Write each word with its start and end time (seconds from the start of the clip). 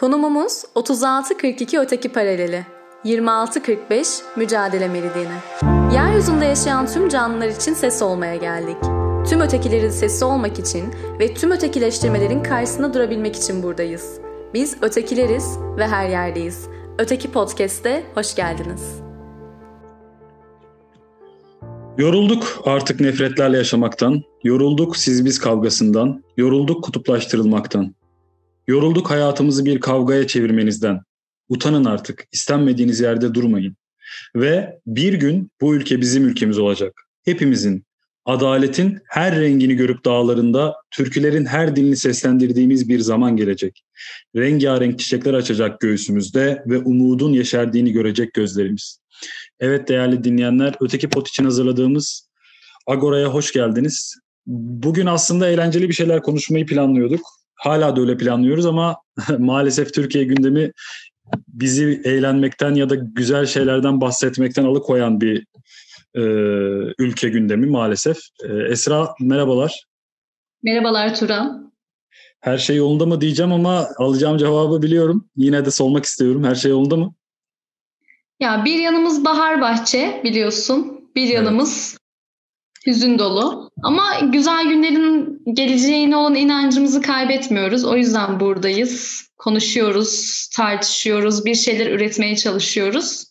Konumumuz 0.00 0.64
36-42 0.74 1.80
öteki 1.80 2.08
paraleli. 2.08 2.66
26-45 3.04 4.22
mücadele 4.36 4.88
meridyeni. 4.88 5.38
Yeryüzünde 5.94 6.44
yaşayan 6.44 6.86
tüm 6.86 7.08
canlılar 7.08 7.48
için 7.48 7.74
ses 7.74 8.02
olmaya 8.02 8.36
geldik. 8.36 8.76
Tüm 9.28 9.40
ötekilerin 9.40 9.90
sesi 9.90 10.24
olmak 10.24 10.58
için 10.58 10.84
ve 11.18 11.34
tüm 11.34 11.50
ötekileştirmelerin 11.50 12.42
karşısında 12.42 12.94
durabilmek 12.94 13.36
için 13.36 13.62
buradayız. 13.62 14.20
Biz 14.54 14.76
ötekileriz 14.82 15.58
ve 15.76 15.86
her 15.86 16.08
yerdeyiz. 16.08 16.68
Öteki 16.98 17.32
Podcast'te 17.32 18.04
hoş 18.14 18.34
geldiniz. 18.34 18.82
Yorulduk 21.98 22.62
artık 22.64 23.00
nefretlerle 23.00 23.56
yaşamaktan, 23.56 24.22
yorulduk 24.44 24.96
siz 24.96 25.24
biz 25.24 25.38
kavgasından, 25.38 26.22
yorulduk 26.36 26.84
kutuplaştırılmaktan. 26.84 27.99
Yorulduk 28.70 29.10
hayatımızı 29.10 29.64
bir 29.64 29.80
kavgaya 29.80 30.26
çevirmenizden. 30.26 31.00
Utanın 31.48 31.84
artık, 31.84 32.24
istenmediğiniz 32.32 33.00
yerde 33.00 33.34
durmayın. 33.34 33.76
Ve 34.36 34.80
bir 34.86 35.12
gün 35.12 35.50
bu 35.60 35.74
ülke 35.74 36.00
bizim 36.00 36.28
ülkemiz 36.28 36.58
olacak. 36.58 37.02
Hepimizin, 37.24 37.84
adaletin 38.24 38.98
her 39.08 39.40
rengini 39.40 39.74
görüp 39.74 40.04
dağlarında, 40.04 40.74
türkülerin 40.90 41.44
her 41.46 41.76
dilini 41.76 41.96
seslendirdiğimiz 41.96 42.88
bir 42.88 42.98
zaman 42.98 43.36
gelecek. 43.36 43.84
Rengarenk 44.36 44.98
çiçekler 44.98 45.34
açacak 45.34 45.80
göğsümüzde 45.80 46.62
ve 46.66 46.78
umudun 46.78 47.32
yeşerdiğini 47.32 47.92
görecek 47.92 48.34
gözlerimiz. 48.34 49.00
Evet 49.60 49.88
değerli 49.88 50.24
dinleyenler, 50.24 50.74
Öteki 50.80 51.08
Pot 51.08 51.28
için 51.28 51.44
hazırladığımız 51.44 52.28
Agora'ya 52.86 53.28
hoş 53.28 53.52
geldiniz. 53.52 54.14
Bugün 54.46 55.06
aslında 55.06 55.48
eğlenceli 55.48 55.88
bir 55.88 55.94
şeyler 55.94 56.22
konuşmayı 56.22 56.66
planlıyorduk. 56.66 57.39
Hala 57.60 57.96
da 57.96 58.00
öyle 58.00 58.16
planlıyoruz 58.16 58.66
ama 58.66 58.96
maalesef 59.38 59.94
Türkiye 59.94 60.24
gündemi 60.24 60.72
bizi 61.48 62.02
eğlenmekten 62.04 62.74
ya 62.74 62.90
da 62.90 62.94
güzel 62.94 63.46
şeylerden 63.46 64.00
bahsetmekten 64.00 64.64
alıkoyan 64.64 65.20
bir 65.20 65.46
e, 66.14 66.20
ülke 66.98 67.28
gündemi 67.28 67.66
maalesef. 67.66 68.18
E, 68.44 68.52
Esra 68.70 69.14
merhabalar. 69.20 69.84
Merhabalar 70.62 71.14
Turan. 71.14 71.72
Her 72.40 72.58
şey 72.58 72.76
yolunda 72.76 73.06
mı 73.06 73.20
diyeceğim 73.20 73.52
ama 73.52 73.88
alacağım 73.98 74.38
cevabı 74.38 74.82
biliyorum. 74.82 75.28
Yine 75.36 75.64
de 75.64 75.70
sormak 75.70 76.04
istiyorum. 76.04 76.44
Her 76.44 76.54
şey 76.54 76.70
yolunda 76.70 76.96
mı? 76.96 77.14
Ya 78.40 78.64
bir 78.64 78.78
yanımız 78.78 79.24
bahar 79.24 79.60
bahçe 79.60 80.20
biliyorsun. 80.24 81.10
Bir 81.16 81.26
yanımız 81.26 81.99
hüzün 82.86 83.18
dolu. 83.18 83.70
Ama 83.82 84.20
güzel 84.32 84.68
günlerin 84.68 85.42
geleceğine 85.54 86.16
olan 86.16 86.34
inancımızı 86.34 87.02
kaybetmiyoruz. 87.02 87.84
O 87.84 87.96
yüzden 87.96 88.40
buradayız. 88.40 89.22
Konuşuyoruz, 89.36 90.48
tartışıyoruz, 90.56 91.44
bir 91.44 91.54
şeyler 91.54 91.90
üretmeye 91.90 92.36
çalışıyoruz. 92.36 93.24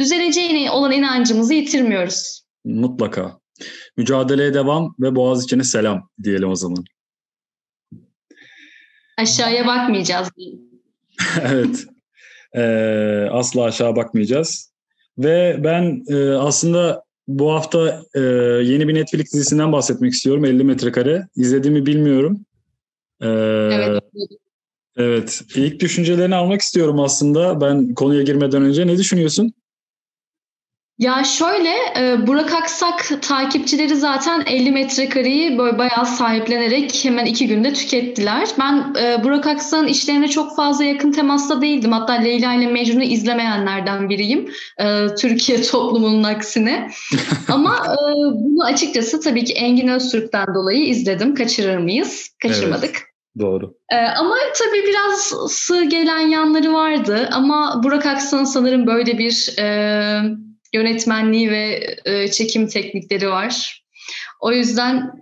Düzeleceğine 0.00 0.70
olan 0.70 0.92
inancımızı 0.92 1.54
yitirmiyoruz. 1.54 2.42
Mutlaka. 2.64 3.38
Mücadeleye 3.96 4.54
devam 4.54 4.94
ve 5.00 5.14
Boğaz 5.14 5.44
içine 5.44 5.64
selam 5.64 6.08
diyelim 6.22 6.50
o 6.50 6.54
zaman. 6.54 6.84
Aşağıya 9.18 9.66
bakmayacağız. 9.66 10.30
evet. 11.42 11.84
Ee, 12.54 13.28
asla 13.30 13.64
aşağı 13.64 13.96
bakmayacağız. 13.96 14.72
Ve 15.18 15.56
ben 15.64 16.02
e, 16.08 16.30
aslında 16.30 17.04
bu 17.28 17.52
hafta 17.52 18.02
e, 18.14 18.20
yeni 18.64 18.88
bir 18.88 18.94
Netflix 18.94 19.32
dizisinden 19.32 19.72
bahsetmek 19.72 20.12
istiyorum. 20.12 20.44
50 20.44 20.64
metrekare. 20.64 21.28
İzlediğimi 21.36 21.86
bilmiyorum. 21.86 22.40
Ee, 23.20 23.26
evet. 23.72 24.02
Evet. 24.96 25.42
İlk 25.54 25.80
düşüncelerini 25.80 26.34
almak 26.34 26.60
istiyorum 26.60 27.00
aslında. 27.00 27.60
Ben 27.60 27.94
konuya 27.94 28.22
girmeden 28.22 28.62
önce. 28.62 28.86
Ne 28.86 28.98
düşünüyorsun? 28.98 29.52
Ya 30.98 31.24
şöyle 31.24 31.74
e, 31.98 32.26
Burak 32.26 32.54
Aksak 32.54 33.22
takipçileri 33.22 33.96
zaten 33.96 34.42
50 34.46 34.70
metrekareyi 34.70 35.58
böyle 35.58 35.78
bayağı 35.78 36.06
sahiplenerek 36.06 37.04
hemen 37.04 37.26
iki 37.26 37.46
günde 37.46 37.72
tükettiler. 37.72 38.48
Ben 38.58 38.94
e, 39.02 39.24
Burak 39.24 39.46
Aksak'ın 39.46 39.86
işlerine 39.86 40.28
çok 40.28 40.56
fazla 40.56 40.84
yakın 40.84 41.12
temasta 41.12 41.62
değildim. 41.62 41.92
Hatta 41.92 42.12
Leyla 42.12 42.54
ile 42.54 42.66
Mecnun'u 42.66 43.02
izlemeyenlerden 43.02 44.08
biriyim. 44.08 44.50
E, 44.78 45.06
Türkiye 45.14 45.62
toplumunun 45.70 46.22
aksine. 46.22 46.90
Ama 47.48 47.96
bunu 48.32 48.64
açıkçası 48.64 49.20
tabii 49.20 49.44
ki 49.44 49.52
Engin 49.52 49.88
Öztürk'ten 49.88 50.46
dolayı 50.54 50.84
izledim. 50.84 51.34
Kaçırır 51.34 51.78
mıyız? 51.78 52.28
Kaçırmadık. 52.42 52.90
Evet. 52.94 53.02
Doğru. 53.40 53.74
Ee, 53.92 53.96
ama 53.96 54.34
tabii 54.58 54.86
biraz 54.88 55.34
sığ 55.52 55.84
gelen 55.84 56.18
yanları 56.18 56.72
vardı. 56.72 57.28
Ama 57.32 57.80
Burak 57.84 58.06
Aksan'ın 58.06 58.44
sanırım 58.44 58.86
böyle 58.86 59.18
bir 59.18 59.58
e, 59.58 60.22
yönetmenliği 60.72 61.50
ve 61.50 61.96
e, 62.04 62.30
çekim 62.30 62.68
teknikleri 62.68 63.28
var. 63.28 63.84
O 64.40 64.52
yüzden 64.52 65.12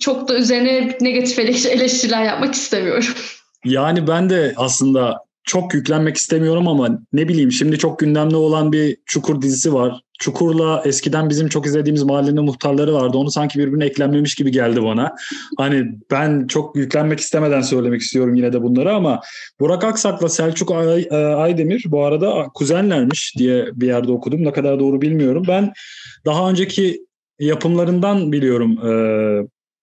çok 0.00 0.28
da 0.28 0.34
üzerine 0.34 0.96
negatif 1.00 1.38
eleştiriler 1.38 2.24
yapmak 2.24 2.54
istemiyorum. 2.54 3.14
Yani 3.64 4.06
ben 4.06 4.30
de 4.30 4.54
aslında 4.56 5.21
çok 5.44 5.74
yüklenmek 5.74 6.16
istemiyorum 6.16 6.68
ama 6.68 6.98
ne 7.12 7.28
bileyim 7.28 7.52
şimdi 7.52 7.78
çok 7.78 7.98
gündemde 7.98 8.36
olan 8.36 8.72
bir 8.72 8.96
Çukur 9.06 9.42
dizisi 9.42 9.74
var. 9.74 10.00
Çukur'la 10.18 10.82
eskiden 10.84 11.30
bizim 11.30 11.48
çok 11.48 11.66
izlediğimiz 11.66 12.02
mahallenin 12.02 12.44
muhtarları 12.44 12.94
vardı. 12.94 13.16
Onu 13.16 13.30
sanki 13.30 13.58
birbirine 13.58 13.84
eklenmemiş 13.84 14.34
gibi 14.34 14.50
geldi 14.50 14.82
bana. 14.82 15.14
Hani 15.58 15.86
ben 16.10 16.46
çok 16.46 16.76
yüklenmek 16.76 17.20
istemeden 17.20 17.60
söylemek 17.60 18.00
istiyorum 18.00 18.34
yine 18.34 18.52
de 18.52 18.62
bunları 18.62 18.94
ama 18.94 19.20
Burak 19.60 19.84
Aksak'la 19.84 20.28
Selçuk 20.28 20.70
e, 20.70 21.16
Aydemir 21.16 21.84
bu 21.86 22.04
arada 22.04 22.46
kuzenlermiş 22.54 23.34
diye 23.38 23.66
bir 23.72 23.86
yerde 23.86 24.12
okudum. 24.12 24.44
Ne 24.44 24.52
kadar 24.52 24.80
doğru 24.80 25.00
bilmiyorum. 25.00 25.44
Ben 25.48 25.72
daha 26.24 26.50
önceki 26.50 27.06
yapımlarından 27.38 28.32
biliyorum 28.32 28.78
e, 28.86 28.92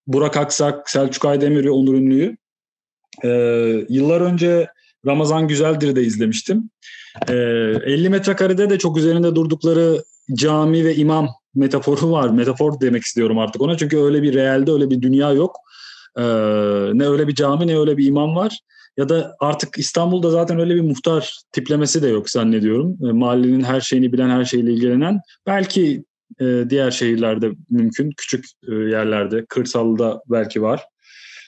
Burak 0.08 0.38
Aksak, 0.38 0.90
Selçuk 0.90 1.25
Aydemir 1.25 1.66
ve 1.66 1.72
Onur 1.72 1.94
Ünlü'yü. 1.94 2.38
E, 3.24 3.30
yıllar 3.90 4.22
önce 4.22 4.68
Ramazan 5.06 5.48
Güzeldir 5.48 5.96
de 5.96 6.04
izlemiştim. 6.04 6.70
E, 7.28 7.34
50 7.34 8.10
metrekarede 8.10 8.70
de 8.70 8.78
çok 8.78 8.98
üzerinde 8.98 9.36
durdukları 9.36 10.04
cami 10.34 10.86
ve 10.86 10.96
imam 10.96 11.30
metaforu 11.56 12.12
var. 12.12 12.30
Metafor 12.30 12.82
demek 12.82 13.04
istiyorum 13.04 13.40
artık 13.40 13.62
ona. 13.62 13.78
Çünkü 13.78 13.98
öyle 13.98 14.24
bir 14.24 14.34
realde 14.34 14.72
öyle 14.72 14.90
bir 14.90 15.02
dünya 15.02 15.32
yok. 15.32 15.56
Ee, 16.18 16.22
ne 16.94 17.08
öyle 17.08 17.28
bir 17.28 17.36
cami 17.36 17.68
ne 17.68 17.80
öyle 17.80 17.98
bir 17.98 18.06
imam 18.06 18.36
var. 18.36 18.60
Ya 18.98 19.10
da 19.10 19.36
artık 19.40 19.78
İstanbul'da 19.78 20.30
zaten 20.30 20.60
öyle 20.60 20.76
bir 20.76 20.82
muhtar 20.82 21.40
tiplemesi 21.52 22.02
de 22.02 22.08
yok 22.08 22.30
zannediyorum. 22.30 22.98
E, 23.10 23.12
mahallenin 23.12 23.64
her 23.64 23.81
şeyini 23.81 24.14
bilen, 24.14 24.30
her 24.30 24.46
şeyle 24.46 24.74
ilgilenen. 24.74 25.20
Belki 25.48 26.04
e, 26.42 26.64
diğer 26.70 26.92
şehirlerde 26.92 27.52
mümkün. 27.70 28.12
Küçük 28.18 28.46
e, 28.68 28.74
yerlerde, 28.76 29.46
kırsalda 29.46 30.22
belki 30.28 30.62
var. 30.62 30.84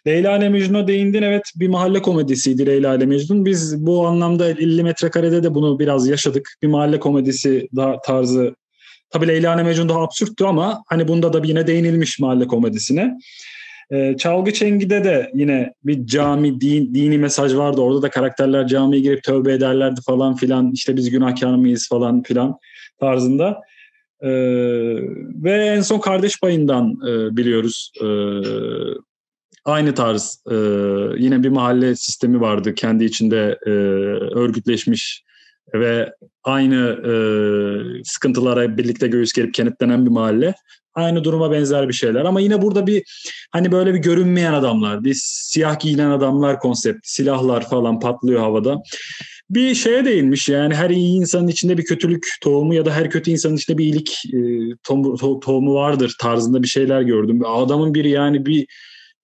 Leyla 0.07 0.38
ile 0.38 0.50
Mecnun'a 0.50 0.88
değindin. 0.88 1.22
Evet 1.22 1.44
bir 1.56 1.67
mahalle 1.67 2.01
komedisiydi 2.01 2.66
Leyla 2.66 2.95
ile 2.95 3.06
Mecnun. 3.06 3.45
Biz 3.45 3.85
bu 3.85 4.07
anlamda 4.07 4.50
50 4.50 4.84
metrekarede 4.84 5.44
de 5.44 5.53
bunu 5.53 5.79
biraz 5.79 6.07
yaşadık. 6.07 6.50
Bir 6.62 6.67
mahalle 6.67 7.00
komedisi 7.00 7.67
daha 7.75 8.01
tarzı 8.01 8.56
Tabii 9.12 9.28
Leyla 9.28 9.56
ile 9.56 9.63
Mecnun 9.63 9.89
daha 9.89 10.01
absürttü 10.01 10.44
ama 10.44 10.84
hani 10.88 11.07
bunda 11.07 11.34
da 11.34 11.41
yine 11.45 11.67
değinilmiş 11.67 12.19
mahalle 12.19 12.47
komedisine. 12.47 13.17
Ee, 13.91 14.16
Çalgı 14.17 14.53
Çengi'de 14.53 15.03
de 15.03 15.31
yine 15.34 15.73
bir 15.84 16.06
cami, 16.06 16.62
din, 16.62 16.95
dini 16.95 17.18
mesaj 17.18 17.56
vardı. 17.56 17.81
Orada 17.81 18.01
da 18.01 18.09
karakterler 18.09 18.68
camiye 18.68 19.01
girip 19.01 19.23
tövbe 19.23 19.53
ederlerdi 19.53 20.01
falan 20.06 20.35
filan. 20.35 20.72
İşte 20.72 20.95
biz 20.95 21.09
günahkar 21.09 21.56
mıyız 21.56 21.88
falan 21.89 22.23
filan 22.23 22.57
tarzında. 23.00 23.62
Ee, 24.22 24.29
ve 25.44 25.51
en 25.51 25.81
son 25.81 26.00
Kardeş 26.00 26.39
Payı'ndan 26.39 26.91
e, 27.07 27.38
biliyoruz. 27.38 27.91
E, 28.01 28.06
aynı 29.66 29.94
tarz 29.94 30.44
e, 30.51 30.56
yine 31.17 31.44
bir 31.44 31.50
mahalle 31.50 31.95
sistemi 31.95 32.41
vardı. 32.41 32.75
Kendi 32.75 33.03
içinde 33.03 33.57
e, 33.66 33.69
örgütleşmiş 34.36 35.24
ve 35.74 36.13
aynı 36.44 36.77
e, 37.06 37.13
sıkıntılara 38.03 38.77
birlikte 38.77 39.07
göğüs 39.07 39.33
gerip 39.33 39.53
kenetlenen 39.53 40.06
bir 40.06 40.12
mahalle. 40.12 40.53
Aynı 40.94 41.24
duruma 41.24 41.51
benzer 41.51 41.88
bir 41.88 41.94
şeyler 41.94 42.25
ama 42.25 42.39
yine 42.39 42.62
burada 42.62 42.88
bir 42.88 43.03
hani 43.51 43.71
böyle 43.71 43.94
bir 43.94 44.00
görünmeyen 44.00 44.53
adamlar, 44.53 45.03
bir 45.03 45.18
siyah 45.24 45.80
giyinen 45.80 46.09
adamlar 46.09 46.59
konsept, 46.59 47.00
silahlar 47.03 47.69
falan 47.69 48.00
patlıyor 48.00 48.39
havada. 48.39 48.77
Bir 49.50 49.75
şeye 49.75 50.06
değinmiş 50.06 50.50
yani 50.50 50.75
her 50.75 50.89
iyi 50.89 51.18
insanın 51.18 51.48
içinde 51.48 51.77
bir 51.77 51.86
kötülük 51.86 52.27
tohumu 52.44 52.74
ya 52.74 52.86
da 52.86 52.94
her 52.94 53.09
kötü 53.09 53.31
insanın 53.31 53.56
içinde 53.56 53.77
bir 53.77 53.83
iyilik 53.83 54.21
e, 54.33 54.39
tohumu, 54.83 55.18
to, 55.18 55.39
tohumu 55.39 55.74
vardır 55.74 56.15
tarzında 56.19 56.63
bir 56.63 56.68
şeyler 56.68 57.01
gördüm. 57.01 57.42
Adamın 57.45 57.94
biri 57.94 58.09
yani 58.09 58.45
bir 58.45 58.68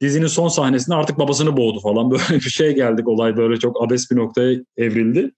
dizinin 0.02 0.28
son 0.28 0.48
sahnesinde 0.48 0.96
artık 0.96 1.20
babasını 1.20 1.58
boğdu 1.58 1.80
falan 1.80 2.12
böyle 2.12 2.34
bir 2.34 2.50
şey 2.50 2.76
geldik 2.76 3.08
olay 3.08 3.38
böyle 3.38 3.60
çok 3.60 3.84
abes 3.84 4.12
bir 4.12 4.16
noktaya 4.16 4.60
evrildi. 4.78 5.32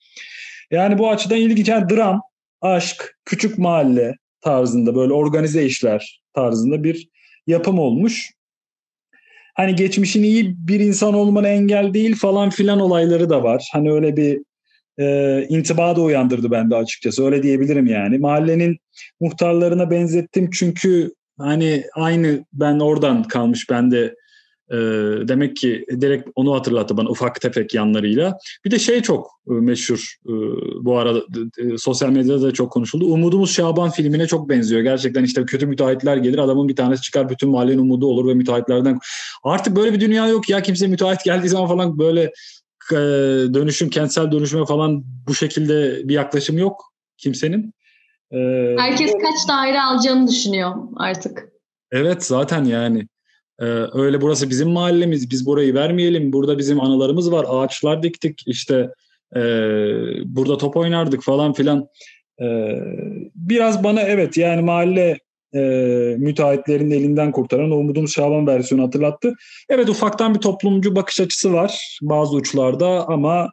Yani 0.71 0.97
bu 0.97 1.09
açıdan 1.09 1.38
ilginç. 1.38 1.67
Yani 1.67 1.89
dram, 1.89 2.21
aşk, 2.61 3.17
küçük 3.25 3.57
mahalle 3.57 4.15
tarzında 4.41 4.95
böyle 4.95 5.13
organize 5.13 5.65
işler 5.65 6.21
tarzında 6.33 6.83
bir 6.83 7.09
yapım 7.47 7.79
olmuş. 7.79 8.31
hani 9.56 9.75
geçmişin 9.75 10.23
iyi 10.23 10.56
bir 10.67 10.79
insan 10.79 11.13
olmana 11.13 11.47
engel 11.47 11.94
değil 11.94 12.15
falan 12.15 12.50
filan 12.50 12.79
olayları 12.79 13.29
da 13.29 13.44
var. 13.44 13.69
Hani 13.73 13.91
öyle 13.91 14.17
bir 14.17 14.39
e, 15.00 15.45
intiba 15.50 15.95
da 15.95 16.01
uyandırdı 16.01 16.51
bende 16.51 16.75
açıkçası. 16.75 17.25
Öyle 17.25 17.44
diyebilirim 17.44 17.88
yani. 17.88 18.17
Mahallenin 18.17 18.77
muhtarlarına 19.19 19.91
benzettim 19.91 20.50
çünkü 20.53 21.13
hani 21.38 21.83
aynı 21.95 22.45
ben 22.53 22.79
oradan 22.79 23.23
kalmış 23.23 23.69
bende 23.69 24.15
e, 24.71 24.77
demek 25.27 25.56
ki 25.56 25.86
direkt 26.01 26.30
onu 26.36 26.56
hatırlattı 26.56 26.98
bana 26.98 27.10
ufak 27.10 27.42
tefek 27.42 27.74
yanlarıyla. 27.74 28.38
Bir 28.66 28.71
de 28.71 28.80
şey 28.80 29.01
çok 29.01 29.27
e, 29.50 29.54
meşhur 29.54 30.16
e, 30.25 30.33
bu 30.86 30.98
arada 30.98 31.19
e, 31.57 31.77
sosyal 31.77 32.10
medyada 32.10 32.42
da 32.42 32.51
çok 32.51 32.71
konuşuldu. 32.71 33.06
Umudumuz 33.06 33.51
Şaban 33.51 33.89
filmine 33.89 34.27
çok 34.27 34.50
benziyor. 34.50 34.81
Gerçekten 34.81 35.24
işte 35.24 35.45
kötü 35.45 35.66
müteahhitler 35.66 36.18
gelir 36.18 36.38
adamın 36.38 36.68
bir 36.68 36.75
tanesi 36.75 37.01
çıkar 37.01 37.30
bütün 37.30 37.50
mahallenin 37.50 37.80
umudu 37.80 38.07
olur 38.07 38.27
ve 38.27 38.33
müteahhitlerden 38.33 39.00
artık 39.44 39.75
böyle 39.75 39.94
bir 39.94 40.00
dünya 40.00 40.27
yok 40.27 40.50
ya 40.50 40.62
kimse 40.62 40.88
müteahhit 40.88 41.24
geldiği 41.24 41.50
zaman 41.50 41.68
falan 41.68 42.00
böyle 42.00 42.31
e, 42.92 42.95
dönüşüm 43.54 43.89
kentsel 43.89 44.31
dönüşüme 44.31 44.65
falan 44.65 45.04
bu 45.27 45.36
şekilde 45.36 46.01
bir 46.10 46.13
yaklaşım 46.13 46.57
yok 46.57 46.94
kimsenin. 47.18 47.74
E, 48.31 48.38
Herkes 48.77 49.12
kaç 49.12 49.48
daire 49.50 49.81
alacağını 49.81 50.27
düşünüyor 50.27 50.75
artık. 50.98 51.50
Evet 51.92 52.25
zaten 52.25 52.63
yani. 52.63 53.07
Ee, 53.59 53.65
öyle 53.94 54.21
burası 54.21 54.50
bizim 54.50 54.69
mahallemiz, 54.69 55.31
biz 55.31 55.45
burayı 55.45 55.73
vermeyelim. 55.73 56.33
Burada 56.33 56.57
bizim 56.57 56.81
anılarımız 56.81 57.31
var, 57.31 57.45
ağaçlar 57.50 58.03
diktik, 58.03 58.44
işte 58.45 58.89
e, 59.35 59.39
burada 60.25 60.57
top 60.57 60.77
oynardık 60.77 61.23
falan 61.23 61.53
filan. 61.53 61.88
E, 62.41 62.45
biraz 63.35 63.83
bana 63.83 64.01
evet 64.01 64.38
yani 64.38 64.61
mahalle 64.61 65.19
e, 65.56 65.59
müteahhitlerin 66.17 66.91
elinden 66.91 67.31
kurtaran 67.31 67.71
o 67.71 67.75
Umudumuz 67.75 68.13
Şaban 68.13 68.47
versiyonu 68.47 68.83
hatırlattı. 68.88 69.33
Evet 69.69 69.89
ufaktan 69.89 70.35
bir 70.35 70.39
toplumcu 70.39 70.95
bakış 70.95 71.19
açısı 71.19 71.53
var 71.53 72.00
bazı 72.01 72.35
uçlarda 72.35 73.07
ama 73.07 73.51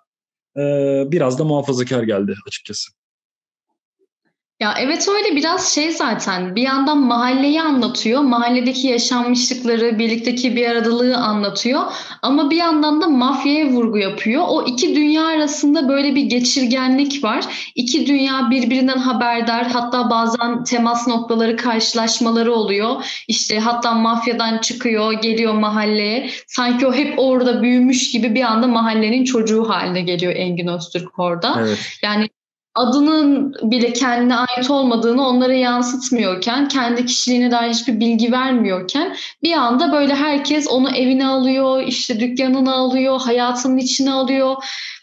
e, 0.56 0.62
biraz 1.06 1.38
da 1.38 1.44
muhafazakar 1.44 2.02
geldi 2.02 2.35
açıkçası. 2.47 2.96
Ya 4.61 4.75
evet 4.81 5.08
öyle 5.08 5.37
biraz 5.37 5.75
şey 5.75 5.91
zaten 5.93 6.56
bir 6.56 6.62
yandan 6.62 6.99
mahalleyi 6.99 7.62
anlatıyor, 7.62 8.20
mahalledeki 8.20 8.88
yaşanmışlıkları, 8.88 9.99
birlikteki 9.99 10.56
bir 10.56 10.67
aradalığı 10.70 11.17
anlatıyor 11.17 11.82
ama 12.23 12.50
bir 12.50 12.56
yandan 12.56 13.03
da 13.03 13.08
mafyaya 13.08 13.67
vurgu 13.67 13.99
yapıyor. 13.99 14.44
O 14.49 14.67
iki 14.67 14.97
dünya 14.97 15.26
arasında 15.26 15.88
böyle 15.88 16.14
bir 16.14 16.23
geçirgenlik 16.23 17.25
var. 17.25 17.44
İki 17.75 18.06
dünya 18.06 18.50
birbirinden 18.50 18.99
haberdar 18.99 19.67
hatta 19.67 20.11
bazen 20.11 20.64
temas 20.64 21.09
noktaları 21.09 21.56
karşılaşmaları 21.56 22.55
oluyor. 22.55 23.05
İşte 23.29 23.59
hatta 23.59 23.94
mafyadan 23.94 24.59
çıkıyor, 24.59 25.12
geliyor 25.12 25.55
mahalleye. 25.55 26.31
Sanki 26.47 26.87
o 26.87 26.93
hep 26.94 27.14
orada 27.19 27.62
büyümüş 27.62 28.11
gibi 28.11 28.35
bir 28.35 28.43
anda 28.43 28.67
mahallenin 28.67 29.25
çocuğu 29.25 29.69
haline 29.69 30.00
geliyor 30.00 30.32
Engin 30.37 30.67
Öztürk 30.67 31.19
orada. 31.19 31.56
Evet. 31.61 31.79
Yani 32.02 32.29
adının 32.76 33.55
bile 33.62 33.93
kendine 33.93 34.37
ait 34.37 34.70
olmadığını 34.70 35.26
onlara 35.26 35.55
yansıtmıyorken, 35.55 36.69
kendi 36.69 37.06
kişiliğine 37.06 37.50
dair 37.50 37.70
hiçbir 37.70 38.00
bilgi 38.00 38.32
vermiyorken 38.32 39.17
bir 39.43 39.52
anda 39.52 39.93
böyle 39.93 40.14
herkes 40.14 40.69
onu 40.69 40.90
evine 40.96 41.26
alıyor, 41.26 41.82
işte 41.82 42.20
dükkanına 42.20 42.75
alıyor, 42.75 43.20
hayatının 43.20 43.78
içine 43.78 44.12
alıyor 44.12 44.56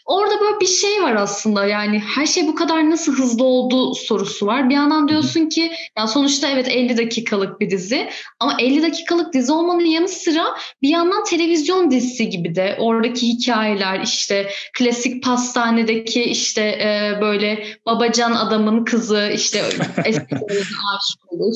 Orada 0.04 0.40
böyle 0.40 0.60
bir 0.60 0.66
şey 0.66 1.02
var 1.02 1.14
aslında 1.14 1.66
yani 1.66 1.98
her 1.98 2.26
şey 2.26 2.46
bu 2.46 2.54
kadar 2.54 2.90
nasıl 2.90 3.16
hızlı 3.16 3.44
oldu 3.44 3.94
sorusu 3.94 4.46
var. 4.46 4.68
Bir 4.68 4.74
yandan 4.74 5.08
diyorsun 5.08 5.48
ki 5.48 5.72
ya 5.98 6.06
sonuçta 6.06 6.48
evet 6.48 6.68
50 6.68 6.96
dakikalık 6.96 7.60
bir 7.60 7.70
dizi 7.70 8.10
ama 8.40 8.56
50 8.60 8.82
dakikalık 8.82 9.32
dizi 9.32 9.52
olmanın 9.52 9.84
yanı 9.84 10.08
sıra 10.08 10.44
bir 10.82 10.88
yandan 10.88 11.24
televizyon 11.24 11.90
dizisi 11.90 12.30
gibi 12.30 12.54
de 12.54 12.76
oradaki 12.78 13.28
hikayeler 13.28 14.00
işte 14.00 14.50
klasik 14.78 15.22
pastanedeki 15.24 16.22
işte 16.24 16.60
e, 16.60 17.18
böyle 17.20 17.66
babacan 17.86 18.32
adamın 18.32 18.84
kızı 18.84 19.30
işte 19.34 19.58
eski 20.04 20.34
aşık 20.34 21.32
olur. 21.32 21.54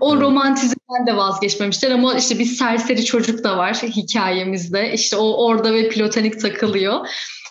O 0.00 0.16
romantizmden 0.16 1.06
de 1.06 1.16
vazgeçmemişler 1.16 1.90
ama 1.90 2.14
işte 2.14 2.38
bir 2.38 2.44
serseri 2.44 3.04
çocuk 3.04 3.44
da 3.44 3.58
var 3.58 3.74
hikayemizde. 3.74 4.92
İşte 4.92 5.16
o 5.16 5.46
orada 5.46 5.74
ve 5.74 5.88
platonik 5.88 6.40
takılıyor. 6.40 7.06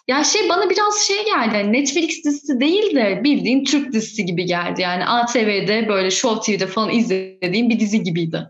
Ya 0.10 0.24
şey 0.24 0.50
bana 0.50 0.70
biraz 0.70 0.96
şey 1.08 1.26
geldi. 1.26 1.56
Yani 1.56 1.74
Netflix 1.74 2.24
dizisi 2.26 2.60
değil 2.60 2.96
de 2.96 3.22
bildiğin 3.24 3.64
Türk 3.64 3.94
dizisi 3.94 4.26
gibi 4.26 4.46
geldi. 4.46 4.82
Yani 4.82 5.06
ATV'de 5.06 5.86
böyle 5.90 6.12
Show 6.12 6.58
TV'de 6.58 6.68
falan 6.68 6.90
izlediğim 6.90 7.70
bir 7.70 7.80
dizi 7.80 8.04
gibiydi. 8.04 8.48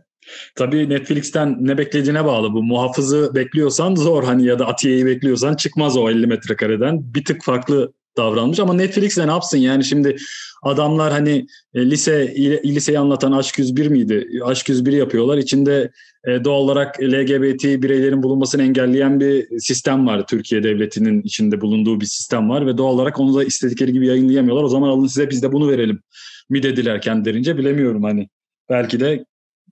Tabii 0.56 0.90
Netflix'ten 0.90 1.58
ne 1.60 1.78
beklediğine 1.78 2.26
bağlı 2.26 2.54
bu. 2.54 2.64
Muhafızı 2.64 3.36
bekliyorsan 3.36 3.96
zor 3.96 4.24
hani 4.24 4.46
ya 4.46 4.60
da 4.60 4.68
Atiye'yi 4.68 5.06
bekliyorsan 5.06 5.56
çıkmaz 5.56 5.98
o 5.98 6.10
50 6.10 6.28
metrekareden. 6.28 7.14
Bir 7.14 7.26
tık 7.26 7.44
farklı 7.44 7.94
davranmış 8.19 8.60
ama 8.60 8.74
Netflix 8.74 9.18
de 9.18 9.27
ne 9.27 9.31
yapsın 9.31 9.57
yani 9.57 9.83
şimdi 9.83 10.16
adamlar 10.63 11.12
hani 11.12 11.48
e, 11.74 11.89
lise 11.89 12.33
liseyi 12.66 13.00
anlatan 13.00 13.31
Aşk 13.31 13.60
101 13.60 13.88
miydi? 13.88 14.27
Aşk 14.44 14.69
101 14.69 14.94
yapıyorlar. 14.94 15.38
İçinde 15.38 15.92
e, 16.27 16.44
doğal 16.44 16.60
olarak 16.62 17.01
LGBT 17.01 17.63
bireylerin 17.63 18.24
bulunmasını 18.24 18.63
engelleyen 18.63 19.19
bir 19.19 19.60
sistem 19.60 20.07
var. 20.07 20.27
Türkiye 20.27 20.63
devletinin 20.63 21.21
içinde 21.21 21.62
bulunduğu 21.62 22.01
bir 22.01 22.06
sistem 22.06 22.50
var 22.50 22.68
ve 22.68 22.77
doğal 22.77 22.94
olarak 22.94 23.19
onu 23.19 23.36
da 23.36 23.44
istedikleri 23.44 23.94
gibi 23.94 24.07
yayınlayamıyorlar. 24.07 24.63
O 24.63 24.69
zaman 24.69 24.89
alın 24.89 25.07
size 25.07 25.30
biz 25.30 25.44
de 25.44 25.51
bunu 25.51 25.69
verelim 25.69 26.01
mi 26.50 26.63
dediler 26.63 27.01
kendilerince 27.01 27.57
bilemiyorum 27.57 28.04
hani. 28.04 28.30
Belki 28.69 29.00
de 29.00 29.25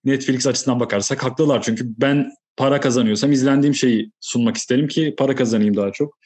Netflix 0.06 0.48
açısından 0.48 0.80
bakarsak 0.80 1.24
haklılar. 1.24 1.62
Çünkü 1.62 1.86
ben 1.98 2.32
para 2.58 2.80
kazanıyorsam 2.80 3.32
izlendiğim 3.32 3.76
şeyi 3.76 4.12
sunmak 4.20 4.58
isterim 4.58 4.88
ki 4.88 5.16
para 5.18 5.36
kazanayım 5.36 5.78
daha 5.78 5.92
çok 5.92 6.18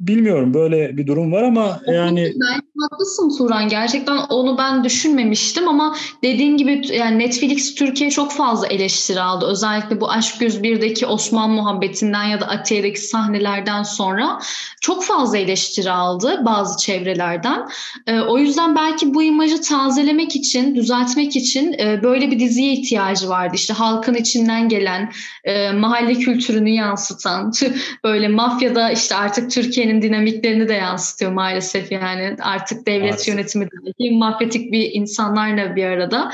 bilmiyorum 0.00 0.54
böyle 0.54 0.96
bir 0.96 1.06
durum 1.06 1.32
var 1.32 1.42
ama 1.42 1.80
yani 1.86 2.34
haklısın 2.80 3.38
Turan. 3.38 3.68
Gerçekten 3.68 4.16
onu 4.16 4.58
ben 4.58 4.84
düşünmemiştim 4.84 5.68
ama 5.68 5.96
dediğin 6.22 6.56
gibi 6.56 6.82
yani 6.92 7.18
Netflix 7.18 7.74
Türkiye 7.74 8.10
çok 8.10 8.32
fazla 8.32 8.66
eleştiri 8.66 9.20
aldı. 9.20 9.46
Özellikle 9.46 10.00
bu 10.00 10.10
Aşk 10.10 10.42
101'deki 10.42 11.06
Osman 11.06 11.50
muhabbetinden 11.50 12.24
ya 12.24 12.40
da 12.40 12.48
Atiye'deki 12.48 13.00
sahnelerden 13.00 13.82
sonra 13.82 14.40
çok 14.80 15.04
fazla 15.04 15.38
eleştiri 15.38 15.90
aldı 15.90 16.40
bazı 16.44 16.78
çevrelerden. 16.78 17.68
Ee, 18.06 18.20
o 18.20 18.38
yüzden 18.38 18.76
belki 18.76 19.14
bu 19.14 19.22
imajı 19.22 19.60
tazelemek 19.60 20.36
için 20.36 20.74
düzeltmek 20.74 21.36
için 21.36 21.72
e, 21.72 22.00
böyle 22.02 22.30
bir 22.30 22.40
diziye 22.40 22.72
ihtiyacı 22.72 23.28
vardı. 23.28 23.52
İşte 23.54 23.74
halkın 23.74 24.14
içinden 24.14 24.68
gelen 24.68 25.12
e, 25.44 25.72
mahalle 25.72 26.14
kültürünü 26.14 26.70
yansıtan 26.70 27.52
böyle 28.04 28.28
mafyada 28.28 28.90
işte 28.90 29.14
artık 29.16 29.50
Türkiye'nin 29.50 29.89
Türkiye'nin 29.90 30.02
dinamiklerini 30.02 30.68
de 30.68 30.72
yansıtıyor 30.72 31.32
maalesef 31.32 31.92
yani 31.92 32.36
artık 32.40 32.86
devlet 32.86 33.02
maalesef. 33.02 33.28
yönetimi 33.28 33.64
de 33.66 34.18
mafyatik 34.18 34.72
bir 34.72 34.90
insanlarla 34.92 35.76
bir 35.76 35.84
arada. 35.84 36.32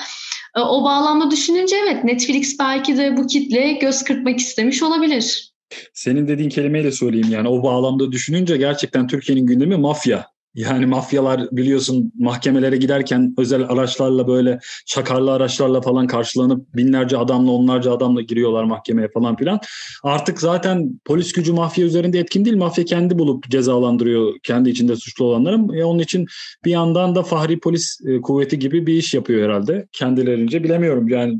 E, 0.56 0.60
o 0.60 0.84
bağlamda 0.84 1.30
düşününce 1.30 1.76
evet 1.76 2.04
Netflix 2.04 2.58
belki 2.58 2.96
de 2.96 3.16
bu 3.16 3.26
kitle 3.26 3.72
göz 3.72 4.04
kırpmak 4.04 4.38
istemiş 4.38 4.82
olabilir. 4.82 5.52
Senin 5.94 6.28
dediğin 6.28 6.48
kelimeyle 6.48 6.92
söyleyeyim 6.92 7.28
yani 7.30 7.48
o 7.48 7.62
bağlamda 7.62 8.12
düşününce 8.12 8.56
gerçekten 8.56 9.06
Türkiye'nin 9.06 9.46
gündemi 9.46 9.76
mafya. 9.76 10.26
Yani 10.56 10.86
mafyalar 10.86 11.48
biliyorsun 11.52 12.12
mahkemelere 12.18 12.76
giderken 12.76 13.34
özel 13.38 13.62
araçlarla 13.62 14.28
böyle 14.28 14.58
şakarlı 14.86 15.32
araçlarla 15.32 15.80
falan 15.80 16.06
karşılanıp 16.06 16.74
binlerce 16.74 17.16
adamla 17.16 17.50
onlarca 17.50 17.92
adamla 17.92 18.22
giriyorlar 18.22 18.64
mahkemeye 18.64 19.08
falan 19.08 19.36
filan. 19.36 19.60
Artık 20.02 20.40
zaten 20.40 21.00
polis 21.04 21.32
gücü 21.32 21.52
mafya 21.52 21.86
üzerinde 21.86 22.18
etkin 22.18 22.44
değil. 22.44 22.56
Mafya 22.56 22.84
kendi 22.84 23.18
bulup 23.18 23.50
cezalandırıyor 23.50 24.34
kendi 24.42 24.70
içinde 24.70 24.96
suçlu 24.96 25.24
olanları. 25.24 25.78
E 25.78 25.84
onun 25.84 25.98
için 25.98 26.26
bir 26.64 26.70
yandan 26.70 27.14
da 27.14 27.22
Fahri 27.22 27.60
Polis 27.60 28.00
e, 28.06 28.20
Kuvveti 28.20 28.58
gibi 28.58 28.86
bir 28.86 28.94
iş 28.94 29.14
yapıyor 29.14 29.48
herhalde 29.48 29.86
kendilerince. 29.92 30.64
Bilemiyorum 30.64 31.08
yani 31.08 31.38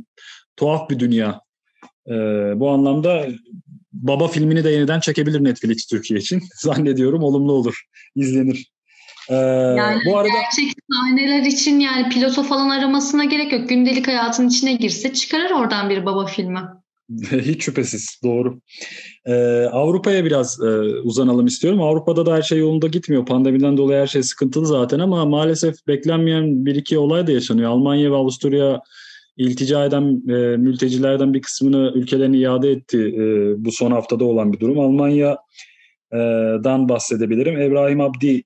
tuhaf 0.57 0.91
bir 0.91 0.99
dünya. 0.99 1.41
Ee, 2.09 2.13
bu 2.57 2.71
anlamda 2.71 3.27
Baba 3.93 4.29
filmini 4.29 4.65
de 4.65 4.71
yeniden 4.71 5.01
çekebilir 5.01 5.45
Netflix 5.45 5.87
Türkiye 5.87 6.21
için. 6.21 6.43
Zannediyorum 6.57 7.23
olumlu 7.23 7.53
olur, 7.53 7.83
izlenir. 8.17 8.76
Ee, 9.29 9.35
yani 9.79 10.01
bu 10.07 10.19
arada 10.19 10.29
gerçek 10.29 10.75
sahneler 10.93 11.43
için 11.43 11.81
yani 11.81 12.09
piloto 12.09 12.43
falan 12.43 12.71
aramasına 12.71 13.25
gerek 13.25 13.53
yok. 13.53 13.69
Gündelik 13.69 14.09
hayatın 14.09 14.49
içine 14.49 14.75
girse 14.75 15.13
çıkarır 15.13 15.51
oradan 15.51 15.91
bir 15.91 16.07
baba 16.07 16.27
filmi. 16.27 16.61
Hiç 17.31 17.65
şüphesiz 17.65 18.21
doğru. 18.25 18.61
Ee, 19.27 19.35
Avrupa'ya 19.73 20.25
biraz 20.25 20.61
e, 20.61 20.69
uzanalım 21.03 21.47
istiyorum. 21.47 21.83
Avrupa'da 21.83 22.27
da 22.27 22.35
her 22.35 22.43
şey 22.43 22.59
yolunda 22.59 22.87
gitmiyor. 22.87 23.27
Pandemiden 23.27 23.77
dolayı 23.77 24.01
her 24.01 24.07
şey 24.07 24.23
sıkıntılı 24.23 24.67
zaten 24.67 24.99
ama 24.99 25.25
maalesef 25.25 25.75
beklenmeyen 25.87 26.67
bir 26.67 26.75
iki 26.75 26.99
olay 26.99 27.27
da 27.27 27.33
yaşanıyor. 27.33 27.71
Almanya 27.71 28.11
ve 28.11 28.17
Avusturya 28.17 28.81
iltica 29.37 29.85
eden 29.85 30.23
e, 30.29 30.57
mültecilerden 30.57 31.35
bir 31.35 31.43
kısmını 31.43 31.93
ülkelerine 31.95 32.39
iade 32.39 32.71
etti 32.71 32.99
e, 32.99 33.55
bu 33.65 33.73
son 33.73 33.91
haftada 33.91 34.25
olan 34.25 34.53
bir 34.53 34.61
durum. 34.61 34.81
Almanya'dan 34.81 36.89
bahsedebilirim. 36.89 37.61
Ebrahim 37.61 38.01
Abdi 38.01 38.43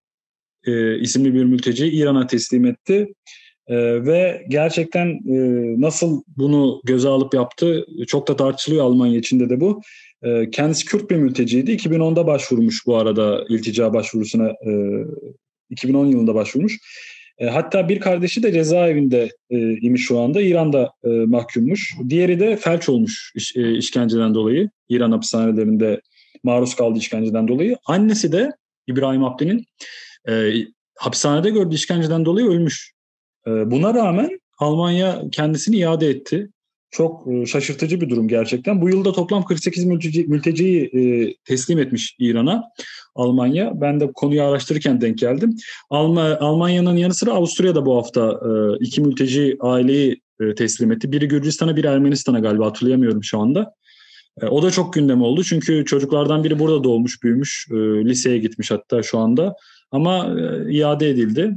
e, 0.67 0.99
isimli 0.99 1.35
bir 1.35 1.45
mülteci 1.45 1.87
İran'a 1.87 2.27
teslim 2.27 2.67
etti. 2.67 3.15
E, 3.67 3.77
ve 4.07 4.47
gerçekten 4.49 5.07
e, 5.07 5.37
nasıl 5.81 6.23
bunu 6.37 6.81
göze 6.85 7.09
alıp 7.09 7.35
yaptı 7.35 7.87
çok 8.07 8.29
da 8.29 8.37
tartışılıyor 8.37 8.85
Almanya 8.85 9.19
içinde 9.19 9.51
de 9.51 9.61
bu. 9.61 9.81
E, 10.23 10.51
kendisi 10.51 10.85
Kürt 10.85 11.11
bir 11.11 11.17
mülteciydi. 11.17 11.73
2010'da 11.73 12.27
başvurmuş 12.27 12.87
bu 12.87 12.97
arada 12.97 13.45
iltica 13.49 13.95
başvurusuna. 13.95 14.49
E, 14.49 14.71
2010 15.71 16.07
yılında 16.07 16.35
başvurmuş. 16.35 16.79
E, 17.39 17.47
hatta 17.47 17.89
bir 17.89 18.01
kardeşi 18.01 18.43
de 18.43 18.53
cezaevinde 18.53 19.31
e, 19.51 19.59
imiş 19.77 20.07
şu 20.07 20.19
anda. 20.21 20.43
İran'da 20.43 20.93
e, 21.05 21.09
mahkummuş. 21.09 21.95
Diğeri 22.09 22.41
de 22.41 22.57
felç 22.57 22.89
olmuş 22.89 23.33
iş, 23.37 23.57
e, 23.57 23.73
işkenceden 23.77 24.35
dolayı. 24.35 24.71
İran 24.89 25.13
hapishanelerinde 25.13 26.01
maruz 26.43 26.75
kaldığı 26.75 26.99
işkenceden 26.99 27.49
dolayı. 27.49 27.77
Annesi 27.87 28.33
de 28.33 28.51
İbrahim 28.87 29.25
Abdi'nin 29.25 29.65
e, 30.29 30.53
hapishanede 30.99 31.51
gördüğü 31.51 31.75
işkenceden 31.75 32.25
dolayı 32.25 32.47
ölmüş. 32.47 32.93
E, 33.47 33.51
buna 33.71 33.95
rağmen 33.95 34.41
Almanya 34.59 35.23
kendisini 35.33 35.77
iade 35.77 36.09
etti. 36.09 36.51
Çok 36.91 37.33
e, 37.33 37.47
şaşırtıcı 37.47 38.01
bir 38.01 38.11
durum 38.11 38.29
gerçekten. 38.29 38.81
Bu 38.81 38.89
yılda 38.89 39.13
toplam 39.13 39.45
48 39.45 39.85
mülteci, 39.85 40.25
mülteciyi 40.25 40.85
e, 40.85 41.35
teslim 41.45 41.79
etmiş 41.79 42.17
İran'a 42.19 42.65
Almanya. 43.15 43.81
Ben 43.81 44.01
de 44.01 44.13
konuyu 44.13 44.43
araştırırken 44.43 45.01
denk 45.01 45.19
geldim. 45.19 45.57
Alma, 45.91 46.39
Almanya'nın 46.41 46.97
yanı 46.97 47.15
sıra 47.15 47.33
Avusturya'da 47.33 47.87
bu 47.87 47.97
hafta 47.97 48.31
e, 48.31 48.85
iki 48.85 49.01
mülteci 49.01 49.57
aileyi 49.61 50.21
e, 50.41 50.55
teslim 50.55 50.93
etti. 50.93 51.13
Biri 51.13 51.29
Gürcistan'a, 51.29 51.77
biri 51.77 51.87
Ermenistan'a 51.87 52.39
galiba 52.39 52.67
hatırlayamıyorum 52.67 53.25
şu 53.25 53.39
anda. 53.39 53.75
E, 54.43 54.47
o 54.47 54.63
da 54.63 54.71
çok 54.71 54.93
gündem 54.93 55.23
oldu 55.23 55.45
çünkü 55.45 55.85
çocuklardan 55.85 56.45
biri 56.45 56.59
burada 56.59 56.85
doğmuş, 56.85 57.23
büyümüş, 57.23 57.67
e, 57.71 57.75
liseye 58.05 58.39
gitmiş 58.39 58.71
hatta 58.71 59.03
şu 59.03 59.19
anda. 59.19 59.55
Ama 59.91 60.41
e, 60.41 60.73
iade 60.73 61.09
edildi. 61.09 61.57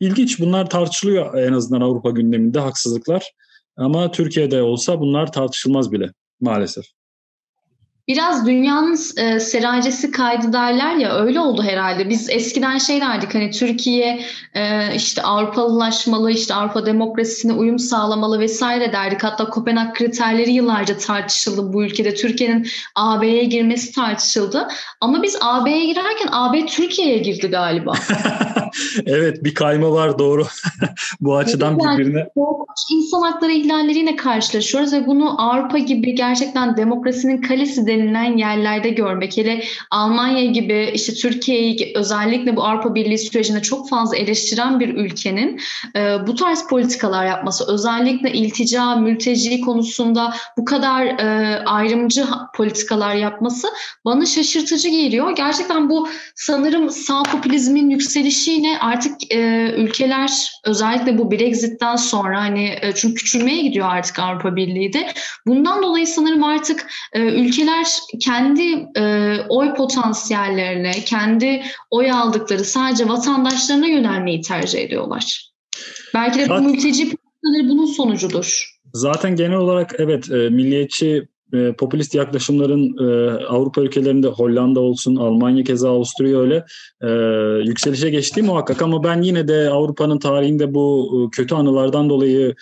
İlginç 0.00 0.40
bunlar 0.40 0.70
tartışılıyor 0.70 1.34
en 1.38 1.52
azından 1.52 1.80
Avrupa 1.80 2.10
gündeminde 2.10 2.60
haksızlıklar. 2.60 3.32
Ama 3.76 4.10
Türkiye'de 4.10 4.62
olsa 4.62 5.00
bunlar 5.00 5.32
tartışılmaz 5.32 5.92
bile 5.92 6.10
maalesef. 6.40 6.84
Biraz 8.08 8.46
dünyanın 8.46 8.98
e, 9.16 9.40
seracesi 9.40 10.10
kaydı 10.10 10.52
derler 10.52 10.94
ya 10.94 11.14
öyle 11.14 11.40
oldu 11.40 11.62
herhalde. 11.62 12.08
Biz 12.08 12.30
eskiden 12.30 12.78
şey 12.78 13.00
derdik 13.00 13.34
hani 13.34 13.50
Türkiye 13.50 14.20
e, 14.54 14.94
işte 14.94 15.22
Avrupalılaşmalı, 15.22 16.32
işte 16.32 16.54
Avrupa 16.54 16.86
demokrasisine 16.86 17.52
uyum 17.52 17.78
sağlamalı 17.78 18.40
vesaire 18.40 18.92
derdik. 18.92 19.24
Hatta 19.24 19.50
Kopenhag 19.50 19.94
kriterleri 19.94 20.52
yıllarca 20.52 20.98
tartışıldı 20.98 21.72
bu 21.72 21.84
ülkede. 21.84 22.14
Türkiye'nin 22.14 22.66
AB'ye 22.94 23.44
girmesi 23.44 23.92
tartışıldı. 23.92 24.68
Ama 25.00 25.22
biz 25.22 25.38
AB'ye 25.40 25.84
girerken 25.84 26.28
AB 26.32 26.66
Türkiye'ye 26.66 27.18
girdi 27.18 27.46
galiba. 27.46 27.94
evet 29.06 29.44
bir 29.44 29.54
kayma 29.54 29.92
var 29.92 30.18
doğru. 30.18 30.46
bu 31.20 31.36
açıdan 31.36 31.78
yani, 31.84 31.98
birbirine. 31.98 32.26
İnsan 32.90 33.22
hakları 33.22 33.52
ihlalleriyle 33.52 34.16
karşılaşıyoruz 34.16 34.92
ve 34.92 35.06
bunu 35.06 35.42
Avrupa 35.42 35.78
gibi 35.78 36.14
gerçekten 36.14 36.76
demokrasinin 36.76 37.42
kalesi 37.42 37.86
denilen 37.86 38.36
yerlerde 38.36 38.90
görmek. 38.90 39.36
Hele 39.36 39.64
Almanya 39.90 40.44
gibi 40.44 40.90
işte 40.94 41.14
Türkiye'yi 41.14 41.92
özellikle 41.94 42.56
bu 42.56 42.64
Avrupa 42.64 42.94
Birliği 42.94 43.18
sürecinde 43.18 43.62
çok 43.62 43.88
fazla 43.88 44.16
eleştiren 44.16 44.80
bir 44.80 44.88
ülkenin 44.88 45.60
e, 45.96 46.26
bu 46.26 46.34
tarz 46.34 46.68
politikalar 46.68 47.26
yapması 47.26 47.72
özellikle 47.72 48.32
iltica, 48.32 48.96
mülteci 48.96 49.60
konusunda 49.60 50.34
bu 50.56 50.64
kadar 50.64 51.06
e, 51.06 51.58
ayrımcı 51.64 52.24
politikalar 52.56 53.14
yapması 53.14 53.68
bana 54.04 54.26
şaşırtıcı 54.26 54.88
geliyor. 54.88 55.30
Gerçekten 55.36 55.90
bu 55.90 56.08
sanırım 56.34 56.90
sağ 56.90 57.22
popülizmin 57.22 57.90
yükselişiyle 58.58 58.78
artık 58.78 59.32
e, 59.32 59.72
ülkeler 59.76 60.30
özellikle 60.64 61.18
bu 61.18 61.30
Brexit'ten 61.30 61.96
sonra 61.96 62.40
hani 62.40 62.78
e, 62.82 62.92
çünkü 62.94 63.14
küçülmeye 63.14 63.62
gidiyor 63.62 63.88
artık 63.90 64.18
Avrupa 64.18 64.56
Birliği 64.56 64.92
de. 64.92 65.12
Bundan 65.46 65.82
dolayı 65.82 66.06
sanırım 66.06 66.44
artık 66.44 66.86
e, 67.12 67.20
ülkeler 67.20 67.86
kendi 68.20 68.86
e, 68.96 69.36
oy 69.48 69.74
potansiyellerine, 69.74 70.90
kendi 70.90 71.62
oy 71.90 72.10
aldıkları 72.10 72.64
sadece 72.64 73.08
vatandaşlarına 73.08 73.86
yönelmeyi 73.86 74.40
tercih 74.40 74.78
ediyorlar. 74.78 75.52
Belki 76.14 76.38
de 76.38 76.48
bu 76.48 76.60
mülteci 76.60 77.04
politikaları 77.04 77.68
bunun 77.68 77.86
sonucudur. 77.86 78.78
Zaten 78.94 79.36
genel 79.36 79.56
olarak 79.56 79.94
evet 79.98 80.30
e, 80.30 80.34
milliyetçi 80.34 81.28
e, 81.52 81.72
popülist 81.72 82.14
yaklaşımların 82.14 82.96
e, 83.08 83.30
Avrupa 83.44 83.80
ülkelerinde 83.80 84.26
Hollanda 84.26 84.80
olsun, 84.80 85.16
Almanya 85.16 85.64
keza 85.64 85.90
Avusturya 85.90 86.38
öyle 86.38 86.64
e, 87.02 87.08
yükselişe 87.68 88.10
geçtiği 88.10 88.42
muhakkak. 88.42 88.82
Ama 88.82 89.04
ben 89.04 89.22
yine 89.22 89.48
de 89.48 89.68
Avrupa'nın 89.70 90.18
tarihinde 90.18 90.74
bu 90.74 91.10
e, 91.14 91.30
kötü 91.30 91.54
anılardan 91.54 92.10
dolayı 92.10 92.54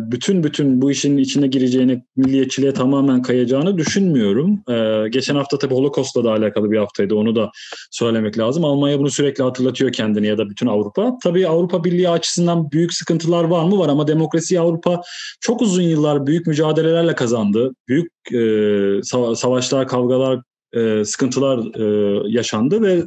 bütün 0.00 0.44
bütün 0.44 0.82
bu 0.82 0.90
işin 0.90 1.16
içine 1.16 1.46
gireceğini, 1.46 2.04
milliyetçiliğe 2.16 2.72
tamamen 2.72 3.22
kayacağını 3.22 3.78
düşünmüyorum. 3.78 4.62
E, 4.68 5.08
geçen 5.08 5.34
hafta 5.34 5.58
tabii 5.58 5.74
Holocaust'la 5.74 6.24
da 6.24 6.32
alakalı 6.32 6.70
bir 6.70 6.78
haftaydı 6.78 7.14
onu 7.14 7.36
da 7.36 7.50
söylemek 7.90 8.38
lazım. 8.38 8.64
Almanya 8.64 8.98
bunu 8.98 9.10
sürekli 9.10 9.44
hatırlatıyor 9.44 9.92
kendini 9.92 10.26
ya 10.26 10.38
da 10.38 10.50
bütün 10.50 10.66
Avrupa. 10.66 11.18
Tabii 11.22 11.48
Avrupa 11.48 11.84
Birliği 11.84 12.08
açısından 12.08 12.70
büyük 12.70 12.94
sıkıntılar 12.94 13.44
var 13.44 13.64
mı? 13.64 13.78
Var 13.78 13.88
ama 13.88 14.08
demokrasi 14.08 14.60
Avrupa 14.60 15.02
çok 15.40 15.62
uzun 15.62 15.82
yıllar 15.82 16.26
büyük 16.26 16.46
mücadelelerle 16.46 17.14
kazandı. 17.14 17.70
Büyük 17.88 18.12
e, 18.32 19.34
savaşlar, 19.34 19.88
kavgalar, 19.88 20.40
e, 20.72 21.04
sıkıntılar 21.04 21.58
e, 21.58 21.84
yaşandı 22.28 22.82
ve 22.82 23.02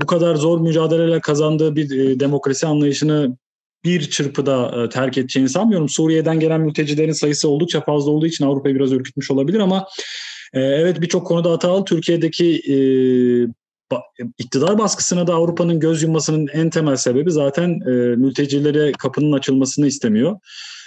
bu 0.00 0.06
kadar 0.06 0.34
zor 0.34 0.60
mücadeleyle 0.60 1.20
kazandığı 1.20 1.76
bir 1.76 2.20
demokrasi 2.20 2.66
anlayışını 2.66 3.36
bir 3.86 4.10
çırpıda 4.10 4.84
e, 4.84 4.88
terk 4.88 5.18
edeceğini 5.18 5.48
sanmıyorum. 5.48 5.88
Suriye'den 5.88 6.40
gelen 6.40 6.60
mültecilerin 6.60 7.12
sayısı 7.12 7.48
oldukça 7.48 7.80
fazla 7.80 8.10
olduğu 8.10 8.26
için 8.26 8.46
Avrupa'yı 8.46 8.74
biraz 8.74 8.92
ürkütmüş 8.92 9.30
olabilir 9.30 9.60
ama 9.60 9.86
e, 10.54 10.60
evet 10.60 11.00
birçok 11.00 11.26
konuda 11.26 11.50
hatalı. 11.50 11.84
Türkiye'deki 11.84 12.62
e, 12.68 12.76
iktidar 14.38 14.78
baskısına 14.78 15.26
da 15.26 15.34
Avrupa'nın 15.34 15.80
göz 15.80 16.02
yummasının 16.02 16.48
en 16.52 16.70
temel 16.70 16.96
sebebi 16.96 17.30
zaten 17.30 17.70
mültecilere 18.18 18.92
kapının 18.92 19.32
açılmasını 19.32 19.86
istemiyor. 19.86 20.36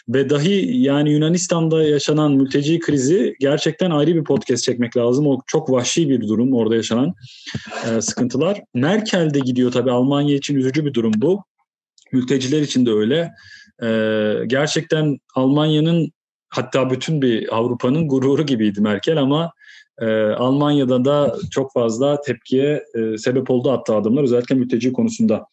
Ve 0.10 0.30
dahi 0.30 0.78
yani 0.78 1.12
Yunanistan'da 1.12 1.84
yaşanan 1.84 2.32
mülteci 2.32 2.80
krizi 2.80 3.36
gerçekten 3.40 3.92
ayrı 3.92 4.16
bir 4.16 4.24
podcast 4.24 4.64
çekmek 4.64 4.98
lazım. 4.98 5.28
O 5.28 5.42
çok 5.48 5.72
vahşi 5.72 6.10
bir 6.10 6.28
durum 6.28 6.54
orada 6.54 6.76
yaşanan 6.76 7.14
e, 7.88 8.02
sıkıntılar. 8.02 8.62
Merkel 8.74 9.34
de 9.34 9.40
gidiyor 9.40 9.72
tabii 9.72 9.92
Almanya 9.92 10.36
için 10.36 10.56
üzücü 10.56 10.86
bir 10.86 10.94
durum 10.94 11.12
bu. 11.18 11.44
Mülteciler 12.14 12.62
için 12.62 12.86
de 12.86 12.92
öyle. 12.92 13.32
E, 13.84 13.90
gerçekten 14.48 15.18
Almanya'nın 15.36 16.12
hatta 16.50 16.90
bütün 16.90 17.22
bir 17.22 17.56
Avrupa'nın 17.56 18.08
gururu 18.08 18.46
gibiydi 18.46 18.82
Merkel 18.82 19.18
ama 19.18 19.52
e, 20.02 20.06
Almanya'da 20.22 21.06
da 21.06 21.36
çok 21.52 21.74
fazla 21.74 22.22
tepkiye 22.22 22.84
e, 22.96 23.18
sebep 23.18 23.50
oldu 23.50 23.72
attığı 23.72 23.96
adımlar 23.96 24.24
özellikle 24.24 24.56
mülteci 24.56 24.94
konusunda. 24.94 25.46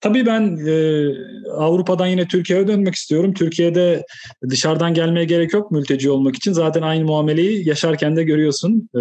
Tabii 0.00 0.26
ben 0.26 0.58
e, 0.66 1.06
Avrupa'dan 1.50 2.06
yine 2.06 2.28
Türkiye'ye 2.28 2.68
dönmek 2.68 2.94
istiyorum. 2.94 3.34
Türkiye'de 3.34 4.04
dışarıdan 4.48 4.94
gelmeye 4.94 5.24
gerek 5.24 5.52
yok 5.52 5.70
mülteci 5.70 6.10
olmak 6.10 6.36
için. 6.36 6.52
Zaten 6.52 6.82
aynı 6.82 7.04
muameleyi 7.04 7.68
yaşarken 7.68 8.16
de 8.16 8.22
görüyorsun 8.22 8.88
e, 8.96 9.00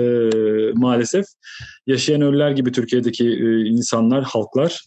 maalesef. 0.73 1.25
Yaşayan 1.87 2.21
ölüler 2.21 2.51
gibi 2.51 2.71
Türkiye'deki 2.71 3.27
e, 3.27 3.65
insanlar, 3.65 4.23
halklar. 4.23 4.81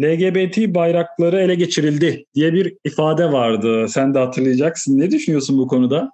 LGBT 0.00 0.74
bayrakları 0.74 1.40
ele 1.40 1.54
geçirildi 1.54 2.24
diye 2.34 2.52
bir 2.52 2.76
ifade 2.84 3.32
vardı. 3.32 3.88
Sen 3.88 4.14
de 4.14 4.18
hatırlayacaksın. 4.18 4.98
Ne 4.98 5.10
düşünüyorsun 5.10 5.58
bu 5.58 5.66
konuda? 5.66 6.10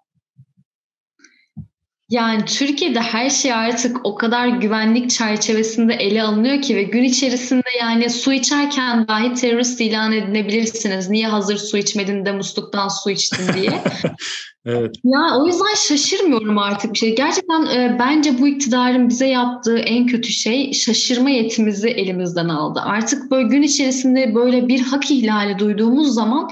Yani 2.13 2.45
Türkiye'de 2.45 3.01
her 3.01 3.31
şey 3.31 3.53
artık 3.53 3.97
o 4.05 4.15
kadar 4.15 4.49
güvenlik 4.49 5.11
çerçevesinde 5.11 5.95
ele 5.95 6.23
alınıyor 6.23 6.63
ki 6.63 6.77
ve 6.77 6.83
gün 6.83 7.03
içerisinde 7.03 7.69
yani 7.81 8.11
su 8.11 8.33
içerken 8.33 9.09
dahi 9.09 9.35
terörist 9.35 9.81
ilan 9.81 10.13
edilebilirsiniz. 10.13 11.11
Niye 11.11 11.27
hazır 11.27 11.57
su 11.57 11.79
içmedin 11.79 12.25
de 12.25 12.33
musluktan 12.33 12.89
su 12.89 13.11
içtin 13.11 13.53
diye. 13.55 13.83
evet. 14.67 14.95
Ya 15.05 15.39
o 15.41 15.47
yüzden 15.47 15.75
şaşırmıyorum 15.89 16.59
artık 16.59 16.93
bir 16.93 16.99
şey. 16.99 17.17
Gerçekten 17.17 17.67
e, 17.67 17.97
bence 17.99 18.39
bu 18.39 18.49
iktidarın 18.49 19.09
bize 19.09 19.27
yaptığı 19.27 19.79
en 19.79 20.07
kötü 20.07 20.33
şey 20.33 20.73
şaşırma 20.73 21.31
yetimizi 21.31 21.89
elimizden 21.89 22.49
aldı. 22.49 22.81
Artık 22.85 23.31
böyle 23.31 23.49
gün 23.49 23.63
içerisinde 23.63 24.35
böyle 24.35 24.69
bir 24.69 24.81
hak 24.81 25.11
ihlali 25.11 25.59
duyduğumuz 25.59 26.15
zaman 26.15 26.51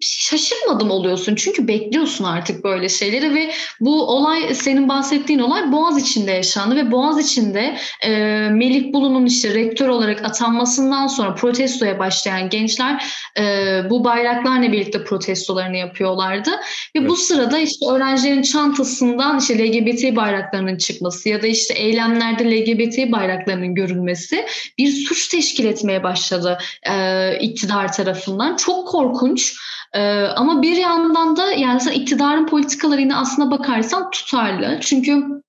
şaşırmadım 0.00 0.90
oluyorsun. 0.90 1.34
Çünkü 1.34 1.68
bekliyorsun 1.68 2.24
artık 2.24 2.64
böyle 2.64 2.88
şeyleri 2.88 3.34
ve 3.34 3.50
bu 3.80 4.02
olay 4.02 4.54
senin 4.54 4.88
bahsettiğin 4.88 5.38
olay 5.38 5.72
Boğaz 5.72 6.02
içinde 6.02 6.30
yaşandı 6.30 6.76
ve 6.76 6.92
Boğaz 6.92 7.18
içinde 7.18 7.76
e, 8.02 8.10
Melih 8.50 8.92
Bulu'nun 8.92 9.26
işte 9.26 9.54
rektör 9.54 9.88
olarak 9.88 10.24
atanmasından 10.24 11.06
sonra 11.06 11.34
protestoya 11.34 11.98
başlayan 11.98 12.48
gençler 12.48 13.04
e, 13.38 13.42
bu 13.90 14.04
bayraklarla 14.04 14.72
birlikte 14.72 15.04
protestolarını 15.04 15.76
yapıyorlardı. 15.76 16.50
Ve 16.50 16.56
evet. 16.94 17.08
bu 17.08 17.16
sırada 17.16 17.58
işte 17.58 17.86
öğrencilerin 17.90 18.42
çantasından 18.42 19.38
işte 19.38 19.58
LGBT 19.58 20.16
bayraklarının 20.16 20.76
çıkması 20.76 21.28
ya 21.28 21.42
da 21.42 21.46
işte 21.46 21.74
eylemlerde 21.74 22.44
LGBT 22.44 23.12
bayraklarının 23.12 23.74
görülmesi 23.74 24.46
bir 24.78 24.92
suç 24.92 25.28
teşkil 25.28 25.64
etmeye 25.64 26.02
başladı 26.02 26.58
e, 26.90 27.38
iktidar 27.40 27.92
tarafından. 27.92 28.56
Çok 28.56 28.88
korkunç. 28.88 29.56
Ee, 29.94 30.22
ama 30.36 30.62
bir 30.62 30.76
yandan 30.76 31.36
da 31.36 31.52
yani 31.52 31.80
sen 31.80 31.92
iktidarın 31.92 32.46
politikaları 32.46 33.00
yine 33.00 33.16
aslına 33.16 33.50
bakarsan 33.50 34.10
tutarlı. 34.10 34.78
Çünkü 34.80 35.42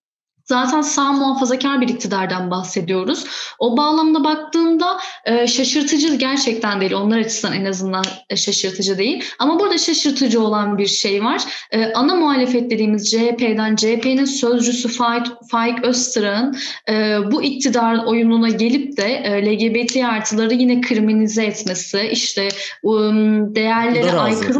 zaten 0.51 0.81
sağ 0.81 1.11
muhafazakar 1.11 1.81
bir 1.81 1.87
iktidardan 1.87 2.51
bahsediyoruz. 2.51 3.25
O 3.59 3.77
bağlamda 3.77 4.23
baktığımda 4.23 4.97
e, 5.25 5.47
şaşırtıcı 5.47 6.15
gerçekten 6.15 6.81
değil. 6.81 6.93
Onlar 6.93 7.19
açısından 7.19 7.55
en 7.55 7.65
azından 7.65 8.03
e, 8.29 8.35
şaşırtıcı 8.35 8.97
değil. 8.97 9.23
Ama 9.39 9.59
burada 9.59 9.77
şaşırtıcı 9.77 10.41
olan 10.41 10.77
bir 10.77 10.87
şey 10.87 11.23
var. 11.23 11.41
E, 11.71 11.93
ana 11.93 12.15
muhalefet 12.15 12.71
dediğimiz 12.71 13.11
CHP'den 13.11 13.75
CHP'nin 13.75 14.25
sözcüsü 14.25 14.89
Faik, 14.89 15.27
Faik 15.51 15.83
Öztürk'ün 15.83 16.57
e, 16.89 17.17
bu 17.31 17.43
iktidar 17.43 18.05
oyununa 18.05 18.49
gelip 18.49 18.97
de 18.97 19.03
e, 19.03 19.45
LGBT 19.45 19.97
artıları 19.97 20.53
yine 20.53 20.81
kriminalize 20.81 21.43
etmesi, 21.43 22.09
işte 22.11 22.47
um, 22.83 23.55
değerlere 23.55 24.11
aykırı 24.11 24.59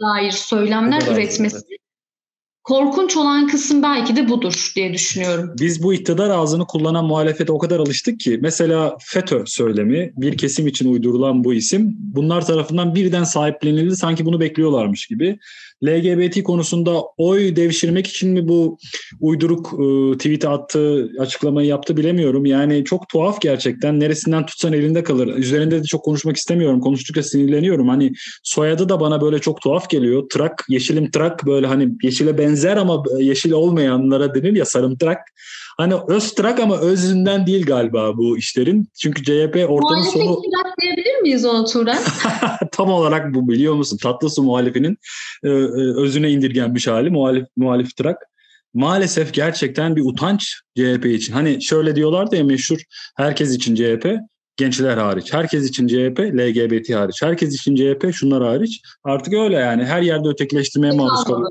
dair 0.00 0.30
söylemler 0.30 1.02
üretmesi 1.02 1.73
korkunç 2.64 3.16
olan 3.16 3.46
kısım 3.46 3.82
belki 3.82 4.16
de 4.16 4.28
budur 4.28 4.72
diye 4.76 4.92
düşünüyorum. 4.92 5.54
Biz 5.60 5.82
bu 5.82 5.94
iktidar 5.94 6.30
ağzını 6.30 6.66
kullanan 6.66 7.04
muhalefete 7.04 7.52
o 7.52 7.58
kadar 7.58 7.80
alıştık 7.80 8.20
ki 8.20 8.38
mesela 8.42 8.96
FETÖ 9.00 9.42
söylemi 9.46 10.12
bir 10.16 10.38
kesim 10.38 10.66
için 10.66 10.92
uydurulan 10.92 11.44
bu 11.44 11.54
isim 11.54 11.96
bunlar 11.98 12.46
tarafından 12.46 12.94
birden 12.94 13.24
sahiplenildi 13.24 13.96
sanki 13.96 14.24
bunu 14.24 14.40
bekliyorlarmış 14.40 15.06
gibi. 15.06 15.38
LGBT 15.82 16.42
konusunda 16.42 17.02
oy 17.16 17.56
devşirmek 17.56 18.06
için 18.06 18.30
mi 18.30 18.48
bu 18.48 18.78
uyduruk 19.20 19.72
e, 19.72 20.16
tweet 20.16 20.44
attı, 20.44 21.10
açıklamayı 21.18 21.68
yaptı 21.68 21.96
bilemiyorum. 21.96 22.46
Yani 22.46 22.84
çok 22.84 23.08
tuhaf 23.08 23.40
gerçekten. 23.40 24.00
Neresinden 24.00 24.46
tutsan 24.46 24.72
elinde 24.72 25.02
kalır. 25.02 25.36
Üzerinde 25.36 25.80
de 25.80 25.84
çok 25.84 26.04
konuşmak 26.04 26.36
istemiyorum. 26.36 26.80
Konuştukça 26.80 27.22
sinirleniyorum. 27.22 27.88
Hani 27.88 28.12
soyadı 28.42 28.88
da 28.88 29.00
bana 29.00 29.20
böyle 29.20 29.38
çok 29.38 29.60
tuhaf 29.60 29.90
geliyor. 29.90 30.22
Trak, 30.32 30.64
yeşilim 30.68 31.10
trak 31.10 31.46
böyle 31.46 31.66
hani 31.66 31.88
yeşile 32.02 32.38
benzer 32.38 32.76
ama 32.76 33.02
yeşil 33.18 33.50
olmayanlara 33.50 34.34
denir 34.34 34.56
ya 34.56 34.64
sarımtırak. 34.64 35.18
Hani 35.76 35.94
Öztrak 36.08 36.60
ama 36.60 36.78
özünden 36.78 37.46
değil 37.46 37.66
galiba 37.66 38.16
bu 38.16 38.38
işlerin. 38.38 38.88
Çünkü 39.02 39.22
CHP 39.22 39.70
ortanın 39.70 40.02
sonu... 40.02 40.24
Muhalefet 40.24 40.80
diyebilir 40.80 41.20
miyiz 41.22 41.44
onu 41.44 41.64
Turan? 41.64 41.98
Tam 42.72 42.90
olarak 42.90 43.34
bu 43.34 43.48
biliyor 43.48 43.74
musun? 43.74 43.98
Tatlısu 44.02 44.42
muhalifinin 44.42 44.98
e, 45.44 45.48
e, 45.48 45.52
özüne 45.96 46.30
indirgenmiş 46.30 46.86
hali 46.86 47.10
muhalif, 47.10 47.46
muhalif 47.56 47.96
trak. 47.96 48.16
Maalesef 48.74 49.34
gerçekten 49.34 49.96
bir 49.96 50.02
utanç 50.04 50.54
CHP 50.76 51.06
için. 51.06 51.32
Hani 51.32 51.62
şöyle 51.62 51.96
diyorlar 51.96 52.30
da 52.30 52.36
ya 52.36 52.44
meşhur 52.44 52.78
herkes 53.16 53.54
için 53.54 53.74
CHP, 53.74 54.16
gençler 54.56 54.96
hariç. 54.96 55.32
Herkes 55.32 55.68
için 55.68 55.86
CHP, 55.86 56.18
LGBT 56.20 56.94
hariç. 56.94 57.22
Herkes 57.22 57.54
için 57.54 57.76
CHP, 57.76 58.14
şunlar 58.14 58.42
hariç. 58.44 58.82
Artık 59.04 59.34
öyle 59.34 59.56
yani. 59.56 59.84
Her 59.84 60.02
yerde 60.02 60.28
ötekileştirmeye 60.28 60.92
maruz 60.92 61.24
kalıyor. 61.24 61.50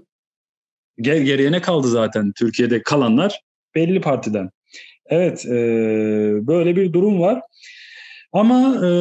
Ger 1.02 1.18
geriye 1.18 1.52
ne 1.52 1.62
kaldı 1.62 1.88
zaten 1.88 2.32
Türkiye'de 2.32 2.84
kalanlar 2.84 3.40
belli 3.76 4.02
partiden. 4.02 4.50
Evet 5.06 5.46
e, 5.46 5.52
böyle 6.48 6.76
bir 6.76 6.94
durum 6.94 7.20
var. 7.20 7.42
Ama 8.34 8.88
e, 8.88 8.92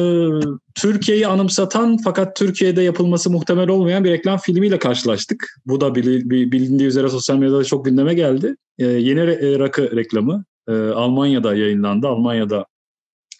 Türkiye'yi 0.75 1.27
anımsatan 1.27 1.97
fakat 2.03 2.35
Türkiye'de 2.35 2.81
yapılması 2.81 3.29
muhtemel 3.29 3.69
olmayan 3.69 4.03
bir 4.03 4.11
reklam 4.11 4.39
filmiyle 4.39 4.79
karşılaştık. 4.79 5.55
Bu 5.65 5.81
da 5.81 5.95
bilindiği 5.95 6.87
üzere 6.87 7.09
sosyal 7.09 7.37
medyada 7.37 7.63
çok 7.63 7.85
gündeme 7.85 8.13
geldi. 8.13 8.55
E, 8.79 8.85
yeni 8.85 9.19
re- 9.19 9.59
rakı 9.59 9.95
reklamı 9.95 10.45
e, 10.67 10.71
Almanya'da 10.71 11.55
yayınlandı. 11.55 12.07
Almanya'da 12.07 12.65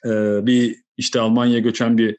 e, 0.06 0.10
bir 0.46 0.76
işte 0.98 1.20
Almanya'ya 1.20 1.60
göçen 1.60 1.98
bir 1.98 2.18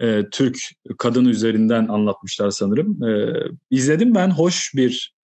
e, 0.00 0.24
Türk 0.30 0.58
kadın 0.98 1.24
üzerinden 1.24 1.88
anlatmışlar 1.88 2.50
sanırım. 2.50 3.04
E, 3.04 3.34
izledim 3.70 4.14
ben. 4.14 4.30
Hoş 4.30 4.72
bir 4.74 5.14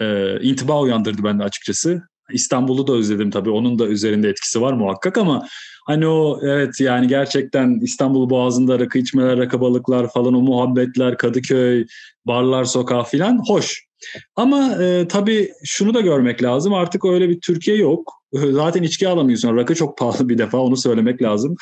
e, 0.00 0.38
intiba 0.40 0.80
uyandırdı 0.80 1.24
bende 1.24 1.44
açıkçası. 1.44 2.02
İstanbul'u 2.32 2.86
da 2.86 2.92
özledim 2.92 3.30
tabii. 3.30 3.50
Onun 3.50 3.78
da 3.78 3.86
üzerinde 3.86 4.28
etkisi 4.28 4.60
var 4.60 4.72
muhakkak 4.72 5.18
ama 5.18 5.46
hani 5.86 6.06
o 6.06 6.40
evet 6.42 6.80
yani 6.80 7.08
gerçekten 7.08 7.80
İstanbul 7.82 8.30
Boğazı'nda 8.30 8.78
rakı 8.78 8.98
içmeler, 8.98 9.38
rakı 9.38 9.60
balıklar 9.60 10.12
falan 10.12 10.34
o 10.34 10.40
muhabbetler, 10.40 11.16
Kadıköy, 11.16 11.86
barlar 12.26 12.64
sokağı 12.64 13.04
falan 13.04 13.42
hoş. 13.48 13.88
Ama 14.36 14.82
e, 14.82 15.08
tabii 15.08 15.52
şunu 15.64 15.94
da 15.94 16.00
görmek 16.00 16.42
lazım. 16.42 16.74
Artık 16.74 17.04
öyle 17.04 17.28
bir 17.28 17.40
Türkiye 17.40 17.76
yok. 17.76 18.18
Zaten 18.32 18.82
içki 18.82 19.08
alamıyorsun. 19.08 19.56
Rakı 19.56 19.74
çok 19.74 19.98
pahalı 19.98 20.28
bir 20.28 20.38
defa 20.38 20.58
onu 20.58 20.76
söylemek 20.76 21.22
lazım. 21.22 21.56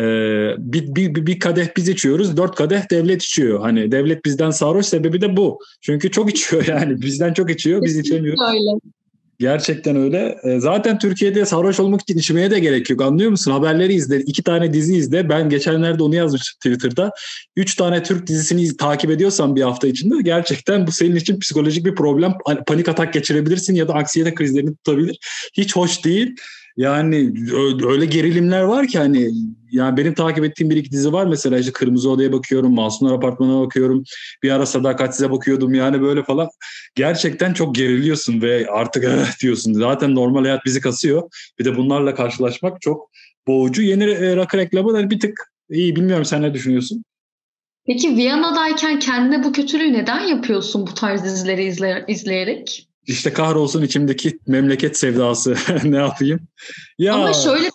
Ee, 0.00 0.50
bir, 0.58 0.94
bir, 0.94 1.26
bir 1.26 1.40
kadeh 1.40 1.66
biz 1.76 1.88
içiyoruz. 1.88 2.36
Dört 2.36 2.54
kadeh 2.54 2.90
devlet 2.90 3.22
içiyor. 3.22 3.60
Hani 3.60 3.92
devlet 3.92 4.24
bizden 4.24 4.50
sarhoş 4.50 4.86
sebebi 4.86 5.20
de 5.20 5.36
bu. 5.36 5.58
Çünkü 5.80 6.10
çok 6.10 6.30
içiyor 6.30 6.66
yani. 6.66 7.02
Bizden 7.02 7.32
çok 7.32 7.50
içiyor. 7.50 7.82
Biz 7.82 7.98
içemiyoruz. 7.98 8.40
Öyle. 8.48 8.80
Gerçekten 9.38 9.96
öyle. 9.96 10.38
E, 10.42 10.60
zaten 10.60 10.98
Türkiye'de 10.98 11.44
sarhoş 11.44 11.80
olmak 11.80 12.00
için 12.00 12.18
içmeye 12.18 12.50
de 12.50 12.58
gerek 12.58 12.90
yok. 12.90 13.02
Anlıyor 13.02 13.30
musun? 13.30 13.52
Haberleri 13.52 13.94
izle. 13.94 14.20
iki 14.20 14.42
tane 14.42 14.72
dizi 14.72 14.96
izle. 14.96 15.28
Ben 15.28 15.48
geçenlerde 15.48 16.02
onu 16.02 16.14
yazmış 16.14 16.54
Twitter'da. 16.54 17.10
Üç 17.56 17.74
tane 17.74 18.02
Türk 18.02 18.26
dizisini 18.26 18.76
takip 18.76 19.10
ediyorsan 19.10 19.56
bir 19.56 19.62
hafta 19.62 19.86
içinde 19.86 20.22
gerçekten 20.22 20.86
bu 20.86 20.92
senin 20.92 21.16
için 21.16 21.40
psikolojik 21.40 21.86
bir 21.86 21.94
problem. 21.94 22.34
Panik 22.66 22.88
atak 22.88 23.12
geçirebilirsin 23.12 23.74
ya 23.74 23.88
da 23.88 23.94
aksiyete 23.94 24.34
krizlerini 24.34 24.76
tutabilir. 24.76 25.18
Hiç 25.54 25.76
hoş 25.76 26.04
değil. 26.04 26.36
Yani 26.78 27.32
öyle 27.88 28.04
gerilimler 28.04 28.62
var 28.62 28.86
ki 28.86 28.98
hani 28.98 29.30
yani 29.70 29.96
benim 29.96 30.14
takip 30.14 30.44
ettiğim 30.44 30.70
bir 30.70 30.76
iki 30.76 30.90
dizi 30.90 31.12
var 31.12 31.26
mesela 31.26 31.58
işte 31.58 31.72
Kırmızı 31.72 32.10
Oda'ya 32.10 32.32
bakıyorum, 32.32 32.74
Masumlar 32.74 33.14
Apartmanı'na 33.14 33.60
bakıyorum. 33.60 34.04
Bir 34.42 34.50
ara 34.50 34.66
Sadakatsiz'e 34.66 35.30
bakıyordum 35.30 35.74
yani 35.74 36.02
böyle 36.02 36.22
falan. 36.22 36.48
Gerçekten 36.94 37.52
çok 37.52 37.74
geriliyorsun 37.74 38.42
ve 38.42 38.66
artık 38.70 39.04
diyorsun. 39.42 39.72
Zaten 39.72 40.14
normal 40.14 40.42
hayat 40.42 40.64
bizi 40.64 40.80
kasıyor. 40.80 41.30
Bir 41.58 41.64
de 41.64 41.76
bunlarla 41.76 42.14
karşılaşmak 42.14 42.80
çok 42.80 43.10
boğucu. 43.46 43.82
Yeni 43.82 44.04
e, 44.04 44.36
rakı 44.36 44.56
reklamı 44.56 44.94
da 44.94 45.10
bir 45.10 45.20
tık 45.20 45.52
iyi 45.70 45.96
bilmiyorum 45.96 46.24
sen 46.24 46.42
ne 46.42 46.54
düşünüyorsun? 46.54 47.04
Peki 47.86 48.16
Viyana'dayken 48.16 48.98
kendine 48.98 49.44
bu 49.44 49.52
kötülüğü 49.52 49.92
neden 49.92 50.20
yapıyorsun 50.20 50.86
bu 50.86 50.94
tarz 50.94 51.24
dizileri 51.24 51.64
izle, 51.64 52.04
izleyerek? 52.08 52.87
İşte 53.08 53.32
kahrolsun 53.32 53.82
içimdeki 53.82 54.38
memleket 54.46 54.98
sevdası 54.98 55.56
ne 55.84 55.96
yapayım? 55.96 56.40
Ya 56.98 57.14
Ama 57.14 57.32
şöyle 57.32 57.68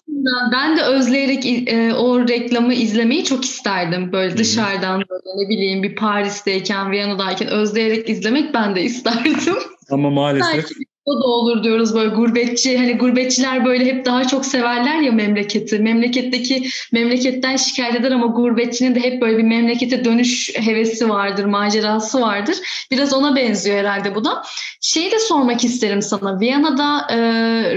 ben 0.52 0.78
de 0.78 0.84
özleyerek 0.84 1.46
e, 1.46 1.94
o 1.94 2.28
reklamı 2.28 2.74
izlemeyi 2.74 3.24
çok 3.24 3.46
isterdim. 3.46 4.12
Böyle 4.12 4.38
dışarıdan 4.38 5.04
böyle 5.10 5.46
ne 5.46 5.50
bileyim 5.50 5.84
bir 5.84 5.96
Paris'teyken, 5.96 6.92
Viyana'dayken 6.92 7.48
özleyerek 7.48 8.10
izlemek 8.10 8.54
ben 8.54 8.76
de 8.76 8.84
isterdim. 8.84 9.58
Ama 9.92 10.10
maalesef 10.10 10.54
Belki 10.54 10.93
o 11.06 11.24
da 11.24 11.28
olur 11.28 11.64
diyoruz 11.64 11.96
böyle 11.96 12.16
gurbetçi 12.16 12.78
hani 12.78 12.98
gurbetçiler 12.98 13.66
böyle 13.66 13.86
hep 13.86 14.06
daha 14.06 14.28
çok 14.28 14.46
severler 14.46 15.00
ya 15.00 15.12
memleketi. 15.12 15.80
Memleketteki 15.80 16.70
memleketten 16.92 17.56
şikayet 17.56 17.96
eder 17.96 18.12
ama 18.12 18.26
gurbetçinin 18.26 18.96
de 18.96 19.00
hep 19.00 19.22
böyle 19.22 19.38
bir 19.38 19.44
memlekete 19.44 20.06
dönüş 20.06 20.52
hevesi 20.56 21.10
vardır, 21.10 21.46
macerası 21.46 22.22
vardır. 22.22 22.58
Biraz 22.92 23.14
ona 23.14 23.36
benziyor 23.36 23.78
herhalde 23.78 24.16
bu 24.16 24.26
da. 24.26 24.44
Şeyi 24.82 25.12
de 25.12 25.20
sormak 25.20 25.64
isterim 25.64 26.02
sana. 26.02 26.40
Viyana'da 26.40 27.08
e, 27.10 27.18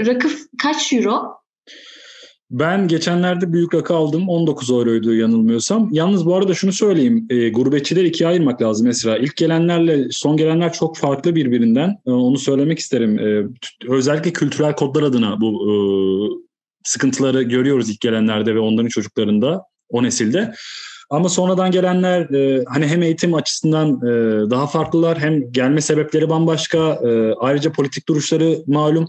rakı 0.05 0.29
kaç 0.57 0.93
euro? 0.93 1.37
Ben 2.51 2.87
geçenlerde 2.87 3.53
büyük 3.53 3.73
rakı 3.75 3.95
aldım. 3.95 4.29
19 4.29 4.69
euroydu 4.69 5.15
yanılmıyorsam. 5.15 5.89
Yalnız 5.91 6.25
bu 6.25 6.35
arada 6.35 6.53
şunu 6.53 6.73
söyleyeyim. 6.73 7.27
E, 7.29 7.49
gurbetçileri 7.49 8.07
ikiye 8.07 8.29
ayırmak 8.29 8.61
lazım 8.61 8.87
mesela. 8.87 9.17
İlk 9.17 9.37
gelenlerle 9.37 10.07
son 10.11 10.37
gelenler 10.37 10.73
çok 10.73 10.97
farklı 10.97 11.35
birbirinden. 11.35 11.97
E, 12.07 12.11
onu 12.11 12.37
söylemek 12.37 12.79
isterim. 12.79 13.19
E, 13.19 13.43
özellikle 13.89 14.33
kültürel 14.33 14.75
kodlar 14.75 15.03
adına 15.03 15.41
bu 15.41 15.71
e, 15.71 15.73
sıkıntıları 16.83 17.41
görüyoruz 17.43 17.89
ilk 17.89 18.01
gelenlerde 18.01 18.55
ve 18.55 18.59
onların 18.59 18.89
çocuklarında, 18.89 19.63
o 19.89 20.03
nesilde. 20.03 20.53
Ama 21.09 21.29
sonradan 21.29 21.71
gelenler 21.71 22.29
e, 22.29 22.63
hani 22.67 22.87
hem 22.87 23.03
eğitim 23.03 23.33
açısından 23.33 23.89
e, 23.89 24.09
daha 24.49 24.67
farklılar 24.67 25.19
hem 25.19 25.51
gelme 25.51 25.81
sebepleri 25.81 26.29
bambaşka. 26.29 26.77
E, 26.77 27.33
ayrıca 27.33 27.71
politik 27.71 28.07
duruşları 28.07 28.57
malum. 28.67 29.07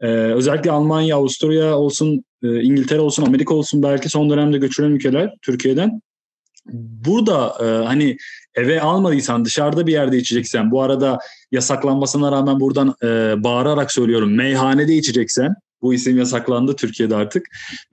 E, 0.00 0.06
özellikle 0.08 0.70
Almanya, 0.70 1.16
Avusturya 1.16 1.78
olsun, 1.78 2.24
e, 2.46 2.62
İngiltere 2.62 3.00
olsun, 3.00 3.26
Amerika 3.26 3.54
olsun 3.54 3.82
belki 3.82 4.08
son 4.08 4.30
dönemde 4.30 4.58
göçülen 4.58 4.90
ülkeler 4.90 5.34
Türkiye'den. 5.42 6.00
Burada 7.06 7.54
e, 7.60 7.86
hani 7.86 8.16
eve 8.54 8.80
almadıysan 8.80 9.44
dışarıda 9.44 9.86
bir 9.86 9.92
yerde 9.92 10.18
içeceksen 10.18 10.70
bu 10.70 10.82
arada 10.82 11.18
yasaklanmasına 11.52 12.32
rağmen 12.32 12.60
buradan 12.60 12.94
e, 13.02 13.06
bağırarak 13.44 13.92
söylüyorum 13.92 14.34
meyhanede 14.34 14.94
içeceksen 14.96 15.54
bu 15.82 15.94
isim 15.94 16.18
yasaklandı 16.18 16.76
Türkiye'de 16.76 17.16
artık. 17.16 17.46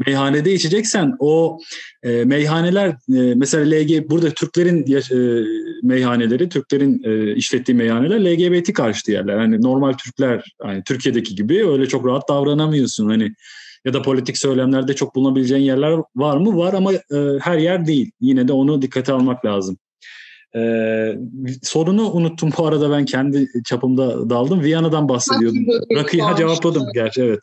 Meyhanede 0.05 0.53
içeceksen 0.53 1.15
o 1.19 1.59
e, 2.03 2.25
meyhaneler 2.25 2.89
e, 2.89 3.35
mesela 3.35 3.75
LG 3.75 4.09
burada 4.09 4.29
Türklerin 4.29 4.93
e, 4.93 5.45
meyhaneleri, 5.83 6.49
Türklerin 6.49 7.01
e, 7.03 7.35
işlettiği 7.35 7.77
meyhaneler 7.77 8.25
LGBT 8.25 8.73
karşıtı 8.73 9.11
yerler. 9.11 9.37
Hani 9.37 9.61
normal 9.61 9.93
Türkler 9.93 10.53
hani 10.61 10.83
Türkiye'deki 10.83 11.35
gibi 11.35 11.67
öyle 11.67 11.87
çok 11.87 12.05
rahat 12.05 12.29
davranamıyorsun. 12.29 13.09
Hani 13.09 13.31
ya 13.85 13.93
da 13.93 14.01
politik 14.01 14.37
söylemlerde 14.37 14.95
çok 14.95 15.15
bulunabileceğin 15.15 15.63
yerler 15.63 15.97
var 16.15 16.37
mı? 16.37 16.57
Var 16.57 16.73
ama 16.73 16.93
e, 16.93 17.39
her 17.41 17.57
yer 17.57 17.85
değil. 17.85 18.11
Yine 18.21 18.47
de 18.47 18.53
onu 18.53 18.81
dikkate 18.81 19.13
almak 19.13 19.45
lazım. 19.45 19.77
Ee, 20.55 21.15
sorunu 21.63 22.11
unuttum 22.11 22.49
bu 22.57 22.67
arada 22.67 22.91
ben 22.91 23.05
kendi 23.05 23.47
çapımda 23.65 24.29
daldım. 24.29 24.61
Viyana'dan 24.61 25.09
bahsediyordum. 25.09 25.65
Rakıyı 25.95 26.23
ha, 26.23 26.35
cevapladım 26.35 26.83
gerçi 26.93 27.21
evet. 27.21 27.39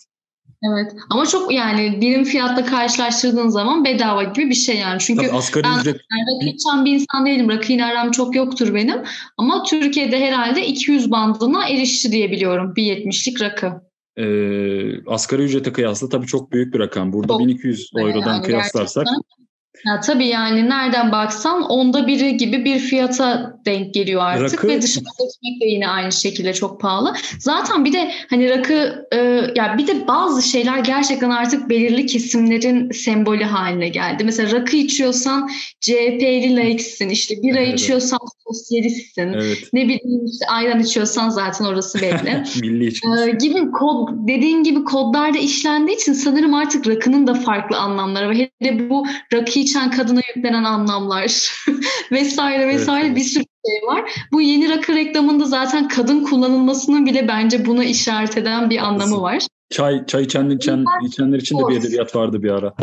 Evet 0.62 0.92
ama 1.10 1.26
çok 1.26 1.52
yani 1.52 2.00
birim 2.00 2.24
fiyatla 2.24 2.64
karşılaştırdığın 2.64 3.48
zaman 3.48 3.84
bedava 3.84 4.22
gibi 4.22 4.50
bir 4.50 4.54
şey 4.54 4.76
yani. 4.76 4.98
Çünkü 4.98 5.26
Tabii 5.26 5.36
asgari 5.36 5.64
ben 5.64 5.80
ücret... 5.80 5.94
rakı 5.94 6.46
içen 6.46 6.84
bir 6.84 6.92
insan 6.92 7.26
değilim. 7.26 7.48
Rakıyla 7.48 7.86
aram 7.86 8.10
çok 8.10 8.36
yoktur 8.36 8.74
benim. 8.74 9.02
Ama 9.36 9.62
Türkiye'de 9.62 10.20
herhalde 10.20 10.66
200 10.66 11.10
bandına 11.10 11.68
erişti 11.68 12.12
diye 12.12 12.30
biliyorum. 12.30 12.72
1.70'lik 12.76 13.42
rakı. 13.42 13.89
Ee, 14.16 15.04
asgari 15.06 15.42
ücrete 15.42 15.72
kıyasla 15.72 16.08
tabii 16.08 16.26
çok 16.26 16.52
büyük 16.52 16.74
bir 16.74 16.78
rakam. 16.78 17.12
Burada 17.12 17.32
çok 17.32 17.40
1200 17.40 17.90
eurodan 17.96 18.34
yani 18.34 18.42
kıyaslarsak 18.46 19.06
gerçekten. 19.06 19.49
Ya 19.86 20.00
tabii 20.00 20.26
yani 20.26 20.68
nereden 20.68 21.12
baksan 21.12 21.62
onda 21.62 22.06
biri 22.06 22.36
gibi 22.36 22.64
bir 22.64 22.78
fiyata 22.78 23.56
denk 23.66 23.94
geliyor 23.94 24.22
artık 24.22 24.58
rakı... 24.58 24.68
ve 24.68 24.82
dışarıda 24.82 25.08
ekmek 25.10 25.60
de 25.62 25.66
yine 25.66 25.88
aynı 25.88 26.12
şekilde 26.12 26.54
çok 26.54 26.80
pahalı. 26.80 27.14
Zaten 27.38 27.84
bir 27.84 27.92
de 27.92 28.10
hani 28.30 28.50
rakı 28.50 29.06
e, 29.12 29.16
ya 29.54 29.74
bir 29.78 29.86
de 29.86 30.06
bazı 30.06 30.42
şeyler 30.42 30.78
gerçekten 30.78 31.30
artık 31.30 31.70
belirli 31.70 32.06
kesimlerin 32.06 32.90
sembolü 32.90 33.44
haline 33.44 33.88
geldi. 33.88 34.24
Mesela 34.24 34.52
rakı 34.52 34.76
içiyorsan 34.76 35.50
CHP'li 35.80 36.56
laiksin, 36.56 37.08
işte 37.08 37.34
bira 37.42 37.60
evet. 37.60 37.80
içiyorsan 37.80 38.18
sosyalistsin, 38.48 39.32
evet. 39.32 39.58
ne 39.72 39.84
bileyim 39.84 40.26
işte 40.26 40.46
ayran 40.46 40.80
içiyorsan 40.80 41.28
zaten 41.28 41.64
orası 41.64 42.00
belli. 42.02 42.44
Milli 42.60 42.86
ee, 42.88 43.30
gibi 43.30 43.70
kod 43.70 44.08
dediğin 44.28 44.62
gibi 44.62 44.84
kodlarda 44.84 45.38
işlendiği 45.38 45.96
için 45.96 46.12
sanırım 46.12 46.54
artık 46.54 46.88
rakının 46.88 47.26
da 47.26 47.34
farklı 47.34 47.76
anlamları 47.78 48.28
var. 48.28 48.36
Hele 48.60 48.90
bu 48.90 49.06
rakı 49.32 49.60
içen 49.70 49.90
kadına 49.90 50.20
yüklenen 50.36 50.64
anlamlar 50.64 51.52
vesaire 52.12 52.68
vesaire 52.68 53.06
evet, 53.06 53.16
bir 53.16 53.24
sürü 53.24 53.44
şey 53.66 53.88
var. 53.88 54.12
Bu 54.32 54.40
yeni 54.40 54.68
rakı 54.68 54.94
reklamında 54.94 55.44
zaten 55.44 55.88
kadın 55.88 56.24
kullanılmasının 56.24 57.06
bile 57.06 57.28
bence 57.28 57.66
buna 57.66 57.84
işaret 57.84 58.36
eden 58.36 58.70
bir 58.70 58.78
anlamı 58.78 59.22
var. 59.22 59.46
Çay 59.70 60.06
çay 60.06 60.22
içen, 60.22 60.50
içen 60.50 60.84
içenler 61.06 61.38
için 61.38 61.58
de 61.58 61.68
bir 61.68 61.80
edebiyat 61.80 62.16
vardı 62.16 62.42
bir 62.42 62.50
ara. 62.50 62.74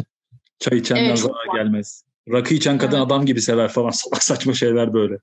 Çay 0.60 0.78
içenden 0.78 1.04
evet, 1.04 1.20
zarar 1.20 1.64
gelmez. 1.64 2.04
Rakı 2.32 2.54
içen 2.54 2.78
kadın 2.78 2.98
evet. 2.98 3.06
adam 3.06 3.26
gibi 3.26 3.42
sever 3.42 3.68
falan 3.68 3.90
salak 3.92 4.24
saçma 4.24 4.54
şeyler 4.54 4.94
böyle. 4.94 5.18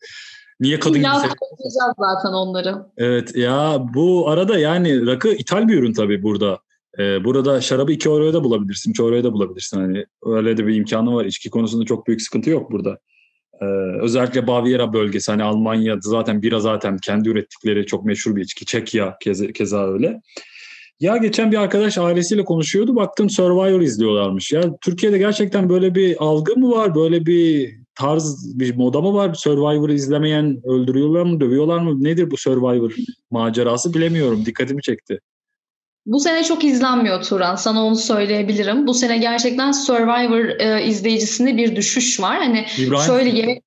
Niye 0.61 0.81
kadın 0.81 0.95
İlla 0.95 1.23
gibi 1.23 1.35
zaten 1.99 2.33
onları. 2.33 2.77
Evet 2.99 3.37
ya 3.37 3.77
bu 3.95 4.29
arada 4.29 4.59
yani 4.59 5.07
rakı 5.07 5.29
ithal 5.29 5.69
bir 5.69 5.79
ürün 5.79 5.93
tabii 5.93 6.23
burada. 6.23 6.59
Ee, 6.99 7.25
burada 7.25 7.61
şarabı 7.61 7.93
2 7.93 8.09
euroya 8.09 8.33
da 8.33 8.45
bulabilirsin, 8.45 8.91
3 8.91 9.01
euroya 9.01 9.25
da 9.25 9.33
bulabilirsin. 9.33 9.81
Hani 9.81 10.05
öyle 10.27 10.57
de 10.57 10.67
bir 10.67 10.75
imkanı 10.75 11.15
var. 11.15 11.25
İçki 11.25 11.51
konusunda 11.51 11.85
çok 11.85 12.07
büyük 12.07 12.23
sıkıntı 12.23 12.51
yok 12.51 12.73
burada. 12.73 12.99
Ee, 13.63 13.65
özellikle 14.01 14.47
Baviera 14.47 14.93
bölgesi 14.93 15.31
hani 15.31 15.43
Almanya 15.43 15.97
zaten 16.01 16.43
bira 16.43 16.61
zaten 16.61 16.99
kendi 16.99 17.29
ürettikleri 17.29 17.87
çok 17.87 18.05
meşhur 18.05 18.37
bir 18.37 18.43
içki. 18.43 18.67
Çekya 18.67 19.17
keza, 19.21 19.47
keza 19.53 19.93
öyle. 19.93 20.21
Ya 21.01 21.17
geçen 21.17 21.53
bir 21.53 21.57
arkadaş 21.57 21.99
ailesiyle 21.99 22.45
konuşuyordu. 22.45 22.97
Baktım 22.97 23.31
Survivor 23.31 23.81
izliyorlarmış. 23.81 24.53
Ya 24.53 24.63
Türkiye'de 24.81 25.19
gerçekten 25.19 25.69
böyle 25.69 25.95
bir 25.95 26.17
algı 26.19 26.57
mı 26.57 26.71
var? 26.71 26.95
Böyle 26.95 27.27
bir 27.27 27.75
tarz 27.95 28.59
bir 28.59 28.77
moda 28.77 29.01
mı 29.01 29.15
var? 29.15 29.35
Survivor'ı 29.35 29.95
izlemeyen 29.95 30.61
öldürüyorlar 30.65 31.23
mı, 31.23 31.41
dövüyorlar 31.41 31.79
mı? 31.79 32.05
Nedir 32.05 32.31
bu 32.31 32.37
Survivor 32.37 32.93
macerası 33.31 33.95
bilemiyorum. 33.95 34.47
Dikkatimi 34.47 34.83
çekti. 34.83 35.21
Bu 36.07 36.21
sene 36.21 36.45
çok 36.45 36.65
izlenmiyor 36.65 37.23
Turan. 37.23 37.57
Sana 37.57 37.85
onu 37.85 37.97
söyleyebilirim. 37.97 38.87
Bu 38.87 38.95
sene 38.95 39.19
gerçekten 39.19 39.73
Survivor 39.73 40.61
e, 40.61 40.85
izleyicisinde 40.85 41.57
bir 41.57 41.77
düşüş 41.77 42.21
var. 42.21 42.39
Hani 42.39 42.67
İbrahim. 42.79 43.07
şöyle 43.07 43.31
yemek 43.31 43.63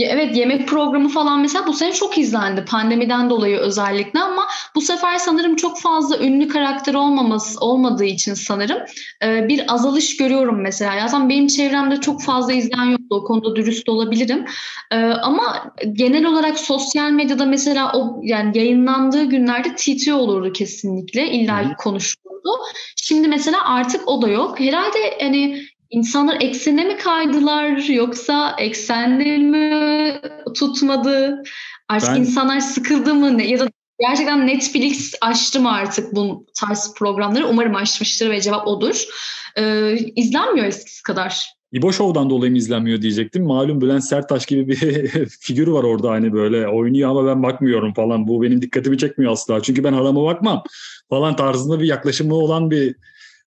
Evet 0.00 0.36
yemek 0.36 0.68
programı 0.68 1.08
falan 1.08 1.40
mesela 1.40 1.66
bu 1.66 1.72
sene 1.72 1.92
çok 1.92 2.18
izlendi 2.18 2.64
pandemiden 2.64 3.30
dolayı 3.30 3.56
özellikle 3.56 4.20
ama 4.20 4.46
bu 4.74 4.80
sefer 4.80 5.18
sanırım 5.18 5.56
çok 5.56 5.80
fazla 5.80 6.18
ünlü 6.18 6.48
karakter 6.48 6.94
olmaması 6.94 7.60
olmadığı 7.60 8.04
için 8.04 8.34
sanırım 8.34 8.78
e, 9.24 9.48
bir 9.48 9.74
azalış 9.74 10.16
görüyorum 10.16 10.60
mesela. 10.60 11.08
Zaten 11.08 11.28
benim 11.28 11.46
çevremde 11.46 12.00
çok 12.00 12.22
fazla 12.22 12.52
izleyen 12.52 12.84
yoktu 12.84 13.06
o 13.10 13.24
konuda 13.24 13.56
dürüst 13.56 13.88
olabilirim. 13.88 14.44
E, 14.90 14.96
ama 15.04 15.72
genel 15.92 16.24
olarak 16.24 16.58
sosyal 16.58 17.10
medyada 17.10 17.46
mesela 17.46 17.92
o 17.94 18.20
yani 18.22 18.58
yayınlandığı 18.58 19.24
günlerde 19.24 19.68
TT 19.76 20.12
olurdu 20.12 20.52
kesinlikle 20.52 21.30
illa 21.30 21.76
konuşulurdu. 21.76 22.50
Şimdi 22.96 23.28
mesela 23.28 23.58
artık 23.64 24.08
o 24.08 24.22
da 24.22 24.28
yok. 24.28 24.60
Herhalde 24.60 25.18
hani 25.20 25.66
İnsanlar 25.90 26.36
eksene 26.40 26.84
mi 26.84 26.96
kaydılar 26.96 27.88
yoksa 27.88 28.56
eksende 28.58 29.38
mi 29.38 30.20
tutmadı? 30.54 31.42
Artık 31.88 32.10
ben... 32.10 32.20
insanlar 32.20 32.60
sıkıldı 32.60 33.14
mı 33.14 33.42
ya 33.42 33.58
da 33.58 33.68
gerçekten 34.00 34.46
Netflix 34.46 35.14
açtı 35.20 35.60
mı 35.60 35.72
artık 35.72 36.14
bu 36.14 36.46
tarz 36.60 36.94
programları? 36.94 37.48
Umarım 37.48 37.74
açmıştır 37.74 38.30
ve 38.30 38.40
cevap 38.40 38.66
odur. 38.66 39.04
Ee, 39.56 39.96
izlenmiyor 40.16 40.66
eskisi 40.66 41.02
kadar. 41.02 41.56
İbo 41.72 41.92
Show'dan 41.92 42.30
dolayı 42.30 42.52
mı 42.52 42.58
izlenmiyor 42.58 43.02
diyecektim. 43.02 43.44
Malum 43.44 43.80
Bülent 43.80 44.04
Sertaş 44.04 44.46
gibi 44.46 44.68
bir 44.68 44.76
figür 45.40 45.68
var 45.68 45.84
orada 45.84 46.10
hani 46.10 46.32
böyle 46.32 46.68
oynuyor 46.68 47.10
ama 47.10 47.26
ben 47.26 47.42
bakmıyorum 47.42 47.94
falan. 47.94 48.28
Bu 48.28 48.42
benim 48.42 48.62
dikkatimi 48.62 48.98
çekmiyor 48.98 49.32
asla. 49.32 49.62
Çünkü 49.62 49.84
ben 49.84 49.92
harama 49.92 50.24
bakmam 50.24 50.62
falan 51.10 51.36
tarzında 51.36 51.80
bir 51.80 51.86
yaklaşımı 51.86 52.34
olan 52.34 52.70
bir 52.70 52.96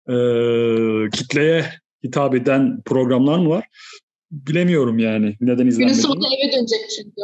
e, 0.08 1.10
kitleye 1.10 1.64
hitap 2.04 2.34
eden 2.34 2.82
programlar 2.84 3.38
mı 3.38 3.48
var? 3.48 3.64
Bilemiyorum 4.30 4.98
yani. 4.98 5.36
Neden 5.40 5.66
izlenmedi? 5.66 5.92
Günün 5.92 6.02
sonunda 6.02 6.26
eve 6.28 6.52
dönecek 6.52 6.80
çünkü. 6.96 7.20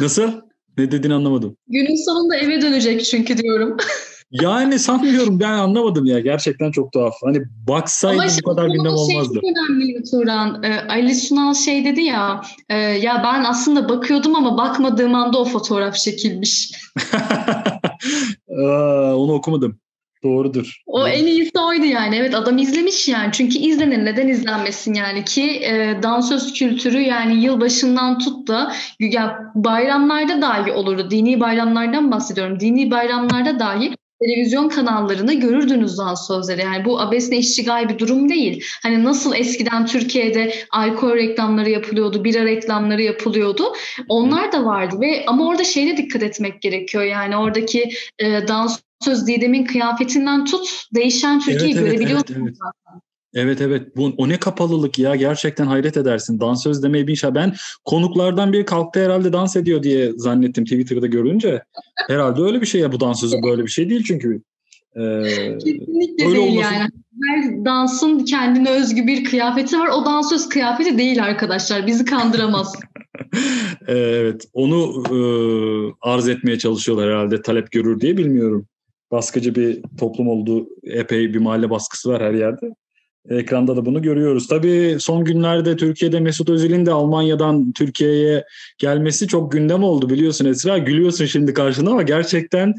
Nasıl? 0.00 0.32
Ne 0.78 0.90
dediğini 0.92 1.14
anlamadım. 1.14 1.56
Günün 1.68 2.04
sonunda 2.04 2.36
eve 2.36 2.62
dönecek 2.62 3.04
çünkü 3.04 3.38
diyorum. 3.38 3.76
yani 4.30 4.78
sanmıyorum 4.78 5.40
ben 5.40 5.52
anlamadım 5.52 6.04
ya 6.04 6.20
gerçekten 6.20 6.70
çok 6.70 6.92
tuhaf. 6.92 7.14
Hani 7.24 7.42
baksaydı 7.68 8.22
bu 8.44 8.50
kadar 8.50 8.66
gündem 8.66 8.84
şey 8.84 8.92
olmazdı. 8.92 9.40
Şey 9.40 9.50
önemli 9.50 10.02
Turan. 10.10 10.62
Ee, 10.62 10.80
Ali 10.88 11.14
Sunal 11.14 11.54
şey 11.54 11.84
dedi 11.84 12.00
ya 12.00 12.42
e, 12.68 12.76
ya 12.76 13.22
ben 13.24 13.44
aslında 13.44 13.88
bakıyordum 13.88 14.36
ama 14.36 14.58
bakmadığım 14.58 15.14
anda 15.14 15.38
o 15.38 15.44
fotoğraf 15.44 15.96
çekilmiş. 15.96 16.72
Aa, 18.66 19.16
onu 19.16 19.32
okumadım. 19.32 19.78
Doğrudur. 20.22 20.82
O 20.86 21.08
en 21.08 21.26
iyisi 21.26 21.58
oydu 21.58 21.84
yani. 21.84 22.16
Evet 22.16 22.34
adam 22.34 22.58
izlemiş 22.58 23.08
yani. 23.08 23.32
Çünkü 23.32 23.58
izlenir. 23.58 24.04
Neden 24.04 24.28
izlenmesin 24.28 24.94
yani 24.94 25.24
ki 25.24 25.60
e, 25.64 26.02
dansöz 26.02 26.52
kültürü 26.52 27.00
yani 27.00 27.44
yılbaşından 27.44 28.18
tut 28.18 28.48
da 28.48 28.72
ya 28.98 29.38
bayramlarda 29.54 30.42
dahi 30.42 30.72
olurdu. 30.72 31.10
Dini 31.10 31.40
bayramlardan 31.40 32.10
bahsediyorum. 32.10 32.60
Dini 32.60 32.90
bayramlarda 32.90 33.58
dahi 33.58 33.92
televizyon 34.22 34.68
kanallarını 34.68 35.34
görürdünüz 35.34 35.98
dansözleri. 35.98 36.60
Yani 36.60 36.84
bu 36.84 37.00
abesle 37.00 37.36
işçigal 37.36 37.88
bir 37.88 37.98
durum 37.98 38.28
değil. 38.28 38.64
Hani 38.82 39.04
nasıl 39.04 39.34
eskiden 39.34 39.86
Türkiye'de 39.86 40.54
alkol 40.70 41.14
reklamları 41.14 41.70
yapılıyordu, 41.70 42.24
bira 42.24 42.44
reklamları 42.44 43.02
yapılıyordu. 43.02 43.64
Onlar 44.08 44.52
da 44.52 44.64
vardı 44.64 44.96
ve 45.00 45.24
ama 45.26 45.46
orada 45.48 45.64
şeyde 45.64 45.96
dikkat 45.96 46.22
etmek 46.22 46.62
gerekiyor. 46.62 47.04
Yani 47.04 47.36
oradaki 47.36 47.90
e, 48.18 48.48
dans 48.48 48.80
söz 49.04 49.26
Didem'in 49.26 49.64
kıyafetinden 49.64 50.44
tut 50.44 50.68
değişen 50.94 51.40
Türkiye'yi 51.40 51.74
evet, 51.74 51.84
görebiliyorsun 51.84 52.34
evet, 52.34 52.42
evet. 52.42 53.02
Evet 53.34 53.60
evet. 53.60 53.96
Bu, 53.96 54.12
o 54.16 54.28
ne 54.28 54.38
kapalılık 54.38 54.98
ya. 54.98 55.16
Gerçekten 55.16 55.66
hayret 55.66 55.96
edersin. 55.96 56.40
Dansöz 56.40 56.82
demeyi 56.82 57.06
bir 57.06 57.16
şey. 57.16 57.34
Ben 57.34 57.54
konuklardan 57.84 58.52
biri 58.52 58.64
kalktı 58.64 59.04
herhalde 59.04 59.32
dans 59.32 59.56
ediyor 59.56 59.82
diye 59.82 60.12
zannettim 60.16 60.64
Twitter'da 60.64 61.06
görünce. 61.06 61.62
Herhalde 62.08 62.42
öyle 62.42 62.60
bir 62.60 62.66
şey 62.66 62.80
ya 62.80 62.92
bu 62.92 63.00
dansözü 63.00 63.36
böyle 63.46 63.62
bir 63.62 63.70
şey 63.70 63.90
değil 63.90 64.04
çünkü. 64.06 64.42
Ee, 64.96 65.00
Kesinlikle 65.58 66.26
öyle 66.26 66.36
değil 66.36 66.50
olması... 66.50 66.74
yani. 66.74 66.88
Her 67.28 67.64
dansın 67.64 68.24
kendine 68.24 68.70
özgü 68.70 69.06
bir 69.06 69.24
kıyafeti 69.24 69.78
var. 69.78 69.88
O 69.88 70.04
dansöz 70.04 70.48
kıyafeti 70.48 70.98
değil 70.98 71.24
arkadaşlar. 71.24 71.86
Bizi 71.86 72.04
kandıramaz. 72.04 72.72
evet. 73.86 74.44
Onu 74.52 75.02
e, 75.10 75.18
arz 76.00 76.28
etmeye 76.28 76.58
çalışıyorlar 76.58 77.10
herhalde 77.10 77.42
talep 77.42 77.70
görür 77.70 78.00
diye 78.00 78.16
bilmiyorum 78.16 78.66
baskıcı 79.12 79.54
bir 79.54 79.82
toplum 79.98 80.28
olduğu 80.28 80.68
epey 80.84 81.34
bir 81.34 81.38
mahalle 81.38 81.70
baskısı 81.70 82.10
var 82.10 82.22
her 82.22 82.34
yerde. 82.34 82.74
Ekranda 83.30 83.76
da 83.76 83.86
bunu 83.86 84.02
görüyoruz. 84.02 84.46
Tabii 84.46 84.96
son 85.00 85.24
günlerde 85.24 85.76
Türkiye'de 85.76 86.20
Mesut 86.20 86.50
Özil'in 86.50 86.86
de 86.86 86.92
Almanya'dan 86.92 87.72
Türkiye'ye 87.72 88.44
gelmesi 88.78 89.28
çok 89.28 89.52
gündem 89.52 89.84
oldu 89.84 90.10
biliyorsun 90.10 90.44
Esra. 90.44 90.78
Gülüyorsun 90.78 91.24
şimdi 91.24 91.54
karşında 91.54 91.90
ama 91.90 92.02
gerçekten 92.02 92.74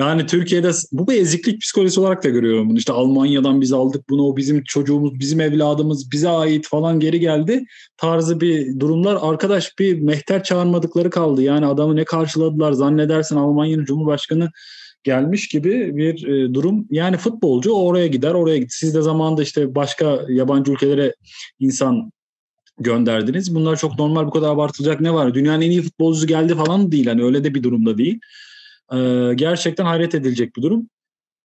yani 0.00 0.26
Türkiye'de 0.26 0.70
bu 0.92 1.08
bir 1.08 1.20
eziklik 1.20 1.60
psikolojisi 1.60 2.00
olarak 2.00 2.24
da 2.24 2.28
görüyorum 2.28 2.70
bunu. 2.70 2.78
İşte 2.78 2.92
Almanya'dan 2.92 3.60
biz 3.60 3.72
aldık 3.72 4.08
bunu, 4.10 4.22
o 4.22 4.36
bizim 4.36 4.64
çocuğumuz, 4.64 5.20
bizim 5.20 5.40
evladımız, 5.40 6.12
bize 6.12 6.28
ait 6.28 6.68
falan 6.68 7.00
geri 7.00 7.20
geldi 7.20 7.64
tarzı 7.96 8.40
bir 8.40 8.80
durumlar. 8.80 9.18
Arkadaş 9.20 9.78
bir 9.78 10.00
mehter 10.00 10.42
çağırmadıkları 10.42 11.10
kaldı. 11.10 11.42
Yani 11.42 11.66
adamı 11.66 11.96
ne 11.96 12.04
karşıladılar 12.04 12.72
zannedersin 12.72 13.36
Almanya'nın 13.36 13.84
Cumhurbaşkanı 13.84 14.50
gelmiş 15.04 15.48
gibi 15.48 15.96
bir 15.96 16.26
e, 16.26 16.54
durum. 16.54 16.86
Yani 16.90 17.16
futbolcu 17.16 17.72
oraya 17.72 18.06
gider, 18.06 18.34
oraya 18.34 18.56
gider. 18.56 18.70
Siz 18.70 18.94
de 18.94 19.02
zamanında 19.02 19.42
işte 19.42 19.74
başka 19.74 20.20
yabancı 20.28 20.72
ülkelere 20.72 21.14
insan 21.58 22.12
gönderdiniz. 22.78 23.54
Bunlar 23.54 23.76
çok 23.76 23.98
normal 23.98 24.26
bu 24.26 24.30
kadar 24.30 24.48
abartılacak 24.48 25.00
ne 25.00 25.14
var? 25.14 25.34
Dünyanın 25.34 25.62
en 25.62 25.70
iyi 25.70 25.82
futbolcusu 25.82 26.26
geldi 26.26 26.54
falan 26.54 26.92
değil. 26.92 27.06
Hani 27.06 27.24
öyle 27.24 27.44
de 27.44 27.54
bir 27.54 27.62
durumda 27.62 27.98
değil. 27.98 28.20
Ee, 28.92 29.32
gerçekten 29.34 29.84
hayret 29.84 30.14
edilecek 30.14 30.56
bir 30.56 30.62
durum. 30.62 30.88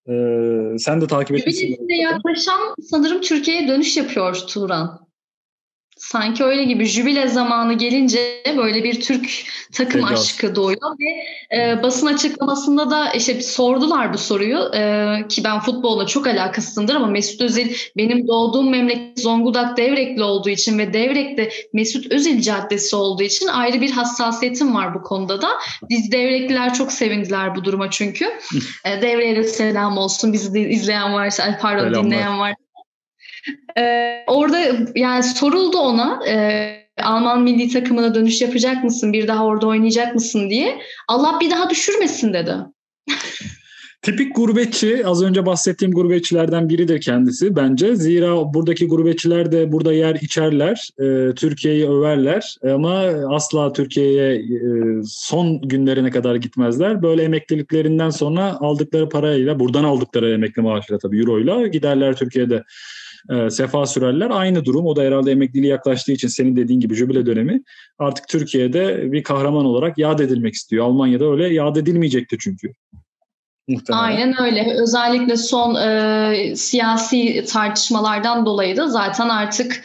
Ee, 0.09 0.77
sen 0.79 1.01
de 1.01 1.07
takip 1.07 1.37
etmişsin. 1.37 1.77
yaklaşan 2.01 2.75
sanırım 2.81 3.21
Türkiye'ye 3.21 3.67
dönüş 3.67 3.97
yapıyor 3.97 4.35
Turan. 4.35 5.04
Sanki 6.11 6.43
öyle 6.43 6.63
gibi 6.63 6.85
jübile 6.85 7.27
zamanı 7.27 7.73
gelince 7.73 8.43
böyle 8.57 8.83
bir 8.83 9.01
Türk 9.01 9.29
takım 9.73 10.01
Peki. 10.01 10.13
aşkı 10.13 10.55
doğuyor 10.55 10.95
ve 10.99 11.05
e, 11.57 11.83
basın 11.83 12.07
açıklamasında 12.07 12.91
da 12.91 13.11
işte 13.11 13.41
sordular 13.41 14.13
bu 14.13 14.17
soruyu 14.17 14.71
e, 14.75 15.07
ki 15.29 15.43
ben 15.43 15.59
futbolla 15.59 16.07
çok 16.07 16.27
alakasızdır 16.27 16.95
ama 16.95 17.07
Mesut 17.07 17.41
Özil 17.41 17.75
benim 17.97 18.27
doğduğum 18.27 18.69
memleket 18.69 19.19
Zonguldak 19.19 19.77
Devrekli 19.77 20.23
olduğu 20.23 20.49
için 20.49 20.79
ve 20.79 20.93
Devrek'te 20.93 21.49
Mesut 21.73 22.11
Özil 22.11 22.41
Caddesi 22.41 22.95
olduğu 22.95 23.23
için 23.23 23.47
ayrı 23.47 23.81
bir 23.81 23.91
hassasiyetim 23.91 24.75
var 24.75 24.95
bu 24.95 25.03
konuda 25.03 25.41
da. 25.41 25.49
Biz 25.89 26.11
Devrekliler 26.11 26.73
çok 26.73 26.91
sevindiler 26.91 27.55
bu 27.55 27.63
duruma 27.63 27.91
çünkü. 27.91 28.25
e, 28.85 29.01
Devre'ye 29.01 29.35
de 29.35 29.43
selam 29.43 29.97
olsun 29.97 30.33
bizi 30.33 30.59
izleyen 30.59 31.13
varsa 31.13 31.57
pardon 31.61 31.83
Selamlar. 31.83 32.03
dinleyen 32.03 32.39
var. 32.39 32.55
Ee, 33.77 34.23
orada 34.27 34.59
yani 34.95 35.23
soruldu 35.23 35.77
ona 35.77 36.27
e, 36.27 36.85
Alman 37.03 37.41
milli 37.41 37.69
takımına 37.69 38.15
dönüş 38.15 38.41
yapacak 38.41 38.83
mısın? 38.83 39.13
Bir 39.13 39.27
daha 39.27 39.45
orada 39.45 39.67
oynayacak 39.67 40.15
mısın 40.15 40.49
diye. 40.49 40.79
Allah 41.07 41.37
bir 41.41 41.51
daha 41.51 41.69
düşürmesin 41.69 42.33
dedi. 42.33 42.53
Tipik 44.01 44.35
gurbetçi, 44.35 45.07
az 45.07 45.23
önce 45.23 45.45
bahsettiğim 45.45 45.93
gurbetçilerden 45.93 46.69
biridir 46.69 47.01
kendisi 47.01 47.55
bence. 47.55 47.95
Zira 47.95 48.53
buradaki 48.53 48.87
gurbetçiler 48.87 49.51
de 49.51 49.71
burada 49.71 49.93
yer 49.93 50.15
içerler, 50.15 50.89
e, 50.99 51.35
Türkiye'yi 51.35 51.89
överler 51.89 52.55
ama 52.63 52.99
asla 53.29 53.73
Türkiye'ye 53.73 54.35
e, 54.35 54.39
son 55.07 55.61
günlerine 55.61 56.09
kadar 56.09 56.35
gitmezler. 56.35 57.01
Böyle 57.01 57.23
emekliliklerinden 57.23 58.09
sonra 58.09 58.57
aldıkları 58.59 59.09
parayla, 59.09 59.59
buradan 59.59 59.83
aldıkları 59.83 60.31
emekli 60.31 60.61
maaşıyla 60.61 60.99
tabii 60.99 61.19
euroyla 61.19 61.67
giderler 61.67 62.15
Türkiye'de 62.15 62.63
e, 63.29 63.49
sefa 63.49 63.85
sürerler. 63.85 64.29
Aynı 64.29 64.65
durum. 64.65 64.85
O 64.85 64.95
da 64.95 65.01
herhalde 65.01 65.31
emekliliğe 65.31 65.71
yaklaştığı 65.71 66.11
için 66.11 66.27
senin 66.27 66.55
dediğin 66.55 66.79
gibi 66.79 66.95
jübile 66.95 67.25
dönemi 67.25 67.61
artık 67.99 68.27
Türkiye'de 68.27 69.11
bir 69.11 69.23
kahraman 69.23 69.65
olarak 69.65 69.97
yad 69.97 70.19
edilmek 70.19 70.53
istiyor. 70.53 70.85
Almanya'da 70.85 71.25
öyle 71.25 71.53
yad 71.53 71.75
edilmeyecekti 71.75 72.37
çünkü. 72.39 72.71
Muhtemelen. 73.67 74.03
Aynen 74.03 74.41
öyle. 74.41 74.75
Özellikle 74.81 75.37
son 75.37 75.75
e, 75.75 76.55
siyasi 76.55 77.45
tartışmalardan 77.47 78.45
dolayı 78.45 78.77
da 78.77 78.87
zaten 78.87 79.29
artık 79.29 79.83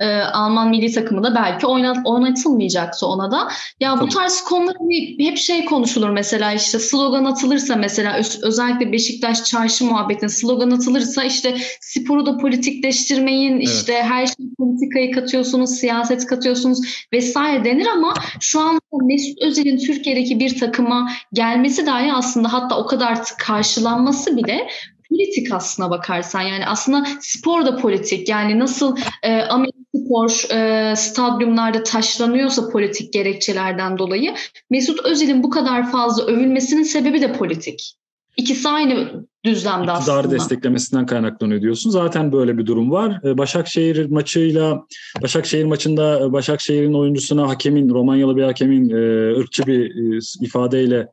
e, 0.00 0.06
Alman 0.16 0.68
milli 0.68 0.92
takımı 0.92 1.22
da 1.22 1.34
belki 1.34 1.66
oynat, 1.66 1.96
oynatılmayacaktı 2.04 3.06
ona 3.06 3.30
da. 3.30 3.48
Ya 3.80 3.94
Tabii. 3.94 4.04
bu 4.04 4.08
tarz 4.08 4.44
konular 4.44 4.76
hep 5.18 5.38
şey 5.38 5.64
konuşulur 5.64 6.10
mesela 6.10 6.52
işte 6.52 6.78
slogan 6.78 7.24
atılırsa 7.24 7.76
mesela 7.76 8.20
özellikle 8.42 8.92
Beşiktaş 8.92 9.44
çarşı 9.44 9.84
muhabbetine 9.84 10.28
slogan 10.28 10.70
atılırsa 10.70 11.24
işte 11.24 11.56
sporu 11.80 12.26
da 12.26 12.38
politikleştirmeyin 12.38 13.56
evet. 13.56 13.68
işte 13.68 13.92
her 14.02 14.26
şey 14.26 14.46
politikayı 14.58 15.12
katıyorsunuz, 15.12 15.70
siyaset 15.70 16.26
katıyorsunuz 16.26 16.80
vesaire 17.12 17.64
denir 17.64 17.86
ama 17.86 18.14
şu 18.40 18.60
an 18.60 18.80
Mesut 19.02 19.42
Özil'in 19.42 19.78
Türkiye'deki 19.78 20.40
bir 20.40 20.58
takıma 20.58 21.12
gelmesi 21.32 21.86
dahi 21.86 22.12
aslında 22.12 22.52
hatta 22.52 22.78
o 22.78 22.86
kadar 22.86 23.18
karşılanması 23.38 24.36
bile 24.36 24.68
politik 25.12 25.52
aslına 25.52 25.90
bakarsan 25.90 26.40
yani 26.40 26.66
aslında 26.66 27.06
spor 27.20 27.66
da 27.66 27.76
politik 27.76 28.28
yani 28.28 28.58
nasıl 28.58 28.96
e, 29.22 29.42
Amerika 29.42 29.78
spor 29.96 30.54
e, 30.54 30.96
stadyumlarda 30.96 31.82
taşlanıyorsa 31.82 32.68
politik 32.68 33.12
gerekçelerden 33.12 33.98
dolayı 33.98 34.34
Mesut 34.70 35.04
Özil'in 35.04 35.42
bu 35.42 35.50
kadar 35.50 35.90
fazla 35.90 36.24
övülmesinin 36.24 36.82
sebebi 36.82 37.20
de 37.20 37.32
politik. 37.32 38.01
İkisi 38.36 38.68
aynı 38.68 39.26
düzlemde 39.44 39.90
aslında. 39.90 40.20
İktidar 40.20 40.38
desteklemesinden 40.40 41.06
kaynaklanıyor 41.06 41.62
diyorsun. 41.62 41.90
Zaten 41.90 42.32
böyle 42.32 42.58
bir 42.58 42.66
durum 42.66 42.90
var. 42.90 43.20
Ee, 43.24 43.38
Başakşehir 43.38 44.10
maçıyla 44.10 44.82
Başakşehir 45.22 45.64
maçında 45.64 46.20
e, 46.20 46.32
Başakşehir'in 46.32 46.94
oyuncusuna 46.94 47.48
hakemin 47.48 47.90
Romanyalı 47.90 48.36
bir 48.36 48.42
hakemin 48.42 48.90
e, 48.90 49.30
ırkçı 49.38 49.66
bir 49.66 49.90
e, 49.90 50.18
ifadeyle 50.40 51.08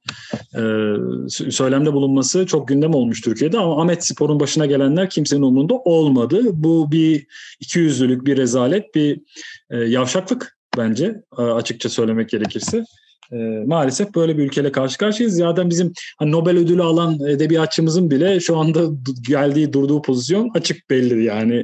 söylemde 1.29 1.93
bulunması 1.93 2.45
çok 2.45 2.67
gündem 2.67 2.93
olmuş 2.93 3.21
Türkiye'de 3.21 3.59
ama 3.59 3.81
Ahmet 3.81 4.05
Spor'un 4.05 4.39
başına 4.39 4.65
gelenler 4.65 5.09
kimsenin 5.09 5.41
umurunda 5.41 5.73
olmadı. 5.73 6.41
Bu 6.53 6.91
bir 6.91 7.27
ikiyüzlülük, 7.59 8.25
bir 8.25 8.37
rezalet, 8.37 8.95
bir 8.95 9.21
yavşaklık 9.71 10.57
bence 10.77 11.23
açıkça 11.37 11.89
söylemek 11.89 12.29
gerekirse. 12.29 12.85
E, 13.31 13.37
maalesef 13.65 14.15
böyle 14.15 14.37
bir 14.37 14.43
ülkeyle 14.43 14.71
karşı 14.71 14.97
karşıyayız. 14.97 15.37
Zaten 15.37 15.69
bizim 15.69 15.93
hani 16.17 16.31
Nobel 16.31 16.57
ödülü 16.57 16.83
alan 16.83 17.19
edebiyatçımızın 17.27 18.11
bile 18.11 18.39
şu 18.39 18.57
anda 18.57 18.81
geldiği 19.27 19.73
durduğu 19.73 20.01
pozisyon 20.01 20.49
açık 20.53 20.89
belli. 20.89 21.23
Yani 21.23 21.55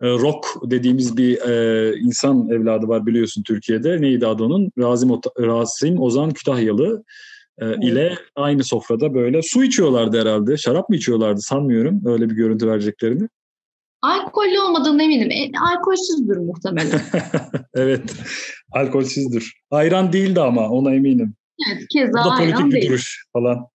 e, 0.00 0.08
rock 0.08 0.46
dediğimiz 0.64 1.16
bir 1.16 1.40
e, 1.40 1.96
insan 1.98 2.48
evladı 2.50 2.88
var 2.88 3.06
biliyorsun 3.06 3.42
Türkiye'de. 3.42 4.00
Neydi 4.00 4.26
adı 4.26 4.42
onun? 4.44 4.72
Razim, 4.78 5.10
Rasim 5.38 6.00
Ozan 6.00 6.30
Kütahyalı 6.30 7.04
e, 7.60 7.74
ile 7.86 8.18
aynı 8.36 8.64
sofrada 8.64 9.14
böyle 9.14 9.42
su 9.42 9.64
içiyorlardı 9.64 10.20
herhalde. 10.20 10.56
Şarap 10.56 10.88
mı 10.88 10.96
içiyorlardı 10.96 11.40
sanmıyorum 11.40 12.02
öyle 12.06 12.30
bir 12.30 12.34
görüntü 12.34 12.66
vereceklerini. 12.66 13.28
Alkollü 14.02 14.60
olmadığını 14.60 15.02
eminim. 15.02 15.30
E, 15.30 15.50
alkolsüzdür 15.58 16.36
muhtemelen. 16.36 17.00
evet. 17.74 18.14
Alkolsüzdür. 18.72 19.52
Ayran 19.70 20.12
değildi 20.12 20.40
ama 20.40 20.68
ona 20.68 20.94
eminim. 20.94 21.34
Evet. 21.72 21.88
Keza 21.92 22.12
Bu 22.12 22.16
da 22.16 22.22
politik 22.22 22.54
ayran 22.54 22.70
bir 22.70 22.74
değil. 22.74 22.88
duruş 22.88 23.26
falan. 23.32 23.66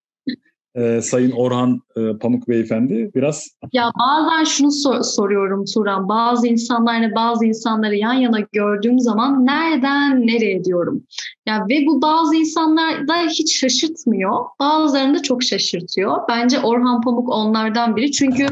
ee, 0.75 1.01
Sayın 1.01 1.31
Orhan 1.31 1.81
e, 1.97 2.17
Pamuk 2.17 2.47
Beyefendi 2.47 3.11
biraz... 3.15 3.47
Ya 3.73 3.91
bazen 3.99 4.43
şunu 4.43 4.71
sor- 4.71 5.01
soruyorum 5.01 5.65
Turan. 5.73 6.09
Bazı 6.09 6.47
insanlarla 6.47 7.15
bazı 7.15 7.45
insanları 7.45 7.95
yan 7.95 8.13
yana 8.13 8.39
gördüğüm 8.53 8.99
zaman 8.99 9.45
nereden 9.45 10.27
nereye 10.27 10.63
diyorum. 10.63 11.03
Ya 11.45 11.65
ve 11.69 11.85
bu 11.85 12.01
bazı 12.01 12.35
insanlar 12.35 13.07
da 13.07 13.15
hiç 13.29 13.59
şaşırtmıyor. 13.59 14.45
Bazılarını 14.59 15.17
da 15.17 15.21
çok 15.21 15.43
şaşırtıyor. 15.43 16.17
Bence 16.29 16.59
Orhan 16.59 17.01
Pamuk 17.01 17.29
onlardan 17.29 17.95
biri. 17.95 18.11
Çünkü 18.11 18.47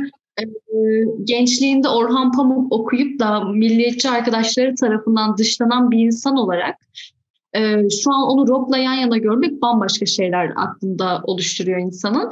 gençliğinde 1.23 1.89
Orhan 1.89 2.31
Pamuk 2.31 2.73
okuyup 2.73 3.19
da 3.19 3.39
milliyetçi 3.43 4.09
arkadaşları 4.09 4.75
tarafından 4.75 5.37
dışlanan 5.37 5.91
bir 5.91 5.99
insan 5.99 6.37
olarak 6.37 6.75
e, 7.55 7.89
şu 7.89 8.13
an 8.13 8.21
onu 8.21 8.47
Rob'la 8.47 8.77
yan 8.77 8.93
yana 8.93 9.17
görmek 9.17 9.61
bambaşka 9.61 10.05
şeyler 10.05 10.53
aklında 10.55 11.21
oluşturuyor 11.23 11.79
insanın. 11.79 12.29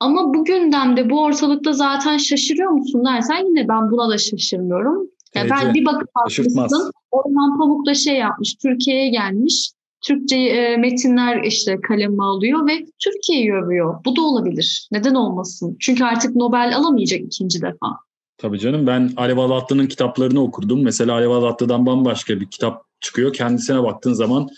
Ama 0.00 0.34
bu 0.34 0.44
gündemde 0.44 1.10
bu 1.10 1.22
ortalıkta 1.22 1.72
zaten 1.72 2.16
şaşırıyor 2.16 2.70
musun 2.70 3.04
dersen 3.04 3.46
yine 3.46 3.68
ben 3.68 3.90
buna 3.90 4.10
da 4.10 4.18
şaşırmıyorum. 4.18 5.08
Yani 5.34 5.50
ben 5.50 5.74
bir 5.74 5.84
bakıp 5.84 6.08
haklısın. 6.14 6.92
Orhan 7.10 7.58
Pamuk 7.58 7.86
da 7.86 7.94
şey 7.94 8.16
yapmış, 8.16 8.54
Türkiye'ye 8.54 9.08
gelmiş. 9.08 9.72
Türkçe 10.02 10.36
e, 10.36 10.76
metinler 10.76 11.42
işte 11.42 11.80
kaleme 11.80 12.22
alıyor 12.22 12.66
ve 12.68 12.86
Türkiye'yi 12.98 13.52
övüyor. 13.52 14.04
Bu 14.04 14.16
da 14.16 14.22
olabilir. 14.22 14.88
Neden 14.92 15.14
olmasın? 15.14 15.76
Çünkü 15.80 16.04
artık 16.04 16.36
Nobel 16.36 16.76
alamayacak 16.76 17.20
ikinci 17.20 17.62
defa. 17.62 17.96
Tabii 18.38 18.58
canım 18.58 18.86
ben 18.86 19.10
Alev 19.16 19.36
Alatlı'nın 19.36 19.86
kitaplarını 19.86 20.42
okurdum. 20.42 20.82
Mesela 20.82 21.12
Alev 21.12 21.30
Alatlı'dan 21.30 21.86
bambaşka 21.86 22.40
bir 22.40 22.46
kitap 22.46 22.84
çıkıyor. 23.00 23.32
Kendisine 23.32 23.82
baktığın 23.82 24.12
zaman 24.12 24.48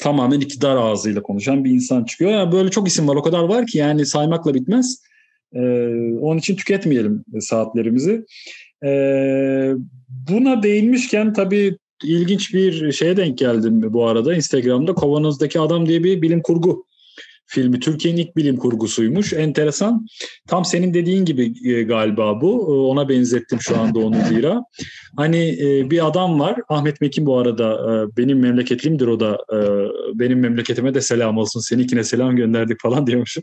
tamamen 0.00 0.40
iktidar 0.40 0.76
ağzıyla 0.76 1.22
konuşan 1.22 1.64
bir 1.64 1.70
insan 1.70 2.04
çıkıyor. 2.04 2.30
Yani 2.30 2.52
böyle 2.52 2.70
çok 2.70 2.88
isim 2.88 3.08
var 3.08 3.16
o 3.16 3.22
kadar 3.22 3.42
var 3.42 3.66
ki 3.66 3.78
yani 3.78 4.06
saymakla 4.06 4.54
bitmez. 4.54 5.02
Ee, 5.54 5.60
onun 6.20 6.38
için 6.38 6.56
tüketmeyelim 6.56 7.24
saatlerimizi. 7.40 8.24
Ee, 8.84 9.72
buna 10.08 10.62
değinmişken 10.62 11.32
tabii 11.32 11.78
ilginç 12.02 12.54
bir 12.54 12.92
şeye 12.92 13.16
denk 13.16 13.38
geldim 13.38 13.92
bu 13.92 14.06
arada 14.06 14.34
Instagram'da. 14.34 14.94
Kovanoz'daki 14.94 15.60
Adam 15.60 15.86
diye 15.88 16.04
bir 16.04 16.22
bilim 16.22 16.42
kurgu 16.42 16.86
filmi. 17.46 17.80
Türkiye'nin 17.80 18.20
ilk 18.20 18.36
bilim 18.36 18.56
kurgusuymuş. 18.56 19.32
Enteresan. 19.32 20.06
Tam 20.48 20.64
senin 20.64 20.94
dediğin 20.94 21.24
gibi 21.24 21.70
e, 21.70 21.82
galiba 21.82 22.40
bu. 22.40 22.66
E, 22.68 22.72
ona 22.72 23.08
benzettim 23.08 23.58
şu 23.60 23.78
anda 23.80 23.98
onu 23.98 24.16
zira. 24.28 24.62
Hani 25.16 25.58
e, 25.60 25.90
bir 25.90 26.06
adam 26.06 26.40
var. 26.40 26.56
Ahmet 26.68 27.00
Mekin 27.00 27.26
bu 27.26 27.38
arada 27.38 27.78
benim 28.16 28.40
memleketlimdir 28.40 29.06
o 29.06 29.20
da. 29.20 29.38
Benim 30.14 30.40
memleketime 30.40 30.94
de 30.94 31.00
selam 31.00 31.38
olsun. 31.38 31.60
Seninkine 31.60 32.04
selam 32.04 32.36
gönderdik 32.36 32.80
falan 32.80 33.06
diyormuşum. 33.06 33.42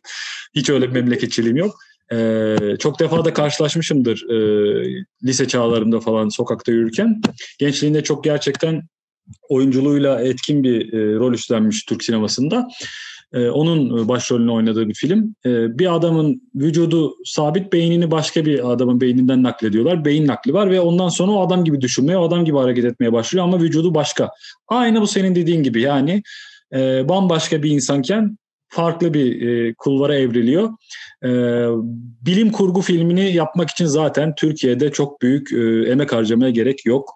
Hiç 0.55 0.69
öyle 0.69 0.87
memleketçiliğim 0.87 1.57
yok. 1.57 1.75
Ee, 2.11 2.57
çok 2.79 2.99
defa 2.99 3.25
da 3.25 3.33
karşılaşmışımdır 3.33 4.29
e, 4.29 5.05
lise 5.23 5.47
çağlarımda 5.47 5.99
falan 5.99 6.29
sokakta 6.29 6.71
yürürken. 6.71 7.21
Gençliğinde 7.59 8.03
çok 8.03 8.23
gerçekten 8.23 8.81
oyunculuğuyla 9.49 10.21
etkin 10.21 10.63
bir 10.63 10.93
e, 10.93 11.15
rol 11.15 11.33
üstlenmiş 11.33 11.83
Türk 11.83 12.03
sinemasında. 12.03 12.67
E, 13.33 13.49
onun 13.49 14.07
başrolünü 14.07 14.51
oynadığı 14.51 14.89
bir 14.89 14.93
film. 14.93 15.35
E, 15.45 15.79
bir 15.79 15.95
adamın 15.95 16.41
vücudu 16.55 17.15
sabit 17.25 17.73
beynini 17.73 18.11
başka 18.11 18.45
bir 18.45 18.71
adamın 18.71 19.01
beyninden 19.01 19.43
naklediyorlar. 19.43 20.05
Beyin 20.05 20.27
nakli 20.27 20.53
var 20.53 20.71
ve 20.71 20.81
ondan 20.81 21.09
sonra 21.09 21.31
o 21.31 21.47
adam 21.47 21.63
gibi 21.63 21.81
düşünmeye, 21.81 22.17
o 22.17 22.27
adam 22.27 22.45
gibi 22.45 22.57
hareket 22.57 22.85
etmeye 22.85 23.13
başlıyor 23.13 23.45
ama 23.45 23.61
vücudu 23.61 23.95
başka. 23.95 24.29
Aynı 24.67 25.01
bu 25.01 25.07
senin 25.07 25.35
dediğin 25.35 25.63
gibi 25.63 25.81
yani 25.81 26.23
e, 26.73 27.09
bambaşka 27.09 27.63
bir 27.63 27.71
insanken 27.71 28.37
farklı 28.73 29.13
bir 29.13 29.41
e, 29.47 29.73
kulvara 29.73 30.15
evriliyor. 30.15 30.69
E, 31.23 31.29
bilim 32.25 32.51
kurgu 32.51 32.81
filmini 32.81 33.33
yapmak 33.33 33.69
için 33.69 33.85
zaten 33.85 34.35
Türkiye'de 34.35 34.91
çok 34.91 35.21
büyük 35.21 35.51
e, 35.51 35.91
emek 35.91 36.13
harcamaya 36.13 36.51
gerek 36.51 36.85
yok. 36.85 37.09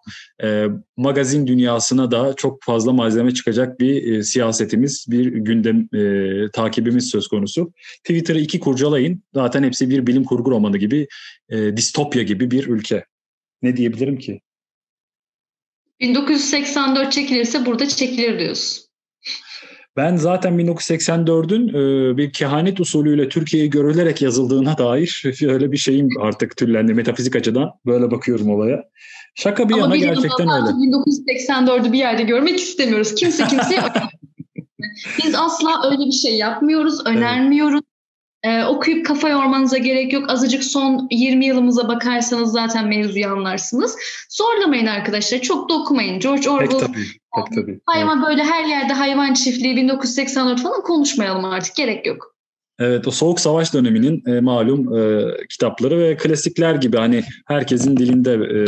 E, 0.43 0.65
magazin 0.97 1.47
dünyasına 1.47 2.11
da 2.11 2.33
çok 2.33 2.63
fazla 2.63 2.93
malzeme 2.93 3.33
çıkacak 3.33 3.79
bir 3.79 4.13
e, 4.13 4.23
siyasetimiz, 4.23 5.05
bir 5.09 5.25
gündem 5.25 5.89
e, 5.93 6.51
takibimiz 6.51 7.09
söz 7.09 7.27
konusu. 7.27 7.71
Twitter'ı 8.03 8.39
iki 8.39 8.59
kurcalayın. 8.59 9.23
Zaten 9.33 9.63
hepsi 9.63 9.89
bir 9.89 10.07
bilim 10.07 10.23
kurgu 10.23 10.51
romanı 10.51 10.77
gibi, 10.77 11.07
e, 11.49 11.77
distopya 11.77 12.23
gibi 12.23 12.51
bir 12.51 12.67
ülke. 12.67 13.05
Ne 13.61 13.77
diyebilirim 13.77 14.17
ki? 14.17 14.41
1984 15.99 17.11
çekilirse 17.11 17.65
burada 17.65 17.87
çekilir 17.87 18.39
diyorsun. 18.39 18.86
Ben 19.97 20.15
zaten 20.15 20.59
1984'ün 20.59 21.69
e, 21.69 22.17
bir 22.17 22.33
kehanet 22.33 22.79
usulüyle 22.79 23.29
Türkiye'yi 23.29 23.69
görülerek 23.69 24.21
yazıldığına 24.21 24.77
dair 24.77 25.23
öyle 25.47 25.71
bir 25.71 25.77
şeyim 25.77 26.09
artık 26.19 26.57
türlendi 26.57 26.93
metafizik 26.93 27.35
açıdan. 27.35 27.71
Böyle 27.85 28.11
bakıyorum 28.11 28.49
olaya. 28.49 28.83
Şaka 29.35 29.69
bir 29.69 29.73
Ama 29.73 29.81
yana 29.81 29.93
bir 29.93 29.99
gerçekten 29.99 30.49
öyle. 30.49 30.69
1984'ü 30.69 31.91
bir 31.91 31.97
yerde 31.97 32.23
görmek 32.23 32.59
istemiyoruz. 32.59 33.15
Kimse 33.15 33.47
kimseye 33.47 33.81
Biz 35.23 35.35
asla 35.35 35.91
öyle 35.91 36.05
bir 36.05 36.11
şey 36.11 36.37
yapmıyoruz, 36.37 37.05
önermiyoruz. 37.05 37.81
Ee, 38.43 38.63
okuyup 38.63 39.05
kafa 39.05 39.29
yormanıza 39.29 39.77
gerek 39.77 40.13
yok. 40.13 40.29
Azıcık 40.29 40.63
son 40.63 41.07
20 41.11 41.45
yılımıza 41.45 41.87
bakarsanız 41.87 42.51
zaten 42.51 42.87
mevzuyu 42.87 43.27
anlarsınız. 43.27 43.97
Zorlamayın 44.29 44.85
arkadaşlar. 44.85 45.39
Çok 45.39 45.69
da 45.69 45.73
okumayın. 45.73 46.19
George 46.19 46.49
Orwell. 46.49 46.69
Pek 46.69 46.79
tabii. 46.79 47.05
Pek 47.35 47.55
tabii. 47.55 47.79
Hayvan 47.85 48.17
evet. 48.17 48.27
böyle 48.29 48.43
her 48.43 48.65
yerde 48.65 48.93
hayvan 48.93 49.33
çiftliği 49.33 49.75
1984 49.75 50.61
falan 50.61 50.81
konuşmayalım 50.81 51.45
artık. 51.45 51.75
Gerek 51.75 52.05
yok. 52.05 52.37
Evet 52.79 53.07
o 53.07 53.11
Soğuk 53.11 53.39
Savaş 53.39 53.73
döneminin 53.73 54.23
e, 54.27 54.41
malum 54.41 54.97
e, 54.97 55.25
kitapları 55.49 55.99
ve 55.99 56.17
klasikler 56.17 56.75
gibi 56.75 56.97
hani 56.97 57.23
herkesin 57.47 57.97
dilinde 57.97 58.33
e, 58.33 58.59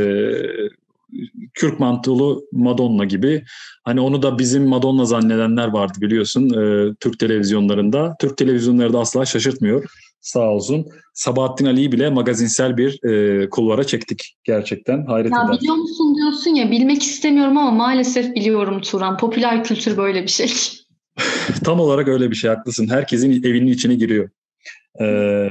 kürk 1.53 1.79
mantolu 1.79 2.43
Madonna 2.51 3.05
gibi. 3.05 3.43
Hani 3.83 4.01
onu 4.01 4.21
da 4.21 4.39
bizim 4.39 4.67
Madonna 4.67 5.05
zannedenler 5.05 5.67
vardı 5.67 5.93
biliyorsun 6.01 6.49
e, 6.49 6.93
Türk 6.99 7.19
televizyonlarında. 7.19 8.15
Türk 8.19 8.37
televizyonları 8.37 8.93
da 8.93 8.99
asla 8.99 9.25
şaşırtmıyor 9.25 9.85
sağ 10.21 10.49
olsun. 10.49 10.85
Sabahattin 11.13 11.65
Ali'yi 11.65 11.91
bile 11.91 12.09
magazinsel 12.09 12.77
bir 12.77 13.03
e, 13.03 13.49
kulvara 13.49 13.83
çektik 13.83 14.37
gerçekten. 14.43 15.05
Hayret 15.05 15.31
ya 15.31 15.43
eder. 15.45 15.57
Biliyor 15.59 15.75
musun 15.75 16.15
diyorsun 16.15 16.55
ya 16.55 16.71
bilmek 16.71 17.03
istemiyorum 17.03 17.57
ama 17.57 17.71
maalesef 17.71 18.35
biliyorum 18.35 18.81
Turan. 18.81 19.17
Popüler 19.17 19.63
kültür 19.63 19.97
böyle 19.97 20.23
bir 20.23 20.27
şey. 20.27 20.53
Tam 21.63 21.79
olarak 21.79 22.07
öyle 22.07 22.31
bir 22.31 22.35
şey 22.35 22.49
haklısın. 22.49 22.87
Herkesin 22.89 23.43
evinin 23.43 23.71
içine 23.71 23.95
giriyor. 23.95 24.29
Ee, 25.01 25.49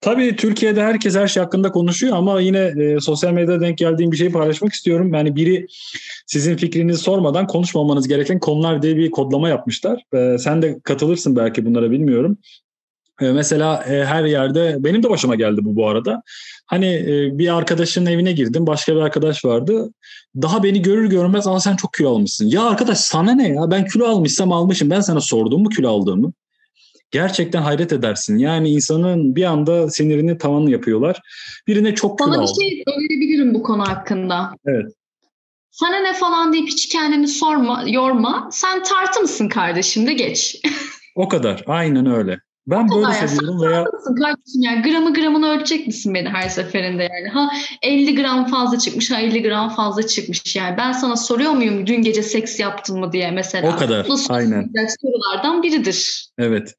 Tabii 0.00 0.36
Türkiye'de 0.36 0.82
herkes 0.82 1.16
her 1.16 1.28
şey 1.28 1.42
hakkında 1.42 1.72
konuşuyor 1.72 2.16
ama 2.16 2.40
yine 2.40 2.58
e, 2.58 3.00
sosyal 3.00 3.32
medyada 3.32 3.60
denk 3.60 3.78
geldiğim 3.78 4.12
bir 4.12 4.16
şeyi 4.16 4.32
paylaşmak 4.32 4.72
istiyorum. 4.72 5.14
Yani 5.14 5.36
biri 5.36 5.66
sizin 6.26 6.56
fikrinizi 6.56 7.02
sormadan 7.02 7.46
konuşmamanız 7.46 8.08
gereken 8.08 8.38
konular 8.38 8.82
diye 8.82 8.96
bir 8.96 9.10
kodlama 9.10 9.48
yapmışlar. 9.48 10.02
E, 10.14 10.38
sen 10.38 10.62
de 10.62 10.80
katılırsın 10.84 11.36
belki 11.36 11.66
bunlara 11.66 11.90
bilmiyorum. 11.90 12.38
E, 13.20 13.32
mesela 13.32 13.84
e, 13.84 14.04
her 14.04 14.24
yerde 14.24 14.76
benim 14.78 15.02
de 15.02 15.10
başıma 15.10 15.34
geldi 15.34 15.60
bu 15.62 15.76
bu 15.76 15.88
arada. 15.88 16.22
Hani 16.66 16.86
e, 16.86 17.38
bir 17.38 17.56
arkadaşın 17.56 18.06
evine 18.06 18.32
girdim. 18.32 18.66
Başka 18.66 18.94
bir 18.94 19.00
arkadaş 19.00 19.44
vardı. 19.44 19.92
Daha 20.42 20.62
beni 20.62 20.82
görür 20.82 21.10
görmez 21.10 21.46
ama 21.46 21.60
sen 21.60 21.76
çok 21.76 21.92
kilo 21.94 22.10
almışsın. 22.14 22.46
Ya 22.46 22.62
arkadaş 22.62 22.98
sana 22.98 23.32
ne 23.32 23.48
ya? 23.48 23.70
Ben 23.70 23.86
kilo 23.86 24.06
almışsam 24.06 24.52
almışım. 24.52 24.90
Ben 24.90 25.00
sana 25.00 25.20
sordum 25.20 25.62
mu 25.62 25.68
kilo 25.68 25.90
aldığımı? 25.90 26.32
Gerçekten 27.10 27.62
hayret 27.62 27.92
edersin. 27.92 28.38
Yani 28.38 28.70
insanın 28.70 29.36
bir 29.36 29.44
anda 29.44 29.90
sinirini 29.90 30.38
tavan 30.38 30.66
yapıyorlar. 30.66 31.20
Birine 31.66 31.94
çok 31.94 32.20
Sana 32.20 32.42
bir 32.42 32.62
şey 32.62 32.82
önerebilirim 32.86 33.54
bu 33.54 33.62
konu 33.62 33.88
hakkında. 33.88 34.52
Evet. 34.66 34.92
Sana 35.70 35.96
ne 35.96 36.14
falan 36.14 36.52
deyip 36.52 36.68
hiç 36.68 36.88
kendini 36.88 37.28
sorma, 37.28 37.84
yorma. 37.86 38.48
Sen 38.52 38.82
tartı 38.82 39.20
mısın 39.20 39.48
kardeşim 39.48 40.06
de 40.06 40.12
geç. 40.12 40.60
o 41.16 41.28
kadar. 41.28 41.64
Aynen 41.66 42.06
öyle. 42.06 42.38
Ben 42.70 42.88
böyle 42.88 43.02
ya, 43.02 43.28
seviyorum 43.28 43.60
veya... 43.60 43.84
Kardeşim 44.04 44.62
yani 44.62 44.82
gramı 44.82 45.14
gramını 45.14 45.48
ölçecek 45.48 45.86
misin 45.86 46.14
beni 46.14 46.28
her 46.28 46.48
seferinde 46.48 47.02
yani? 47.02 47.28
Ha 47.28 47.50
50 47.82 48.14
gram 48.14 48.46
fazla 48.46 48.78
çıkmış, 48.78 49.10
ha 49.10 49.20
50 49.20 49.42
gram 49.42 49.68
fazla 49.68 50.06
çıkmış 50.06 50.56
yani. 50.56 50.76
Ben 50.76 50.92
sana 50.92 51.16
soruyor 51.16 51.52
muyum 51.52 51.86
dün 51.86 52.02
gece 52.02 52.22
seks 52.22 52.60
yaptın 52.60 53.00
mı 53.00 53.12
diye 53.12 53.30
mesela. 53.30 53.74
O 53.74 53.78
kadar, 53.78 54.08
Nasıl 54.08 54.34
aynen. 54.34 54.70
sorulardan 55.00 55.62
biridir. 55.62 56.28
Evet. 56.38 56.74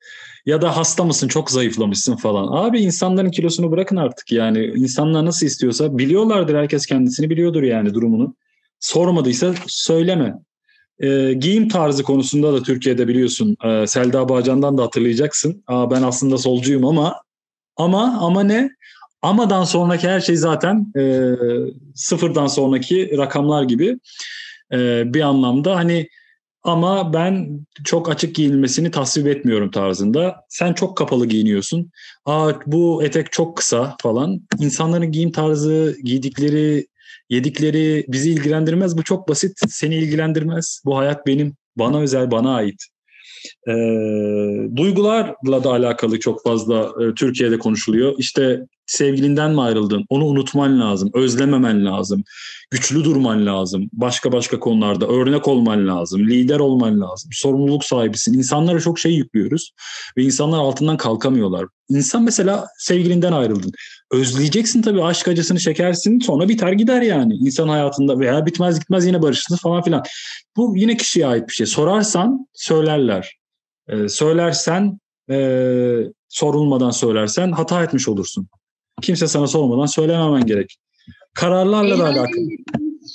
Ya 0.45 0.61
da 0.61 0.77
hasta 0.77 1.03
mısın, 1.03 1.27
çok 1.27 1.51
zayıflamışsın 1.51 2.15
falan. 2.15 2.65
Abi 2.65 2.79
insanların 2.79 3.31
kilosunu 3.31 3.71
bırakın 3.71 3.95
artık 3.95 4.31
yani. 4.31 4.65
İnsanlar 4.65 5.25
nasıl 5.25 5.45
istiyorsa 5.45 5.97
biliyorlardır 5.97 6.55
herkes 6.55 6.85
kendisini 6.85 7.29
biliyordur 7.29 7.63
yani 7.63 7.93
durumunu. 7.93 8.35
Sormadıysa 8.79 9.53
söyleme. 9.67 10.33
E, 11.01 11.33
giyim 11.33 11.67
tarzı 11.69 12.03
konusunda 12.03 12.53
da 12.53 12.63
Türkiye'de 12.63 13.07
biliyorsun 13.07 13.57
e, 13.63 13.87
Selda 13.87 14.29
Bağcan'dan 14.29 14.77
da 14.77 14.83
hatırlayacaksın. 14.83 15.63
Aa, 15.67 15.91
ben 15.91 16.01
aslında 16.01 16.37
solcuyum 16.37 16.85
ama 16.85 17.15
ama 17.77 18.17
ama 18.21 18.43
ne? 18.43 18.69
Amadan 19.21 19.63
sonraki 19.63 20.07
her 20.07 20.19
şey 20.19 20.35
zaten 20.35 20.93
e, 20.97 21.31
sıfırdan 21.95 22.47
sonraki 22.47 23.17
rakamlar 23.17 23.63
gibi 23.63 23.99
e, 24.73 25.03
bir 25.13 25.21
anlamda 25.21 25.75
hani 25.75 26.07
ama 26.63 27.13
ben 27.13 27.59
çok 27.85 28.09
açık 28.09 28.35
giyinmesini 28.35 28.91
tasvip 28.91 29.27
etmiyorum 29.27 29.71
tarzında. 29.71 30.35
Sen 30.49 30.73
çok 30.73 30.97
kapalı 30.97 31.25
giyiniyorsun. 31.25 31.91
Aa 32.25 32.51
bu 32.65 33.03
etek 33.03 33.31
çok 33.31 33.57
kısa 33.57 33.95
falan. 34.01 34.41
İnsanların 34.59 35.11
giyim 35.11 35.31
tarzı, 35.31 35.97
giydikleri 36.03 36.87
Yedikleri 37.31 38.05
bizi 38.07 38.31
ilgilendirmez. 38.31 38.97
Bu 38.97 39.03
çok 39.03 39.29
basit. 39.29 39.59
Seni 39.69 39.95
ilgilendirmez. 39.95 40.81
Bu 40.85 40.97
hayat 40.97 41.27
benim. 41.27 41.55
Bana 41.75 41.99
özel, 41.99 42.31
bana 42.31 42.55
ait. 42.55 42.83
E, 43.67 43.73
duygularla 44.75 45.63
da 45.63 45.69
alakalı 45.69 46.19
çok 46.19 46.43
fazla 46.43 46.91
e, 47.03 47.13
Türkiye'de 47.15 47.59
konuşuluyor. 47.59 48.15
İşte 48.17 48.59
sevgilinden 48.85 49.51
mi 49.51 49.61
ayrıldın? 49.61 50.05
Onu 50.09 50.25
unutman 50.25 50.79
lazım, 50.81 51.09
özlememen 51.13 51.85
lazım, 51.85 52.23
güçlü 52.71 53.03
durman 53.03 53.45
lazım. 53.45 53.89
Başka 53.93 54.31
başka 54.31 54.59
konularda 54.59 55.07
örnek 55.07 55.47
olman 55.47 55.87
lazım, 55.87 56.27
lider 56.29 56.59
olman 56.59 57.01
lazım, 57.01 57.29
sorumluluk 57.33 57.85
sahibisin. 57.85 58.33
İnsanlara 58.33 58.79
çok 58.79 58.99
şey 58.99 59.13
yüklüyoruz 59.13 59.71
ve 60.17 60.23
insanlar 60.23 60.57
altından 60.57 60.97
kalkamıyorlar. 60.97 61.65
İnsan 61.89 62.23
mesela 62.23 62.67
sevgilinden 62.77 63.31
ayrıldın. 63.31 63.71
Özleyeceksin 64.11 64.81
tabii 64.81 65.03
aşk 65.03 65.27
acısını 65.27 65.59
çekersin 65.59 66.19
sonra 66.19 66.49
biter 66.49 66.71
gider 66.71 67.01
yani. 67.01 67.33
insan 67.33 67.67
hayatında 67.67 68.19
veya 68.19 68.45
bitmez 68.45 68.79
gitmez 68.79 69.05
yine 69.05 69.21
barışırsınız 69.21 69.61
falan 69.61 69.83
filan. 69.83 70.03
Bu 70.57 70.77
yine 70.77 70.97
kişiye 70.97 71.27
ait 71.27 71.47
bir 71.47 71.53
şey. 71.53 71.65
Sorarsan 71.65 72.47
söylerler. 72.53 73.37
Ee, 73.89 74.07
söylersen 74.07 74.99
e, 75.31 75.37
sorulmadan 76.29 76.91
söylersen 76.91 77.51
hata 77.51 77.83
etmiş 77.83 78.07
olursun. 78.07 78.47
Kimse 79.01 79.27
sana 79.27 79.47
sormadan 79.47 79.85
söylememen 79.85 80.45
gerek. 80.45 80.77
Kararlarla 81.33 81.99
da 81.99 82.03
alakalı 82.03 82.47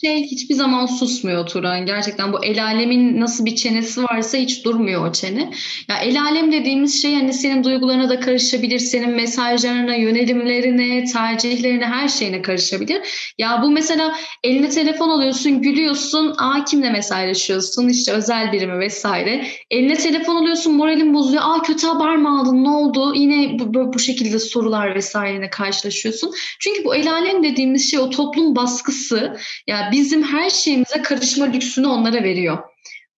şey 0.01 0.23
hiçbir 0.23 0.55
zaman 0.55 0.87
susmuyor 0.87 1.47
Turan. 1.47 1.87
Gerçekten 1.87 2.33
bu 2.33 2.45
el 2.45 2.65
alemin 2.65 3.21
nasıl 3.21 3.45
bir 3.45 3.57
çenesi 3.57 4.03
varsa 4.03 4.39
hiç 4.39 4.65
durmuyor 4.65 5.09
o 5.09 5.13
çene. 5.13 5.51
Ya 5.89 5.99
el 5.99 6.23
alem 6.23 6.53
dediğimiz 6.53 7.03
şey 7.03 7.15
hani 7.15 7.33
senin 7.33 7.65
duygularına 7.65 8.09
da 8.09 8.21
karışabilir, 8.21 8.79
senin 8.79 9.11
mesajlarına, 9.11 9.95
yönelimlerine, 9.95 11.05
tercihlerine, 11.05 11.87
her 11.87 12.09
şeyine 12.09 12.43
karışabilir. 12.43 13.33
Ya 13.39 13.61
bu 13.63 13.71
mesela 13.71 14.15
eline 14.45 14.69
telefon 14.69 15.09
alıyorsun, 15.09 15.63
gülüyorsun, 15.63 16.35
aa 16.39 16.65
kimle 16.65 16.91
mesajlaşıyorsun, 16.91 17.89
işte 17.89 18.13
özel 18.13 18.53
birimi 18.53 18.79
vesaire. 18.79 19.47
Eline 19.71 19.95
telefon 19.95 20.37
alıyorsun, 20.37 20.75
moralin 20.75 21.15
bozuyor, 21.15 21.43
aa 21.45 21.63
kötü 21.63 21.87
haber 21.87 22.17
mi 22.17 22.29
aldın, 22.29 22.65
ne 22.65 22.71
oldu? 22.71 23.15
Yine 23.15 23.59
bu, 23.59 23.93
bu 23.93 23.99
şekilde 23.99 24.39
sorular 24.39 24.95
vesaireyle 24.95 25.51
karşılaşıyorsun. 25.51 26.31
Çünkü 26.61 26.85
bu 26.85 26.95
el 26.95 27.13
alem 27.13 27.43
dediğimiz 27.43 27.91
şey 27.91 27.99
o 27.99 28.11
toplum 28.11 28.57
baskısı. 28.57 29.37
Ya 29.67 29.86
bizim 29.93 30.23
her 30.23 30.51
şeyimize 30.51 31.03
karışma 31.03 31.45
lüksünü 31.45 31.87
onlara 31.87 32.23
veriyor. 32.23 32.59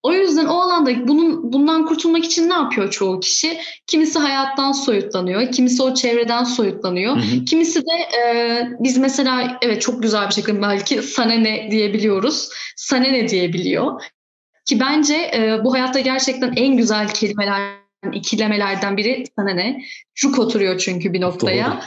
O 0.03 0.13
yüzden 0.13 0.45
o 0.45 0.61
alanda 0.61 1.07
bunun 1.07 1.53
bundan 1.53 1.85
kurtulmak 1.85 2.25
için 2.25 2.49
ne 2.49 2.53
yapıyor 2.53 2.91
çoğu 2.91 3.19
kişi? 3.19 3.59
Kimisi 3.87 4.19
hayattan 4.19 4.71
soyutlanıyor, 4.71 5.51
kimisi 5.51 5.83
o 5.83 5.93
çevreden 5.93 6.43
soyutlanıyor. 6.43 7.15
Hı 7.15 7.19
hı. 7.19 7.45
Kimisi 7.45 7.81
de 7.81 8.17
e, 8.19 8.63
biz 8.79 8.97
mesela 8.97 9.57
evet 9.61 9.81
çok 9.81 10.03
güzel 10.03 10.27
bir 10.27 10.33
şekilde 10.33 10.61
belki 10.61 11.01
sana 11.01 11.33
ne 11.33 11.71
diyebiliyoruz. 11.71 12.49
Sana 12.75 13.07
ne 13.07 13.29
diyebiliyor. 13.29 14.01
Ki 14.65 14.79
bence 14.79 15.15
e, 15.15 15.63
bu 15.63 15.73
hayatta 15.73 15.99
gerçekten 15.99 16.53
en 16.55 16.77
güzel 16.77 17.07
kelimeler 17.07 17.79
ikilemelerden 18.13 18.97
biri 18.97 19.23
sana 19.35 19.51
ne? 19.51 19.81
Cuk 20.15 20.39
oturuyor 20.39 20.77
çünkü 20.77 21.13
bir 21.13 21.21
noktaya. 21.21 21.67
Doğru. 21.67 21.79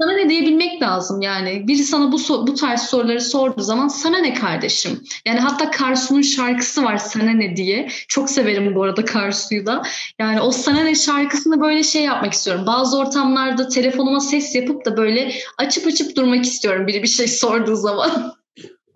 Sana 0.00 0.12
ne 0.12 0.28
diyebilmek 0.28 0.82
lazım 0.82 1.20
yani. 1.20 1.68
Biri 1.68 1.82
sana 1.84 2.12
bu 2.12 2.18
bu 2.46 2.54
tarz 2.54 2.80
soruları 2.80 3.20
sorduğu 3.20 3.62
zaman 3.62 3.88
sana 3.88 4.18
ne 4.18 4.34
kardeşim? 4.34 5.00
Yani 5.26 5.40
hatta 5.40 5.70
Karsu'nun 5.70 6.22
şarkısı 6.22 6.82
var 6.82 6.96
sana 6.96 7.30
ne 7.30 7.56
diye. 7.56 7.88
Çok 8.08 8.30
severim 8.30 8.74
bu 8.74 8.82
arada 8.82 9.04
Karsu'yu 9.04 9.66
da. 9.66 9.82
Yani 10.18 10.40
o 10.40 10.50
sana 10.50 10.80
ne 10.80 10.94
şarkısını 10.94 11.60
böyle 11.60 11.82
şey 11.82 12.04
yapmak 12.04 12.32
istiyorum. 12.32 12.66
Bazı 12.66 12.98
ortamlarda 12.98 13.68
telefonuma 13.68 14.20
ses 14.20 14.54
yapıp 14.54 14.84
da 14.84 14.96
böyle 14.96 15.32
açıp 15.58 15.86
açıp 15.86 16.16
durmak 16.16 16.44
istiyorum 16.44 16.86
biri 16.86 17.02
bir 17.02 17.08
şey 17.08 17.28
sorduğu 17.28 17.76
zaman. 17.76 18.34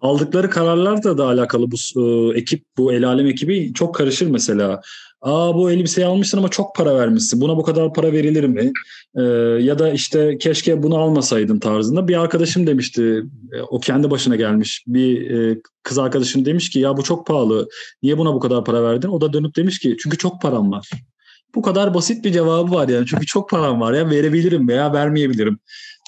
Aldıkları 0.00 0.50
kararlarla 0.50 1.18
da 1.18 1.26
alakalı 1.26 1.66
bu 1.70 1.76
e, 2.00 2.38
ekip, 2.38 2.64
bu 2.76 2.92
El 2.92 3.08
Alem 3.08 3.26
ekibi 3.26 3.72
çok 3.74 3.94
karışır 3.94 4.26
mesela. 4.26 4.80
Aa 5.22 5.54
bu 5.54 5.70
elbiseyi 5.70 6.06
almışsın 6.06 6.38
ama 6.38 6.48
çok 6.48 6.74
para 6.74 6.94
vermişsin. 6.94 7.40
Buna 7.40 7.56
bu 7.56 7.62
kadar 7.62 7.92
para 7.92 8.12
verilir 8.12 8.44
mi? 8.44 8.72
Ee, 9.16 9.22
ya 9.62 9.78
da 9.78 9.90
işte 9.90 10.38
keşke 10.38 10.82
bunu 10.82 10.96
almasaydın 10.96 11.58
tarzında. 11.58 12.08
Bir 12.08 12.20
arkadaşım 12.20 12.66
demişti, 12.66 13.22
e, 13.52 13.60
o 13.62 13.80
kendi 13.80 14.10
başına 14.10 14.36
gelmiş. 14.36 14.84
Bir 14.86 15.30
e, 15.30 15.60
kız 15.82 15.98
arkadaşım 15.98 16.44
demiş 16.44 16.70
ki 16.70 16.78
ya 16.78 16.96
bu 16.96 17.02
çok 17.02 17.26
pahalı. 17.26 17.68
Niye 18.02 18.18
buna 18.18 18.34
bu 18.34 18.40
kadar 18.40 18.64
para 18.64 18.82
verdin? 18.82 19.08
O 19.08 19.20
da 19.20 19.32
dönüp 19.32 19.56
demiş 19.56 19.78
ki 19.78 19.96
çünkü 20.02 20.18
çok 20.18 20.42
param 20.42 20.72
var. 20.72 20.90
Bu 21.54 21.62
kadar 21.62 21.94
basit 21.94 22.24
bir 22.24 22.32
cevabı 22.32 22.72
var 22.72 22.88
yani. 22.88 23.06
Çünkü 23.06 23.26
çok 23.26 23.50
param 23.50 23.80
var 23.80 23.92
ya 23.92 24.10
verebilirim 24.10 24.68
veya 24.68 24.92
vermeyebilirim. 24.92 25.58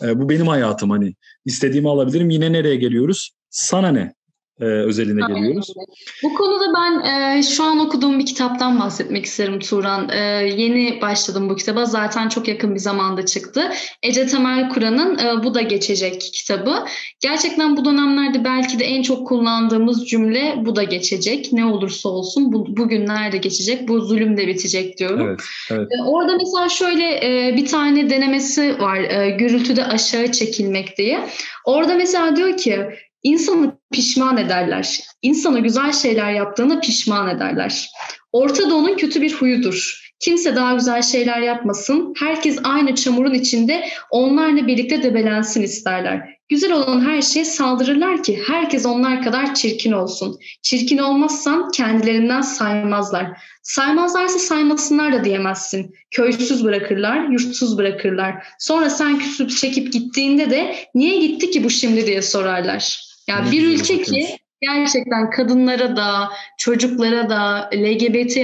Ee, 0.04 0.20
bu 0.20 0.28
benim 0.28 0.46
hayatım 0.46 0.90
hani. 0.90 1.14
istediğimi 1.44 1.88
alabilirim. 1.88 2.30
Yine 2.30 2.52
nereye 2.52 2.76
geliyoruz? 2.76 3.30
Sana 3.50 3.88
ne? 3.88 4.14
E, 4.60 4.64
özeline 4.64 5.24
Aynen. 5.24 5.42
geliyoruz. 5.42 5.74
Bu 6.22 6.34
konuda 6.34 6.64
ben 6.76 7.00
e, 7.10 7.42
şu 7.42 7.64
an 7.64 7.78
okuduğum 7.78 8.18
bir 8.18 8.26
kitaptan 8.26 8.80
bahsetmek 8.80 9.24
isterim 9.24 9.58
Turan. 9.58 10.08
E, 10.08 10.18
yeni 10.56 11.00
başladım 11.00 11.48
bu 11.48 11.56
kitaba. 11.56 11.84
Zaten 11.84 12.28
çok 12.28 12.48
yakın 12.48 12.74
bir 12.74 12.80
zamanda 12.80 13.26
çıktı. 13.26 13.70
Ece 14.02 14.26
Temel 14.26 14.68
Kur'an'ın 14.68 15.18
e, 15.18 15.44
Bu 15.44 15.54
da 15.54 15.64
Geçecek 15.64 16.20
kitabı. 16.20 16.84
Gerçekten 17.20 17.76
bu 17.76 17.84
dönemlerde 17.84 18.44
belki 18.44 18.78
de 18.78 18.84
en 18.84 19.02
çok 19.02 19.26
kullandığımız 19.26 20.08
cümle 20.08 20.54
bu 20.56 20.76
da 20.76 20.82
geçecek. 20.82 21.52
Ne 21.52 21.64
olursa 21.64 22.08
olsun 22.08 22.52
bu, 22.52 22.76
bugünler 22.76 23.32
de 23.32 23.36
geçecek. 23.36 23.88
Bu 23.88 24.00
zulüm 24.00 24.36
de 24.36 24.46
bitecek 24.46 24.98
diyorum. 24.98 25.28
Evet, 25.28 25.40
evet. 25.70 25.88
E, 25.92 26.02
orada 26.02 26.36
mesela 26.36 26.68
şöyle 26.68 27.04
e, 27.04 27.56
bir 27.56 27.66
tane 27.66 28.10
denemesi 28.10 28.78
var. 28.78 28.96
E, 28.96 29.30
gürültüde 29.30 29.84
aşağı 29.84 30.32
çekilmek 30.32 30.98
diye. 30.98 31.28
Orada 31.64 31.94
mesela 31.94 32.36
diyor 32.36 32.56
ki 32.56 32.78
İnsanı 33.24 33.78
pişman 33.92 34.36
ederler. 34.36 35.00
İnsana 35.22 35.58
güzel 35.58 35.92
şeyler 35.92 36.32
yaptığına 36.32 36.80
pişman 36.80 37.36
ederler. 37.36 37.90
Orta 38.32 38.70
Doğu'nun 38.70 38.96
kötü 38.96 39.22
bir 39.22 39.34
huyudur. 39.34 40.04
Kimse 40.20 40.56
daha 40.56 40.74
güzel 40.74 41.02
şeyler 41.02 41.40
yapmasın. 41.40 42.14
Herkes 42.18 42.58
aynı 42.64 42.94
çamurun 42.94 43.34
içinde 43.34 43.88
onlarla 44.10 44.66
birlikte 44.66 45.02
debelensin 45.02 45.62
isterler. 45.62 46.34
Güzel 46.48 46.72
olan 46.72 47.00
her 47.06 47.22
şeye 47.22 47.44
saldırırlar 47.44 48.22
ki 48.22 48.42
herkes 48.46 48.86
onlar 48.86 49.22
kadar 49.22 49.54
çirkin 49.54 49.92
olsun. 49.92 50.38
Çirkin 50.62 50.98
olmazsan 50.98 51.70
kendilerinden 51.70 52.40
saymazlar. 52.40 53.26
Saymazlarsa 53.62 54.38
saymasınlar 54.38 55.12
da 55.12 55.24
diyemezsin. 55.24 55.94
Köysüz 56.10 56.64
bırakırlar, 56.64 57.28
yurtsuz 57.28 57.78
bırakırlar. 57.78 58.46
Sonra 58.58 58.90
sen 58.90 59.18
küsüp 59.18 59.50
çekip 59.50 59.92
gittiğinde 59.92 60.50
de 60.50 60.76
niye 60.94 61.18
gitti 61.18 61.50
ki 61.50 61.64
bu 61.64 61.70
şimdi 61.70 62.06
diye 62.06 62.22
sorarlar. 62.22 63.13
Yani 63.28 63.52
bir 63.52 63.66
ülke 63.66 64.02
ki 64.02 64.26
gerçekten 64.60 65.30
kadınlara 65.30 65.96
da, 65.96 66.28
çocuklara 66.58 67.30
da, 67.30 67.70
LGBT 67.74 68.36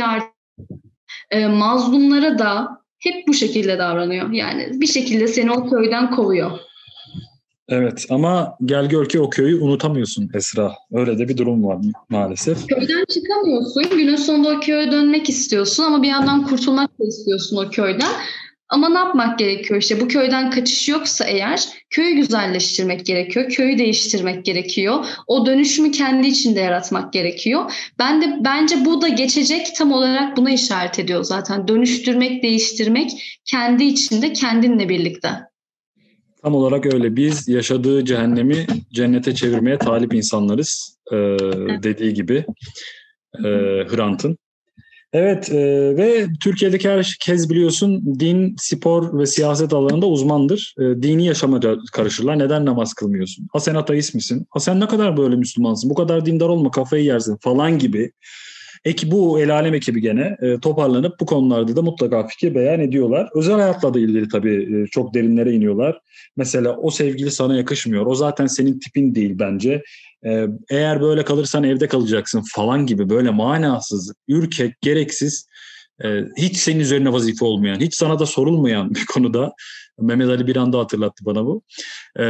e, 1.31 1.47
mazlumlara 1.47 2.39
da 2.39 2.69
hep 2.99 3.29
bu 3.29 3.35
şekilde 3.35 3.79
davranıyor. 3.79 4.31
Yani 4.31 4.71
bir 4.73 4.87
şekilde 4.87 5.29
seni 5.29 5.53
o 5.53 5.71
köyden 5.71 6.11
kovuyor. 6.11 6.51
Evet 7.69 8.07
ama 8.11 8.57
gel 8.65 8.89
gör 8.89 9.09
ki 9.09 9.21
o 9.21 9.31
köyü 9.31 9.61
unutamıyorsun 9.61 10.31
Esra. 10.35 10.73
Öyle 10.93 11.19
de 11.19 11.29
bir 11.29 11.37
durum 11.37 11.65
var 11.65 11.79
maalesef. 12.09 12.67
Köyden 12.67 13.05
çıkamıyorsun. 13.05 13.83
Günün 13.91 14.17
sonunda 14.17 14.57
o 14.57 14.61
köye 14.61 14.93
dönmek 14.93 15.29
istiyorsun 15.29 15.83
ama 15.83 16.03
bir 16.03 16.09
yandan 16.09 16.45
kurtulmak 16.45 17.01
da 17.01 17.05
istiyorsun 17.05 17.57
o 17.57 17.71
köyden. 17.71 18.13
Ama 18.71 18.89
ne 18.89 18.99
yapmak 18.99 19.39
gerekiyor 19.39 19.81
işte 19.81 20.01
bu 20.01 20.09
köyden 20.09 20.51
kaçış 20.51 20.89
yoksa 20.89 21.25
eğer 21.25 21.61
köyü 21.91 22.15
güzelleştirmek 22.15 23.07
gerekiyor, 23.07 23.51
köyü 23.51 23.79
değiştirmek 23.79 24.45
gerekiyor. 24.45 25.05
O 25.27 25.47
dönüşümü 25.47 25.91
kendi 25.91 26.27
içinde 26.27 26.61
yaratmak 26.61 27.13
gerekiyor. 27.13 27.73
Ben 27.99 28.23
de 28.23 28.39
bence 28.45 28.85
bu 28.85 29.03
da 29.03 29.09
geçecek 29.09 29.67
tam 29.77 29.93
olarak 29.93 30.37
buna 30.37 30.51
işaret 30.51 30.99
ediyor 30.99 31.25
zaten. 31.25 31.69
Dönüştürmek, 31.69 32.43
değiştirmek 32.43 33.41
kendi 33.45 33.85
içinde 33.85 34.33
kendinle 34.33 34.89
birlikte. 34.89 35.31
Tam 36.43 36.55
olarak 36.55 36.95
öyle. 36.95 37.17
Biz 37.17 37.49
yaşadığı 37.49 38.05
cehennemi 38.05 38.67
cennete 38.93 39.35
çevirmeye 39.35 39.79
talip 39.79 40.15
insanlarız. 40.15 40.97
Ee, 41.13 41.17
dediği 41.83 42.15
gibi 42.15 42.45
e, 43.39 43.49
Hrant'ın. 43.89 44.39
Evet 45.13 45.53
e, 45.53 45.57
ve 45.97 46.27
Türkiye'deki 46.41 46.89
herkes 46.89 47.51
biliyorsun 47.51 48.21
din, 48.21 48.55
spor 48.59 49.19
ve 49.19 49.27
siyaset 49.27 49.73
alanında 49.73 50.07
uzmandır. 50.07 50.75
E, 50.79 51.03
dini 51.03 51.27
yaşama 51.27 51.61
karışırlar. 51.93 52.39
Neden 52.39 52.67
namaz 52.67 52.95
kılmıyorsun? 52.95 53.47
Ha 53.53 53.61
sen 53.61 53.75
ateist 53.75 54.15
misin? 54.15 54.47
Ha 54.51 54.61
sen 54.61 54.81
ne 54.81 54.89
kadar 54.89 55.17
böyle 55.17 55.37
Müslümansın? 55.37 55.91
Bu 55.91 55.95
kadar 55.95 56.27
dindar 56.27 56.49
olma 56.49 56.71
kafayı 56.71 57.05
yersin 57.05 57.37
falan 57.37 57.79
gibi. 57.79 58.13
Eki, 58.85 59.11
bu 59.11 59.41
el 59.41 59.55
alem 59.55 59.75
ekibi 59.75 60.01
gene 60.01 60.37
e, 60.43 60.61
toparlanıp 60.61 61.21
bu 61.21 61.27
konularda 61.27 61.77
da 61.77 61.83
mutlaka 61.83 62.27
fikir 62.27 62.55
beyan 62.55 62.81
ediyorlar. 62.81 63.29
Özel 63.35 63.55
hayatla 63.55 63.95
da 63.95 64.01
ilgili 64.01 64.29
tabii 64.29 64.83
e, 64.83 64.87
çok 64.87 65.15
derinlere 65.15 65.53
iniyorlar. 65.53 66.01
Mesela 66.37 66.77
o 66.77 66.91
sevgili 66.91 67.31
sana 67.31 67.57
yakışmıyor. 67.57 68.07
O 68.07 68.15
zaten 68.15 68.47
senin 68.47 68.79
tipin 68.79 69.15
değil 69.15 69.35
bence. 69.39 69.83
E, 70.27 70.47
eğer 70.71 71.01
böyle 71.01 71.25
kalırsan 71.25 71.65
evde 71.65 71.89
kalacaksın 71.89 72.43
falan 72.55 72.87
gibi 72.87 73.09
böyle 73.09 73.31
manasız, 73.31 74.13
ürkek, 74.29 74.81
gereksiz 74.81 75.47
e, 76.05 76.25
hiç 76.37 76.57
senin 76.57 76.81
üzerine 76.81 77.13
vazife 77.13 77.45
olmayan, 77.45 77.81
hiç 77.81 77.95
sana 77.95 78.19
da 78.19 78.27
sorulmayan 78.27 78.95
bir 78.95 79.07
konuda 79.07 79.53
Mehmet 79.99 80.29
Ali 80.29 80.47
bir 80.47 80.57
anda 80.57 80.79
hatırlattı 80.79 81.25
bana 81.25 81.47
bu. 81.47 81.63
E, 82.19 82.25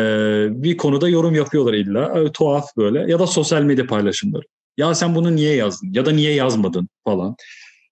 bir 0.51 0.77
konuda 0.77 1.09
yorum 1.09 1.35
yapıyorlar 1.35 1.75
illa. 1.75 2.21
E, 2.21 2.33
tuhaf 2.33 2.77
böyle. 2.77 3.13
Ya 3.13 3.19
da 3.19 3.27
sosyal 3.27 3.63
medya 3.63 3.87
paylaşımları. 3.87 4.45
Ya 4.77 4.95
sen 4.95 5.15
bunu 5.15 5.37
niye 5.37 5.55
yazdın? 5.55 5.93
Ya 5.93 6.07
da 6.07 6.11
niye 6.11 6.35
yazmadın 6.35 6.89
falan. 7.05 7.37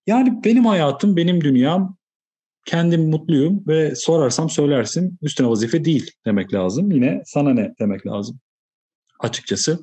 Yani 0.06 0.44
benim 0.44 0.66
hayatım, 0.66 1.16
benim 1.16 1.40
dünyam. 1.40 1.98
Kendim 2.66 3.10
mutluyum 3.10 3.64
ve 3.66 3.94
sorarsam 3.94 4.50
söylersin. 4.50 5.18
Üstüne 5.22 5.48
vazife 5.48 5.84
değil 5.84 6.10
demek 6.26 6.54
lazım. 6.54 6.90
Yine 6.90 7.22
sana 7.26 7.54
ne 7.54 7.74
demek 7.80 8.06
lazım 8.06 8.40
açıkçası. 9.20 9.78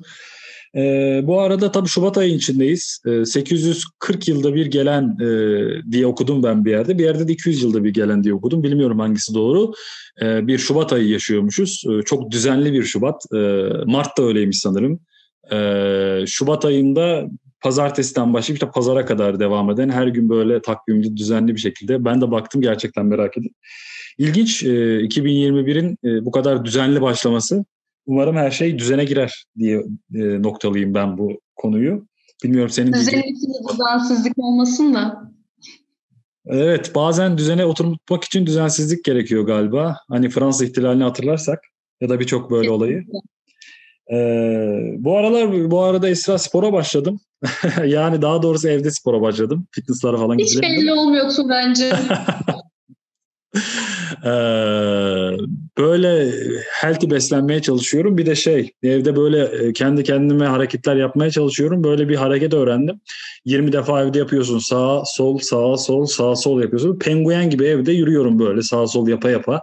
Ee, 0.76 1.20
bu 1.24 1.40
arada 1.40 1.72
tabii 1.72 1.88
Şubat 1.88 2.18
ayı 2.18 2.34
içindeyiz. 2.34 3.00
Ee, 3.06 3.24
840 3.24 4.28
yılda 4.28 4.54
bir 4.54 4.66
gelen 4.66 5.16
e, 5.20 5.92
diye 5.92 6.06
okudum 6.06 6.42
ben 6.42 6.64
bir 6.64 6.70
yerde. 6.70 6.98
Bir 6.98 7.04
yerde 7.04 7.28
de 7.28 7.32
200 7.32 7.62
yılda 7.62 7.84
bir 7.84 7.90
gelen 7.90 8.24
diye 8.24 8.34
okudum. 8.34 8.62
Bilmiyorum 8.62 8.98
hangisi 8.98 9.34
doğru. 9.34 9.72
Ee, 10.22 10.46
bir 10.46 10.58
Şubat 10.58 10.92
ayı 10.92 11.08
yaşıyormuşuz. 11.08 11.84
Ee, 11.90 12.02
çok 12.02 12.30
düzenli 12.30 12.72
bir 12.72 12.82
Şubat. 12.82 13.22
Ee, 13.34 13.68
Mart 13.86 14.18
da 14.18 14.22
öyleymiş 14.22 14.58
sanırım. 14.58 15.00
Ee, 15.52 16.24
Şubat 16.26 16.64
ayında 16.64 17.26
pazartesiden 17.60 18.34
başlayıp 18.34 18.62
işte 18.62 18.70
pazara 18.70 19.06
kadar 19.06 19.40
devam 19.40 19.70
eden 19.70 19.88
her 19.88 20.06
gün 20.06 20.28
böyle 20.28 20.62
takvimli 20.62 21.16
düzenli 21.16 21.54
bir 21.54 21.60
şekilde. 21.60 22.04
Ben 22.04 22.20
de 22.20 22.30
baktım 22.30 22.60
gerçekten 22.60 23.06
merak 23.06 23.38
edip. 23.38 23.52
İlginç 24.18 24.62
e, 24.62 25.00
2021'in 25.00 25.98
e, 26.04 26.24
bu 26.24 26.30
kadar 26.30 26.64
düzenli 26.64 27.02
başlaması. 27.02 27.64
Umarım 28.06 28.36
her 28.36 28.50
şey 28.50 28.78
düzene 28.78 29.04
girer 29.04 29.44
diye 29.58 29.84
e, 30.14 30.42
noktalıyım 30.42 30.94
ben 30.94 31.18
bu 31.18 31.40
konuyu. 31.56 32.06
Bilmiyorum 32.44 32.70
senin 32.70 32.92
Düzen 32.92 33.18
içinde 33.18 33.72
düzensizlik 33.72 34.38
olmasın 34.38 34.94
da. 34.94 35.32
Evet 36.46 36.92
bazen 36.94 37.38
düzene 37.38 37.64
oturmak 37.64 38.24
için 38.24 38.46
düzensizlik 38.46 39.04
gerekiyor 39.04 39.46
galiba. 39.46 39.96
Hani 40.08 40.28
Fransız 40.28 40.62
ihtilalini 40.62 41.02
hatırlarsak 41.02 41.60
ya 42.00 42.08
da 42.08 42.20
birçok 42.20 42.50
böyle 42.50 42.70
olayı. 42.70 43.04
Ee, 44.12 44.94
bu 44.98 45.18
aralar 45.18 45.70
bu 45.70 45.82
arada 45.82 46.08
Esra 46.08 46.38
spora 46.38 46.72
başladım. 46.72 47.20
yani 47.86 48.22
daha 48.22 48.42
doğrusu 48.42 48.68
evde 48.68 48.90
spora 48.90 49.20
başladım. 49.20 49.66
Fitnesslara 49.70 50.16
falan 50.16 50.38
Hiç 50.38 50.62
belli 50.62 50.92
olmuyorsun 50.92 51.48
bence. 51.50 51.92
ee, 54.24 54.30
böyle 55.78 56.32
healthy 56.72 57.10
beslenmeye 57.10 57.62
çalışıyorum. 57.62 58.18
Bir 58.18 58.26
de 58.26 58.34
şey 58.34 58.72
evde 58.82 59.16
böyle 59.16 59.42
e, 59.44 59.72
kendi 59.72 60.04
kendime 60.04 60.46
hareketler 60.46 60.96
yapmaya 60.96 61.30
çalışıyorum. 61.30 61.84
Böyle 61.84 62.08
bir 62.08 62.16
hareket 62.16 62.54
öğrendim. 62.54 63.00
20 63.44 63.72
defa 63.72 64.02
evde 64.02 64.18
yapıyorsun. 64.18 64.58
Sağ, 64.58 65.02
sol, 65.06 65.38
sağ, 65.38 65.76
sol, 65.76 66.06
sağ, 66.06 66.36
sol 66.36 66.60
yapıyorsun. 66.60 66.98
Penguen 66.98 67.50
gibi 67.50 67.64
evde 67.64 67.92
yürüyorum 67.92 68.38
böyle 68.38 68.62
sağ 68.62 68.86
sol 68.86 69.08
yapa 69.08 69.30
yapa. 69.30 69.60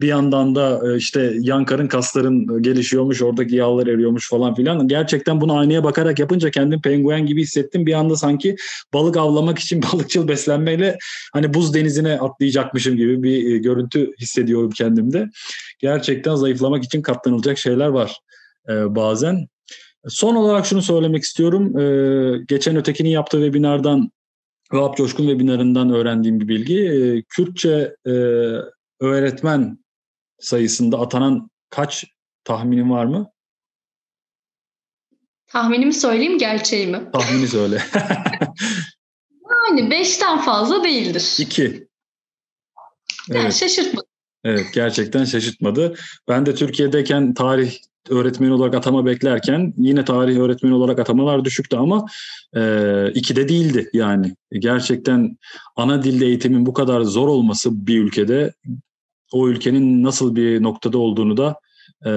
Bir 0.00 0.06
yandan 0.06 0.54
da 0.54 0.80
e, 0.92 0.96
işte 0.96 1.34
yan 1.40 1.64
karın 1.64 1.88
kasların 1.88 2.62
gelişiyormuş, 2.62 3.22
oradaki 3.22 3.56
yağlar 3.56 3.86
eriyormuş 3.86 4.30
falan 4.30 4.54
filan. 4.54 4.88
Gerçekten 4.88 5.40
bunu 5.40 5.58
aynaya 5.58 5.84
bakarak 5.84 6.18
yapınca 6.18 6.50
kendim 6.50 6.82
penguen 6.82 7.26
gibi 7.26 7.42
hissettim. 7.42 7.86
Bir 7.86 7.92
anda 7.92 8.16
sanki 8.16 8.56
balık 8.94 9.16
avlamak 9.16 9.58
için 9.58 9.82
balıkçıl 9.92 10.28
beslenmeyle 10.28 10.98
hani 11.32 11.54
buz 11.54 11.74
denizine 11.74 12.18
atlayacakmışım 12.18 12.96
gibi 12.96 13.22
bir 13.22 13.54
e, 13.54 13.58
görüntü 13.58 14.12
hissediyorum 14.20 14.70
kendimde. 14.70 15.28
Gerçekten 15.78 16.34
zayıflamak 16.34 16.84
için 16.84 17.02
katlanılacak 17.02 17.58
şeyler 17.58 17.88
var 17.88 18.18
e, 18.68 18.94
bazen. 18.94 19.46
Son 20.08 20.34
olarak 20.34 20.66
şunu 20.66 20.82
söylemek 20.82 21.22
istiyorum. 21.22 21.72
geçen 22.46 22.76
ötekinin 22.76 23.08
yaptığı 23.08 23.36
webinardan 23.36 24.10
Vahap 24.72 24.96
Coşkun 24.96 25.24
webinarından 25.24 25.90
öğrendiğim 25.90 26.40
bir 26.40 26.48
bilgi. 26.48 27.22
Kürtçe 27.28 27.96
öğretmen 29.00 29.78
sayısında 30.42 31.00
atanan 31.00 31.50
kaç 31.70 32.04
tahminin 32.44 32.90
var 32.90 33.04
mı? 33.04 33.30
Tahminimi 35.46 35.92
söyleyeyim 35.92 36.38
gerçeği 36.38 36.86
mi? 36.86 37.10
Tahmini 37.12 37.48
söyle. 37.48 37.82
yani 39.68 39.90
beşten 39.90 40.38
fazla 40.38 40.84
değildir. 40.84 41.36
İki. 41.38 41.88
Yani 43.28 43.42
evet. 43.42 43.54
şaşırtmadı. 43.54 44.06
Evet 44.44 44.66
gerçekten 44.74 45.24
şaşırtmadı. 45.24 45.94
Ben 46.28 46.46
de 46.46 46.54
Türkiye'deyken 46.54 47.34
tarih 47.34 47.78
öğretmeni 48.10 48.52
olarak 48.52 48.74
atama 48.74 49.06
beklerken 49.06 49.74
yine 49.76 50.04
tarih 50.04 50.36
öğretmeni 50.36 50.74
olarak 50.74 50.98
atamalar 50.98 51.44
düşüktü 51.44 51.76
ama 51.76 52.06
e, 52.56 53.12
iki 53.14 53.36
de 53.36 53.48
değildi 53.48 53.90
yani. 53.92 54.36
Gerçekten 54.52 55.36
ana 55.76 56.02
dilde 56.02 56.26
eğitimin 56.26 56.66
bu 56.66 56.72
kadar 56.72 57.02
zor 57.02 57.28
olması 57.28 57.86
bir 57.86 57.98
ülkede 57.98 58.52
o 59.32 59.48
ülkenin 59.48 60.04
nasıl 60.04 60.36
bir 60.36 60.62
noktada 60.62 60.98
olduğunu 60.98 61.36
da 61.36 61.56
e, 62.04 62.10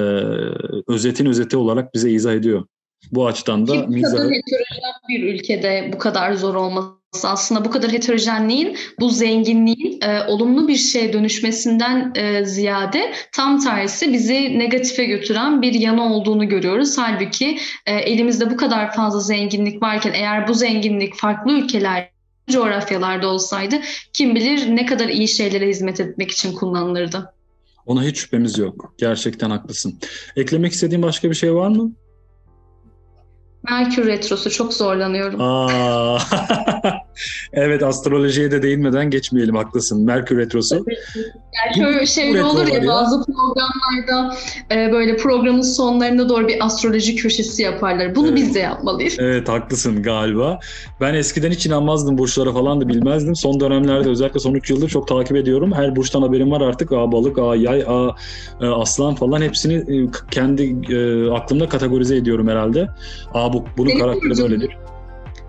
özetin 0.87 1.25
özeti 1.25 1.57
olarak 1.57 1.93
bize 1.93 2.11
izah 2.11 2.33
ediyor. 2.33 2.65
Bu 3.11 3.27
açıdan 3.27 3.67
da 3.67 3.71
Ki 3.73 3.85
bu 3.87 4.01
kadar 4.01 4.23
heterojen 4.23 4.93
bir 5.09 5.33
ülkede 5.33 5.89
bu 5.93 5.97
kadar 5.97 6.33
zor 6.33 6.55
olması 6.55 6.95
aslında 7.23 7.65
bu 7.65 7.69
kadar 7.69 7.91
heterojenliğin, 7.91 8.77
bu 8.99 9.09
zenginliğin 9.09 10.01
e, 10.01 10.23
olumlu 10.27 10.67
bir 10.67 10.75
şeye 10.75 11.13
dönüşmesinden 11.13 12.13
e, 12.15 12.45
ziyade 12.45 13.13
tam 13.31 13.59
tersi 13.59 14.13
bizi 14.13 14.59
negatife 14.59 15.05
götüren 15.05 15.61
bir 15.61 15.73
yanı 15.73 16.13
olduğunu 16.13 16.49
görüyoruz. 16.49 16.97
Halbuki 16.97 17.57
e, 17.85 17.93
elimizde 17.93 18.51
bu 18.51 18.57
kadar 18.57 18.93
fazla 18.95 19.19
zenginlik 19.19 19.83
varken 19.83 20.13
eğer 20.13 20.47
bu 20.47 20.53
zenginlik 20.53 21.15
farklı 21.15 21.51
ülkeler 21.51 22.14
coğrafyalarda 22.49 23.27
olsaydı 23.27 23.75
kim 24.13 24.35
bilir 24.35 24.75
ne 24.75 24.85
kadar 24.85 25.07
iyi 25.07 25.27
şeylere 25.27 25.67
hizmet 25.67 25.99
etmek 25.99 26.31
için 26.31 26.53
kullanılırdı. 26.53 27.33
Ona 27.85 28.03
hiç 28.03 28.17
şüphemiz 28.17 28.57
yok. 28.57 28.93
Gerçekten 28.97 29.49
haklısın. 29.49 29.99
Eklemek 30.35 30.73
istediğin 30.73 31.01
başka 31.03 31.29
bir 31.29 31.35
şey 31.35 31.55
var 31.55 31.67
mı? 31.67 31.91
Merkür 33.69 34.07
Retrosu 34.07 34.49
çok 34.51 34.73
zorlanıyorum. 34.73 35.41
Aa, 35.41 36.19
evet 37.55 37.83
astrolojiye 37.83 38.51
de 38.51 38.61
değinmeden 38.61 39.09
geçmeyelim 39.09 39.55
haklısın. 39.55 40.05
Merkür 40.05 40.37
Retrosu. 40.37 40.85
Yani 41.15 41.75
şöyle 41.75 42.05
şey 42.05 42.43
olur 42.43 42.67
ya, 42.67 42.87
bazı 42.87 43.25
programlarda 43.25 44.35
e, 44.71 44.91
böyle 44.91 45.17
programın 45.17 45.61
sonlarında 45.61 46.29
doğru 46.29 46.47
bir 46.47 46.65
astroloji 46.65 47.15
köşesi 47.15 47.63
yaparlar. 47.63 48.15
Bunu 48.15 48.27
evet. 48.27 48.37
biz 48.37 48.55
de 48.55 48.59
yapmalıyız. 48.59 49.15
Evet 49.19 49.49
haklısın 49.49 50.03
galiba. 50.03 50.59
Ben 51.01 51.13
eskiden 51.13 51.51
hiç 51.51 51.65
inanmazdım 51.65 52.17
burçlara 52.17 52.53
falan 52.53 52.81
da 52.81 52.87
bilmezdim. 52.87 53.35
Son 53.35 53.59
dönemlerde 53.59 54.09
özellikle 54.09 54.39
son 54.39 54.53
3 54.53 54.69
yıldır 54.69 54.89
çok 54.89 55.07
takip 55.07 55.37
ediyorum. 55.37 55.73
Her 55.73 55.95
burçtan 55.95 56.21
haberim 56.21 56.51
var 56.51 56.61
artık. 56.61 56.91
A 56.91 57.11
balık, 57.11 57.39
A 57.39 57.55
yay, 57.55 57.83
A 57.87 58.15
e, 58.61 58.67
aslan 58.67 59.15
falan 59.15 59.41
hepsini 59.41 59.73
e, 59.73 60.11
kendi 60.31 60.93
e, 60.93 61.29
aklımda 61.31 61.69
kategorize 61.69 62.15
ediyorum 62.15 62.47
herhalde. 62.47 62.87
A 63.33 63.53
bu, 63.53 63.65
bunun 63.77 63.89
Benim 63.89 63.99
karakteri 63.99 64.29
burcum. 64.29 64.49
böyledir. 64.49 64.77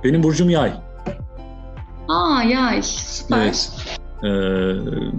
Benim 0.04 0.22
burcum 0.22 0.50
yay. 0.50 0.85
Aa 2.08 2.42
yay 2.42 2.82
süper. 2.82 3.42
Evet. 3.42 3.70
Ee, 4.22 4.28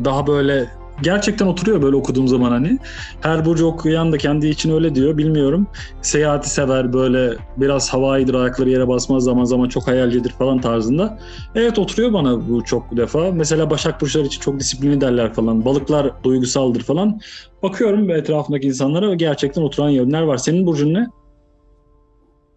daha 0.06 0.28
böyle 0.28 0.70
gerçekten 1.02 1.48
oturuyor 1.48 1.82
böyle 1.82 1.96
okuduğum 1.96 2.28
zaman 2.28 2.52
hani. 2.52 2.80
Her 3.22 3.46
burcu 3.46 3.66
okuyan 3.66 4.12
da 4.12 4.18
kendi 4.18 4.48
için 4.48 4.72
öyle 4.72 4.96
diyor 4.96 5.18
bilmiyorum. 5.18 5.68
Seyahati 6.02 6.50
sever 6.50 6.94
böyle 6.94 7.34
biraz 7.58 7.94
havaidir 7.94 8.34
ayakları 8.34 8.70
yere 8.70 8.88
basmaz 8.88 9.24
zaman 9.24 9.44
zaman 9.44 9.70
çok 9.70 9.88
hayalcidir 9.88 10.30
falan 10.30 10.62
tarzında. 10.62 11.20
Evet 11.56 11.80
oturuyor 11.80 12.14
bana 12.14 12.50
bu 12.50 12.64
çok 12.64 12.98
defa. 12.98 13.32
Mesela 13.32 13.70
Başak 13.70 14.02
Burçları 14.02 14.26
için 14.26 14.42
çok 14.42 14.60
disiplinli 14.60 15.02
derler 15.02 15.34
falan. 15.34 15.66
Balıklar 15.66 16.24
duygusaldır 16.24 16.82
falan. 16.82 17.20
Bakıyorum 17.64 18.10
etrafındaki 18.10 18.68
insanlara 18.68 19.14
gerçekten 19.14 19.62
oturan 19.62 19.90
yönler 19.90 20.22
var. 20.22 20.38
Senin 20.38 20.68
burcun 20.68 20.94
ne? 20.94 21.08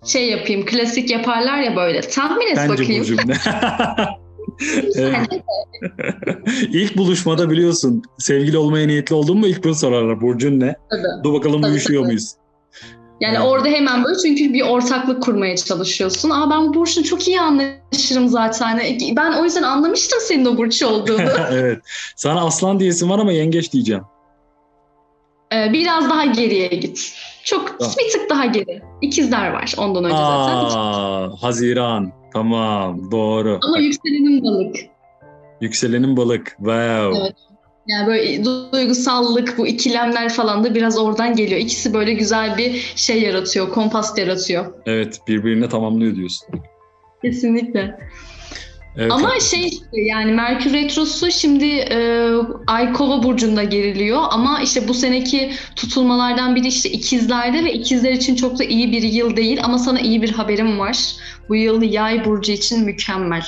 Şey 0.06 0.30
yapayım, 0.30 0.66
klasik 0.66 1.10
yaparlar 1.10 1.58
ya 1.58 1.76
böyle. 1.76 2.00
Tahmin 2.00 2.46
et 2.46 2.56
Bence 2.56 2.72
bakayım. 2.72 3.02
bu 3.02 3.06
cümle. 3.06 3.34
İlk 6.72 6.96
buluşmada 6.96 7.50
biliyorsun 7.50 8.02
sevgili 8.18 8.58
olmaya 8.58 8.86
niyetli 8.86 9.14
oldun 9.14 9.38
mu 9.38 9.46
ilk 9.46 9.64
bunu 9.64 9.74
sorarlar. 9.74 10.20
Burcun 10.20 10.60
ne? 10.60 10.76
Tabii. 10.90 11.24
Dur 11.24 11.32
bakalım 11.32 11.62
tabii, 11.62 11.72
uyuşuyor 11.72 12.02
tabii. 12.02 12.06
muyuz? 12.06 12.32
Yani 13.20 13.36
evet. 13.36 13.46
orada 13.46 13.68
hemen 13.68 14.04
böyle 14.04 14.18
çünkü 14.18 14.52
bir 14.52 14.62
ortaklık 14.62 15.22
kurmaya 15.22 15.56
çalışıyorsun. 15.56 16.30
Aa 16.30 16.50
ben 16.50 16.74
Burç'la 16.74 17.02
çok 17.02 17.28
iyi 17.28 17.40
anlaşırım 17.40 18.28
zaten. 18.28 18.80
Ben 19.16 19.32
o 19.32 19.44
yüzden 19.44 19.62
anlamıştım 19.62 20.18
senin 20.22 20.44
o 20.44 20.56
Burç 20.56 20.82
olduğunu. 20.82 21.30
evet. 21.52 21.78
Sana 22.16 22.46
aslan 22.46 22.80
diyesin 22.80 23.10
var 23.10 23.18
ama 23.18 23.32
yengeç 23.32 23.72
diyeceğim. 23.72 24.02
Ee, 25.54 25.72
biraz 25.72 26.10
daha 26.10 26.24
geriye 26.24 26.68
git. 26.68 27.14
Çok 27.44 27.78
tamam. 27.78 27.94
bir 27.98 28.12
tık 28.12 28.30
daha 28.30 28.46
geri. 28.46 28.82
İkizler 29.02 29.50
var 29.52 29.74
ondan 29.78 30.04
önce 30.04 30.16
Aa, 30.16 31.28
zaten. 31.28 31.36
Haziran. 31.36 32.12
Tamam 32.32 33.10
doğru. 33.10 33.58
Ama 33.62 33.78
yükselenin 33.78 34.44
balık. 34.44 34.76
Yükselenin 35.60 36.16
balık. 36.16 36.46
Wow. 36.46 37.18
Evet. 37.20 37.36
Yani 37.86 38.06
böyle 38.06 38.44
duygusallık, 38.44 39.58
bu 39.58 39.66
ikilemler 39.66 40.28
falan 40.28 40.64
da 40.64 40.74
biraz 40.74 40.98
oradan 40.98 41.36
geliyor. 41.36 41.60
İkisi 41.60 41.94
böyle 41.94 42.12
güzel 42.12 42.58
bir 42.58 42.92
şey 42.96 43.22
yaratıyor, 43.22 43.70
kompas 43.70 44.18
yaratıyor. 44.18 44.74
Evet, 44.86 45.20
birbirine 45.28 45.68
tamamlıyor 45.68 46.16
diyorsun. 46.16 46.48
Kesinlikle. 47.22 47.98
Evet, 48.96 49.12
Ama 49.12 49.40
şey 49.40 49.70
yani 49.92 50.32
Merkür 50.32 50.72
Retrosu 50.72 51.30
şimdi 51.30 51.66
e, 51.66 52.30
Ay 52.66 52.92
Kova 52.92 53.22
burcunda 53.22 53.64
geriliyor 53.64 54.22
ama 54.30 54.60
işte 54.62 54.88
bu 54.88 54.94
seneki 54.94 55.50
tutulmalardan 55.76 56.56
biri 56.56 56.66
işte 56.66 56.90
ikizlerde 56.90 57.64
ve 57.64 57.72
ikizler 57.72 58.12
için 58.12 58.34
çok 58.34 58.58
da 58.58 58.64
iyi 58.64 58.92
bir 58.92 59.02
yıl 59.02 59.36
değil 59.36 59.60
ama 59.64 59.78
sana 59.78 60.00
iyi 60.00 60.22
bir 60.22 60.32
haberim 60.32 60.78
var. 60.78 60.98
Bu 61.48 61.56
yıl 61.56 61.82
Yay 61.82 62.24
burcu 62.24 62.52
için 62.52 62.84
mükemmel. 62.84 63.46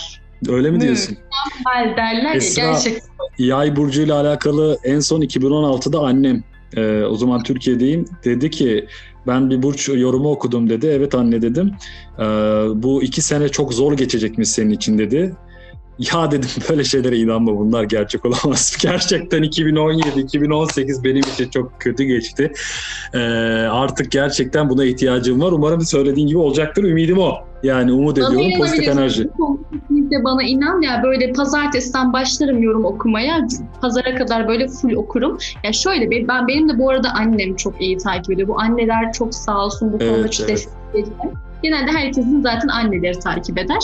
Öyle 0.48 0.70
mi 0.70 0.80
diyorsun? 0.80 1.16
Mükemmel 1.18 1.96
derler 1.96 2.34
Esra, 2.34 2.62
ya 2.62 2.72
gerçekten. 2.72 3.12
Yay 3.38 3.76
burcu 3.76 4.02
ile 4.02 4.12
alakalı 4.12 4.78
en 4.84 5.00
son 5.00 5.20
2016'da 5.20 6.00
annem 6.00 6.42
e, 6.76 7.02
o 7.04 7.16
zaman 7.16 7.42
Türkiye'deyim 7.42 8.04
dedi 8.24 8.50
ki 8.50 8.86
ben 9.26 9.50
bir 9.50 9.62
burç 9.62 9.88
yorumu 9.88 10.30
okudum 10.30 10.70
dedi. 10.70 10.86
Evet 10.86 11.14
anne 11.14 11.42
dedim. 11.42 11.72
Ee, 12.18 12.22
bu 12.74 13.02
iki 13.02 13.22
sene 13.22 13.48
çok 13.48 13.74
zor 13.74 13.92
geçecekmiş 13.92 14.48
senin 14.48 14.70
için 14.70 14.98
dedi. 14.98 15.34
Ya 16.10 16.30
dedim 16.30 16.48
böyle 16.70 16.84
şeylere 16.84 17.16
inanma 17.16 17.58
bunlar 17.58 17.84
gerçek 17.84 18.24
olamaz. 18.24 18.76
Gerçekten 18.82 19.42
2017-2018 19.42 21.04
benim 21.04 21.22
için 21.34 21.50
çok 21.50 21.80
kötü 21.80 22.04
geçti. 22.04 22.52
Ee, 23.14 23.18
artık 23.70 24.10
gerçekten 24.10 24.70
buna 24.70 24.84
ihtiyacım 24.84 25.40
var. 25.40 25.52
Umarım 25.52 25.80
söylediğin 25.80 26.26
gibi 26.26 26.38
olacaktır. 26.38 26.84
Ümidim 26.84 27.18
o. 27.18 27.34
Yani 27.62 27.92
umut 27.92 28.20
bana 28.20 28.28
ediyorum 28.28 28.58
pozitif 28.58 28.88
enerji. 28.88 29.28
Kesinlikle 29.72 30.24
bana 30.24 30.42
inan 30.42 30.82
ya 30.82 31.02
böyle 31.02 31.32
pazartesiden 31.32 32.12
başlarım 32.12 32.62
yorum 32.62 32.84
okumaya. 32.84 33.46
Pazara 33.80 34.14
kadar 34.14 34.48
böyle 34.48 34.68
full 34.68 34.92
okurum. 34.92 35.38
Ya 35.64 35.72
şöyle 35.72 36.28
ben 36.28 36.48
benim 36.48 36.68
de 36.68 36.78
bu 36.78 36.90
arada 36.90 37.08
annem 37.14 37.56
çok 37.56 37.80
iyi 37.80 37.96
takip 37.96 38.30
ediyor. 38.30 38.48
Bu 38.48 38.60
anneler 38.60 39.12
çok 39.12 39.34
sağ 39.34 39.64
olsun 39.64 39.92
bu 39.92 39.98
konuda 39.98 40.18
evet, 40.18 40.32
çok 40.32 40.48
evet. 40.48 40.58
destekleyici. 40.58 41.10
Genelde 41.62 41.90
herkesin 41.90 42.42
zaten 42.42 42.68
anneleri 42.68 43.18
takip 43.18 43.58
eder. 43.58 43.80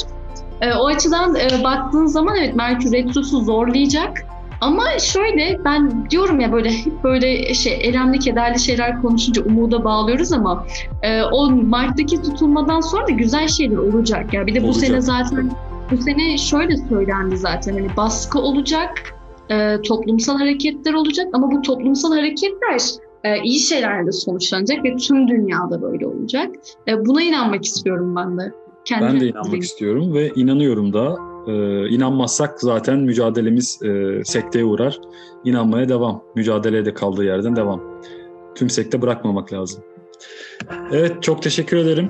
E, 0.61 0.75
o 0.75 0.87
açıdan 0.87 1.35
e, 1.35 1.65
baktığın 1.65 2.07
zaman 2.07 2.37
evet 2.37 2.57
Merkür 2.57 2.93
Retrosu 2.93 3.41
zorlayacak. 3.41 4.25
Ama 4.61 4.85
şöyle 4.99 5.59
ben 5.65 6.11
diyorum 6.11 6.41
ya 6.41 6.53
böyle 6.53 6.71
hep 6.71 6.93
böyle 7.05 7.55
şey 7.55 7.79
elemli 7.83 8.19
kederli 8.19 8.59
şeyler 8.59 9.03
konuşunca 9.03 9.43
umuda 9.43 9.85
bağlıyoruz 9.85 10.33
ama 10.33 10.67
e, 11.03 11.23
o 11.23 11.51
Mart'taki 11.51 12.23
tutulmadan 12.23 12.81
sonra 12.81 13.07
da 13.07 13.11
güzel 13.11 13.49
şeyler 13.49 13.77
olacak. 13.77 14.35
Ya 14.35 14.47
bir 14.47 14.55
de 14.55 14.63
bu 14.63 14.67
olacak. 14.67 14.85
sene 14.85 15.01
zaten 15.01 15.51
bu 15.91 15.97
sene 15.97 16.39
şöyle 16.39 16.77
söylendi 16.77 17.37
zaten 17.37 17.73
hani 17.73 17.97
baskı 17.97 18.39
olacak 18.39 19.15
e, 19.51 19.83
toplumsal 19.83 20.39
hareketler 20.39 20.93
olacak 20.93 21.27
ama 21.33 21.51
bu 21.51 21.63
toplumsal 21.63 22.13
hareketler 22.13 22.81
e, 23.25 23.43
iyi 23.43 23.59
şeylerle 23.59 24.13
sonuçlanacak 24.13 24.85
ve 24.85 24.97
tüm 24.97 25.29
dünyada 25.29 25.83
böyle 25.83 26.07
olacak. 26.07 26.55
E, 26.89 27.07
buna 27.07 27.23
inanmak 27.23 27.65
istiyorum 27.65 28.17
ben 28.17 28.39
de. 28.39 28.53
Kendi 28.89 29.07
ben 29.07 29.21
de 29.21 29.27
inanmak 29.27 29.45
dileğim. 29.45 29.63
istiyorum 29.63 30.15
ve 30.15 30.33
inanıyorum 30.37 30.93
da. 30.93 31.17
E, 31.47 31.89
inanmazsak 31.89 32.61
zaten 32.61 32.99
mücadelemiz 32.99 33.83
e, 33.83 34.21
sekteye 34.25 34.65
uğrar. 34.65 35.01
İnanmaya 35.45 35.89
devam. 35.89 36.23
Mücadeleye 36.35 36.85
de 36.85 36.95
kaldığı 36.95 37.25
yerden 37.25 37.57
devam. 37.57 38.01
Tüm 38.55 38.71
sekte 38.71 39.03
bırakmamak 39.03 39.53
lazım. 39.53 39.85
Evet 40.93 41.23
çok 41.23 41.43
teşekkür 41.43 41.77
ederim 41.77 42.09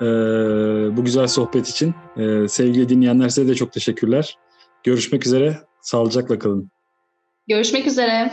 e, 0.00 0.06
bu 0.96 1.04
güzel 1.04 1.26
sohbet 1.26 1.68
için. 1.68 1.94
E, 2.16 2.48
sevgili 2.48 2.88
dinleyenler 2.88 3.28
size 3.28 3.48
de 3.48 3.54
çok 3.54 3.72
teşekkürler. 3.72 4.38
Görüşmek 4.84 5.26
üzere. 5.26 5.58
Sağlıcakla 5.80 6.38
kalın. 6.38 6.70
Görüşmek 7.48 7.86
üzere. 7.86 8.32